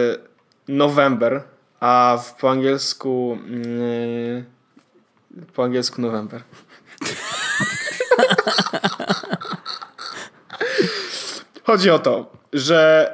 November, 0.67 1.43
a 1.81 2.17
w, 2.23 2.35
po 2.35 2.49
angielsku 2.51 3.37
mm, 3.47 4.45
po 5.53 5.63
angielsku 5.63 6.01
November. 6.01 6.41
Chodzi 11.63 11.89
o 11.89 11.99
to, 11.99 12.31
że 12.53 13.13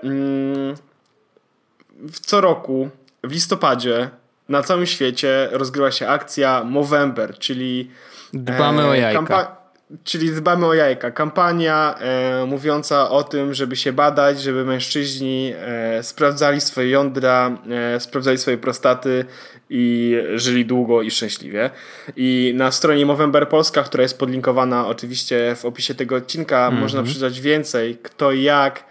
w 1.98 2.20
co 2.20 2.42
roku 2.42 2.90
w 3.24 3.32
listopadzie 3.32 4.10
na 4.50 4.64
całym 4.64 4.86
świecie 4.86 5.50
rozgrywa 5.52 5.92
się 5.92 6.08
akcja 6.08 6.64
Movember, 6.64 7.40
czyli 7.40 7.92
dbamy 8.34 8.82
e, 8.82 8.88
o 8.88 8.94
jajka. 8.94 9.57
Czyli 10.04 10.32
dbamy 10.32 10.66
o 10.66 10.74
jajka. 10.74 11.12
Kampania 11.12 11.96
e, 12.00 12.46
mówiąca 12.46 13.10
o 13.10 13.24
tym, 13.24 13.54
żeby 13.54 13.76
się 13.76 13.94
badać, 13.94 14.42
żeby 14.42 14.66
mężczyźni 14.66 15.54
e, 15.58 16.04
sprawdzali 16.04 16.62
swoje 16.62 16.90
jądra, 16.90 17.58
e, 17.96 18.00
sprawdzali 18.00 18.38
swoje 18.38 18.58
prostaty 18.58 19.26
i 19.70 20.16
żyli 20.36 20.66
długo 20.66 21.02
i 21.02 21.12
szczęśliwie. 21.12 21.70
I 22.16 22.54
na 22.56 22.72
stronie 22.72 23.06
Movember 23.06 23.50
Polska, 23.50 23.84
która 23.84 24.02
jest 24.02 24.20
podlinkowana 24.20 24.88
oczywiście 24.88 25.56
w 25.56 25.66
opisie 25.66 25.96
tego 25.96 26.16
odcinka, 26.16 26.68
mm 26.68 26.78
-hmm. 26.78 26.82
można 26.82 27.04
przeczytać 27.04 27.42
więcej, 27.42 27.98
kto 28.04 28.32
i 28.32 28.44
jak, 28.44 28.84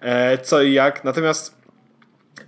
e, 0.00 0.38
co 0.38 0.62
i 0.62 0.72
jak. 0.72 1.04
Natomiast 1.04 1.59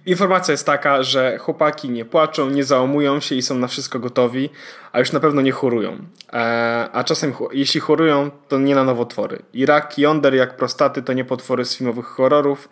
informacja 0.06 0.52
jest 0.52 0.66
taka, 0.66 1.02
że 1.02 1.38
chłopaki 1.38 1.90
nie 1.90 2.04
płaczą, 2.04 2.50
nie 2.50 2.64
załamują 2.64 3.20
się 3.20 3.34
i 3.34 3.42
są 3.42 3.58
na 3.58 3.66
wszystko 3.66 3.98
gotowi, 3.98 4.50
a 4.92 4.98
już 4.98 5.12
na 5.12 5.20
pewno 5.20 5.42
nie 5.42 5.52
chorują. 5.52 5.98
E, 6.32 6.88
a 6.92 7.04
czasem, 7.04 7.32
jeśli 7.52 7.80
chorują, 7.80 8.30
to 8.48 8.58
nie 8.58 8.74
na 8.74 8.84
nowotwory. 8.84 9.42
I 9.52 9.66
rak 9.66 9.98
jąder, 9.98 10.34
jak 10.34 10.56
prostaty, 10.56 11.02
to 11.02 11.12
nie 11.12 11.24
potwory 11.24 11.64
z 11.64 11.76
filmowych 11.76 12.06
horrorów, 12.06 12.68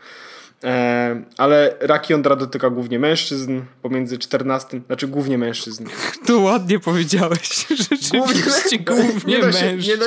e, 0.65 1.23
ale 1.39 1.75
rak 1.81 2.11
jądra 2.11 2.37
dotyka 2.37 2.71
głównie 2.71 2.99
mężczyzn 2.99 3.61
pomiędzy 3.83 4.19
14, 4.19 4.81
znaczy 4.87 5.09
głównie 5.09 5.39
mężczyzn. 5.39 5.87
To 6.27 6.39
ładnie 6.39 6.79
powiedziałeś, 6.79 7.67
rzeczywiście 7.79 8.19
głównie, 8.19 8.43
głównie 8.79 9.37
nie 9.37 9.43
mężczyzn. 9.43 9.81
Się, 9.81 9.93
nie, 9.93 9.97
da, 9.97 10.07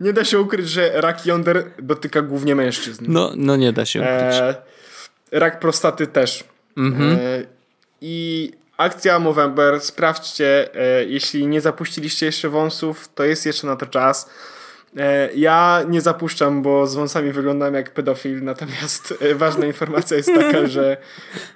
nie, 0.00 0.12
da, 0.12 0.24
się 0.24 0.40
ukryć, 0.40 0.68
że 0.68 0.92
rak 0.94 1.26
jąder 1.26 1.64
dotyka 1.78 2.22
głównie 2.22 2.54
mężczyzn. 2.54 3.04
No, 3.08 3.32
no 3.36 3.56
nie 3.56 3.72
da 3.72 3.84
się 3.84 4.00
ukryć. 4.00 4.36
E, 4.40 4.54
rak 5.34 5.60
prostaty 5.60 6.06
też. 6.06 6.44
Mhm. 6.76 7.12
E, 7.12 7.18
I 8.00 8.50
akcja 8.76 9.18
Movember, 9.18 9.80
sprawdźcie, 9.80 10.74
e, 10.74 11.04
jeśli 11.04 11.46
nie 11.46 11.60
zapuściliście 11.60 12.26
jeszcze 12.26 12.48
wąsów, 12.48 13.08
to 13.14 13.24
jest 13.24 13.46
jeszcze 13.46 13.66
na 13.66 13.76
to 13.76 13.86
czas. 13.86 14.30
E, 14.96 15.28
ja 15.34 15.82
nie 15.88 16.00
zapuszczam, 16.00 16.62
bo 16.62 16.86
z 16.86 16.94
wąsami 16.94 17.32
wyglądam 17.32 17.74
jak 17.74 17.90
pedofil, 17.90 18.44
natomiast 18.44 19.14
ważna 19.34 19.66
informacja 19.66 20.16
jest 20.16 20.34
taka, 20.34 20.66
że 20.76 20.96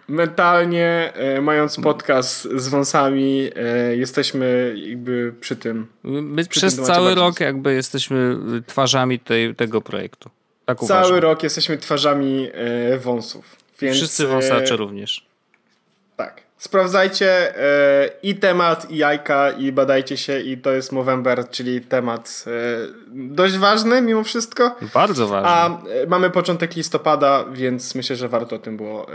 mentalnie 0.08 1.12
mając 1.42 1.76
podcast 1.76 2.42
z 2.42 2.68
wąsami 2.68 3.50
jesteśmy 3.96 4.74
jakby 4.76 5.34
przy 5.40 5.56
tym. 5.56 5.86
My 6.04 6.44
przy 6.44 6.60
przez 6.60 6.76
tym 6.76 6.84
cały 6.84 7.14
rok 7.14 7.40
jakby 7.40 7.74
jesteśmy 7.74 8.36
twarzami 8.66 9.18
tej, 9.18 9.54
tego 9.54 9.80
projektu. 9.80 10.30
Tak 10.64 10.78
cały 10.78 11.00
uważam. 11.00 11.18
rok 11.18 11.42
jesteśmy 11.42 11.78
twarzami 11.78 12.48
wąsów. 13.00 13.67
Więc, 13.80 13.96
Wszyscy 13.96 14.26
wąsacze 14.26 14.76
również. 14.76 15.26
Tak. 16.16 16.48
Sprawdzajcie 16.58 17.58
e, 17.58 18.10
i 18.22 18.34
temat, 18.34 18.90
i 18.90 18.96
jajka, 18.96 19.50
i 19.50 19.72
badajcie 19.72 20.16
się, 20.16 20.40
i 20.40 20.58
to 20.58 20.72
jest 20.72 20.92
Movember, 20.92 21.50
czyli 21.50 21.80
temat 21.80 22.44
e, 22.46 22.50
dość 23.08 23.56
ważny 23.56 24.02
mimo 24.02 24.24
wszystko. 24.24 24.76
Bardzo 24.94 25.28
ważny. 25.28 25.48
A 25.48 25.68
e, 25.68 26.06
mamy 26.06 26.30
początek 26.30 26.76
listopada, 26.76 27.44
więc 27.52 27.94
myślę, 27.94 28.16
że 28.16 28.28
warto 28.28 28.56
o 28.56 28.58
tym 28.58 28.76
było 28.76 29.06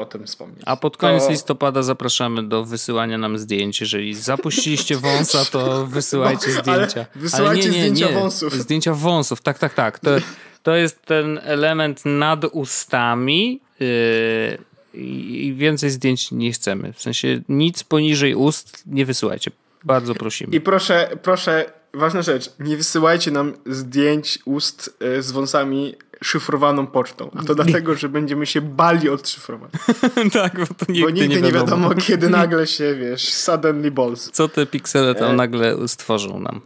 o 0.00 0.04
tym 0.04 0.26
wspomnieć. 0.26 0.62
A 0.66 0.76
pod 0.76 0.96
koniec 0.96 1.24
to... 1.24 1.30
listopada 1.30 1.82
zapraszamy 1.82 2.48
do 2.48 2.64
wysyłania 2.64 3.18
nam 3.18 3.38
zdjęć. 3.38 3.80
Jeżeli 3.80 4.14
zapuściliście 4.14 4.96
wąsa, 4.96 5.44
to 5.44 5.86
wysyłajcie 5.86 6.46
no, 6.56 6.62
zdjęcia. 6.62 7.00
Ale 7.00 7.22
wysyłajcie 7.22 7.62
ale 7.62 7.72
nie, 7.72 7.82
nie, 7.82 7.90
zdjęcia 7.90 8.08
nie. 8.08 8.20
wąsów. 8.20 8.54
Zdjęcia 8.54 8.94
wąsów, 8.94 9.40
tak, 9.40 9.58
tak, 9.58 9.74
tak. 9.74 9.98
To, 9.98 10.10
to 10.68 10.76
jest 10.76 11.02
ten 11.02 11.40
element 11.42 12.02
nad 12.04 12.44
ustami, 12.44 13.60
Yy, 13.80 14.58
i 14.94 15.54
więcej 15.56 15.90
zdjęć 15.90 16.32
nie 16.32 16.52
chcemy. 16.52 16.92
W 16.92 17.02
sensie 17.02 17.40
nic 17.48 17.84
poniżej 17.84 18.34
ust 18.34 18.82
nie 18.86 19.06
wysyłajcie. 19.06 19.50
Bardzo 19.84 20.14
prosimy. 20.14 20.56
I 20.56 20.60
proszę, 20.60 21.08
proszę, 21.22 21.72
ważna 21.94 22.22
rzecz, 22.22 22.50
nie 22.60 22.76
wysyłajcie 22.76 23.30
nam 23.30 23.52
zdjęć 23.66 24.38
ust 24.44 24.96
yy, 25.00 25.22
z 25.22 25.32
wąsami 25.32 25.94
szyfrowaną 26.22 26.86
pocztą. 26.86 27.30
A 27.36 27.42
to 27.42 27.54
dlatego, 27.60 27.94
że 27.94 28.08
będziemy 28.08 28.46
się 28.46 28.60
bali 28.60 29.08
odszyfrować. 29.08 29.70
tak, 30.32 30.60
bo 30.60 30.74
to 30.74 30.92
nigdy, 30.92 31.02
bo 31.02 31.10
nigdy 31.10 31.28
nie, 31.28 31.34
wiadomo. 31.34 31.46
nie 31.46 31.52
wiadomo, 31.52 31.94
kiedy 32.06 32.28
nagle 32.28 32.66
się, 32.66 32.94
wiesz, 32.94 33.34
suddenly 33.34 33.90
balls. 33.90 34.30
Co 34.30 34.48
te 34.48 34.66
piksele 34.66 35.14
tam 35.14 35.30
e... 35.30 35.36
nagle 35.36 35.88
stworzą 35.88 36.40
nam. 36.40 36.60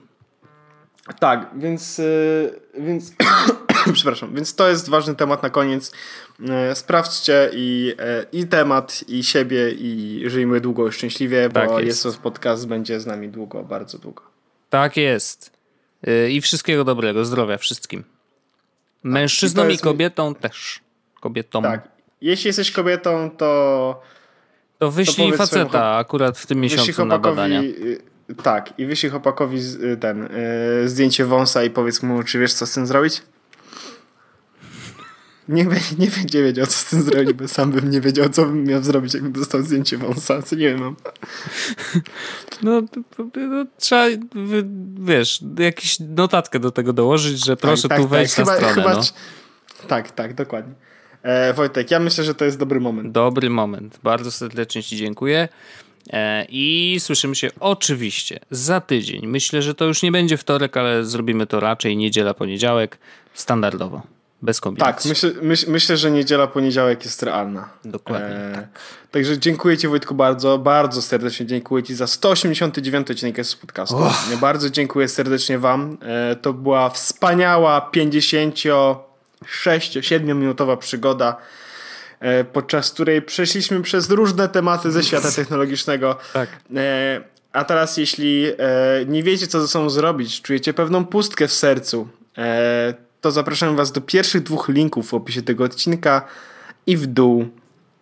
Tak, 1.19 1.51
więc, 1.57 1.99
yy, 1.99 2.61
więc 2.79 3.13
przepraszam, 3.95 4.35
więc 4.35 4.55
to 4.55 4.69
jest 4.69 4.89
ważny 4.89 5.15
temat 5.15 5.43
na 5.43 5.51
koniec. 5.51 5.93
E, 6.49 6.75
sprawdźcie 6.75 7.51
i, 7.53 7.95
e, 7.99 8.27
i 8.33 8.47
temat, 8.47 9.05
i 9.09 9.25
siebie, 9.25 9.71
i 9.71 10.23
żyjmy 10.27 10.61
długo 10.61 10.89
i 10.89 10.93
szczęśliwie, 10.93 11.49
bo 11.49 11.55
tak 11.55 11.85
jest. 11.85 12.05
jest 12.05 12.19
podcast 12.19 12.69
będzie 12.69 13.01
z 13.01 13.07
nami 13.07 13.29
długo, 13.29 13.63
bardzo 13.63 13.99
długo. 13.99 14.23
Tak 14.71 14.97
jest. 14.97 15.53
E, 16.07 16.31
I 16.31 16.41
wszystkiego 16.41 16.85
dobrego, 16.85 17.25
zdrowia 17.25 17.59
wszystkim. 17.59 18.05
Mężczyznom 19.03 19.67
tak, 19.67 19.73
i, 19.73 19.77
i 19.77 19.79
kobietom 19.79 20.35
też. 20.35 20.81
Kobietom. 21.21 21.65
Tak. 21.65 21.89
Jeśli 22.21 22.47
jesteś 22.49 22.71
kobietą, 22.71 23.31
to. 23.31 24.03
To 24.79 24.91
wyślij 24.91 25.31
to 25.31 25.37
faceta 25.37 25.97
akurat 25.97 26.39
w 26.39 26.47
tym 26.47 26.61
miesiącu 26.61 27.05
na 27.05 27.19
badania. 27.19 27.63
Y, 27.63 27.99
tak, 28.43 28.79
i 28.79 28.87
wyślij 28.87 29.11
chłopakowi 29.11 29.59
y, 29.93 29.97
ten 29.97 30.23
y, 30.85 30.89
zdjęcie 30.89 31.25
wąsa 31.25 31.65
i 31.65 31.71
powiedz 31.71 32.03
mu, 32.03 32.23
czy 32.23 32.39
wiesz, 32.39 32.53
co 32.53 32.67
z 32.67 32.75
tym 32.75 32.87
zrobić? 32.87 33.23
Nie, 35.49 35.67
nie 35.99 36.07
będzie 36.07 36.43
wiedział, 36.43 36.67
co 36.67 36.73
z 36.73 36.85
tym 36.85 37.03
zrobić, 37.03 37.33
bo 37.33 37.49
sam 37.49 37.73
bym 37.73 37.91
nie 37.91 38.01
wiedział, 38.01 38.29
co 38.29 38.47
bym 38.47 38.65
miał 38.65 38.83
zrobić, 38.83 39.15
jakbym 39.15 39.33
dostał 39.33 39.63
zdjęcie 39.63 39.99
wąsa, 39.99 40.43
co 40.43 40.57
nie 40.57 40.69
wiem. 40.69 40.97
No, 42.63 42.83
no, 43.37 43.67
trzeba, 43.79 44.07
wiesz, 45.01 45.41
jakąś 45.59 45.97
notatkę 46.01 46.59
do 46.59 46.71
tego 46.71 46.93
dołożyć, 46.93 47.45
że 47.45 47.57
tak, 47.57 47.61
proszę 47.61 47.89
tak, 47.89 47.99
tu 47.99 48.05
tak, 48.05 48.11
wejść 48.11 48.35
tak. 48.35 48.47
na 48.47 48.53
chyba, 48.53 48.71
stronę. 48.71 48.89
Chyba, 48.89 48.95
no. 48.95 49.89
Tak, 49.89 50.11
tak, 50.11 50.35
dokładnie. 50.35 50.75
E, 51.23 51.55
Wojtek, 51.55 51.91
ja 51.91 51.99
myślę, 51.99 52.25
że 52.25 52.35
to 52.35 52.45
jest 52.45 52.59
dobry 52.59 52.81
moment. 52.81 53.13
Dobry 53.13 53.51
moment. 53.51 53.99
Bardzo 54.03 54.31
serdecznie 54.31 54.83
Ci 54.83 54.97
dziękuję. 54.97 55.49
E, 56.11 56.47
I 56.49 56.97
słyszymy 57.01 57.35
się 57.35 57.51
oczywiście 57.61 58.41
za 58.51 58.81
tydzień. 58.81 59.27
Myślę, 59.27 59.63
że 59.63 59.75
to 59.75 59.85
już 59.85 60.03
nie 60.03 60.13
będzie 60.13 60.37
wtorek, 60.37 60.77
ale 60.77 61.05
zrobimy 61.05 61.47
to 61.47 61.61
raczej 61.61 61.97
niedziela, 61.97 62.35
poniedziałek, 62.35 62.99
standardowo. 63.35 64.03
Bez 64.43 64.61
kombinacji. 64.61 65.09
Tak, 65.09 65.09
myślę, 65.09 65.31
myśl, 65.43 65.71
myślę, 65.71 65.97
że 65.97 66.11
niedziela, 66.11 66.47
poniedziałek 66.47 67.05
jest 67.05 67.23
realna. 67.23 67.69
Dokładnie. 67.85 68.29
E, 68.29 68.53
tak. 68.55 68.65
Także 69.11 69.39
dziękuję 69.39 69.79
Ci 69.79 69.89
Wojtku 69.89 70.15
bardzo, 70.15 70.59
bardzo 70.59 71.03
serdecznie 71.03 71.47
dziękuję 71.47 71.83
Ci 71.83 71.95
za 71.95 72.07
189 72.07 73.11
odcinek 73.11 73.47
z 73.47 73.57
podcastu. 73.57 73.97
Oh. 73.97 74.19
Bardzo 74.41 74.71
dziękuję 74.71 75.09
serdecznie 75.09 75.59
Wam. 75.59 75.99
E, 76.03 76.37
to 76.37 76.53
była 76.53 76.91
wspaniała 76.91 77.91
56-7 77.95 80.35
minutowa 80.35 80.77
przygoda, 80.77 81.37
e, 82.21 82.45
podczas 82.45 82.91
której 82.91 83.23
przeszliśmy 83.23 83.83
przez 83.83 84.11
różne 84.11 84.49
tematy 84.49 84.91
ze 84.91 85.03
świata 85.03 85.33
technologicznego. 85.33 86.17
Tak. 86.33 86.49
E, 86.77 87.21
a 87.53 87.65
teraz 87.65 87.97
jeśli 87.97 88.47
e, 88.47 88.55
nie 89.07 89.23
wiecie 89.23 89.47
co 89.47 89.61
ze 89.61 89.69
sobą 89.69 89.91
zrobić, 89.91 90.43
czujecie 90.43 90.75
pewną 90.75 91.05
pustkę 91.05 91.49
w 91.49 91.53
sercu, 91.53 92.09
e, 92.39 92.95
to 93.23 93.31
zapraszam 93.31 93.77
Was 93.77 93.93
do 93.93 94.01
pierwszych 94.01 94.43
dwóch 94.43 94.69
linków 94.69 95.09
w 95.09 95.15
opisie 95.15 95.43
tego 95.43 95.65
odcinka 95.65 96.27
i 96.87 96.97
w 96.97 97.07
dół 97.07 97.49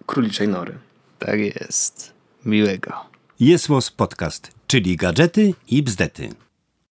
króliczej 0.06 0.48
nory. 0.48 0.78
Tak 1.18 1.40
jest. 1.40 2.12
Miłego. 2.44 2.92
Jest 3.40 3.68
Podcast, 3.96 4.50
czyli 4.66 4.96
gadżety 4.96 5.54
i 5.68 5.82
bzdety. 5.82 6.28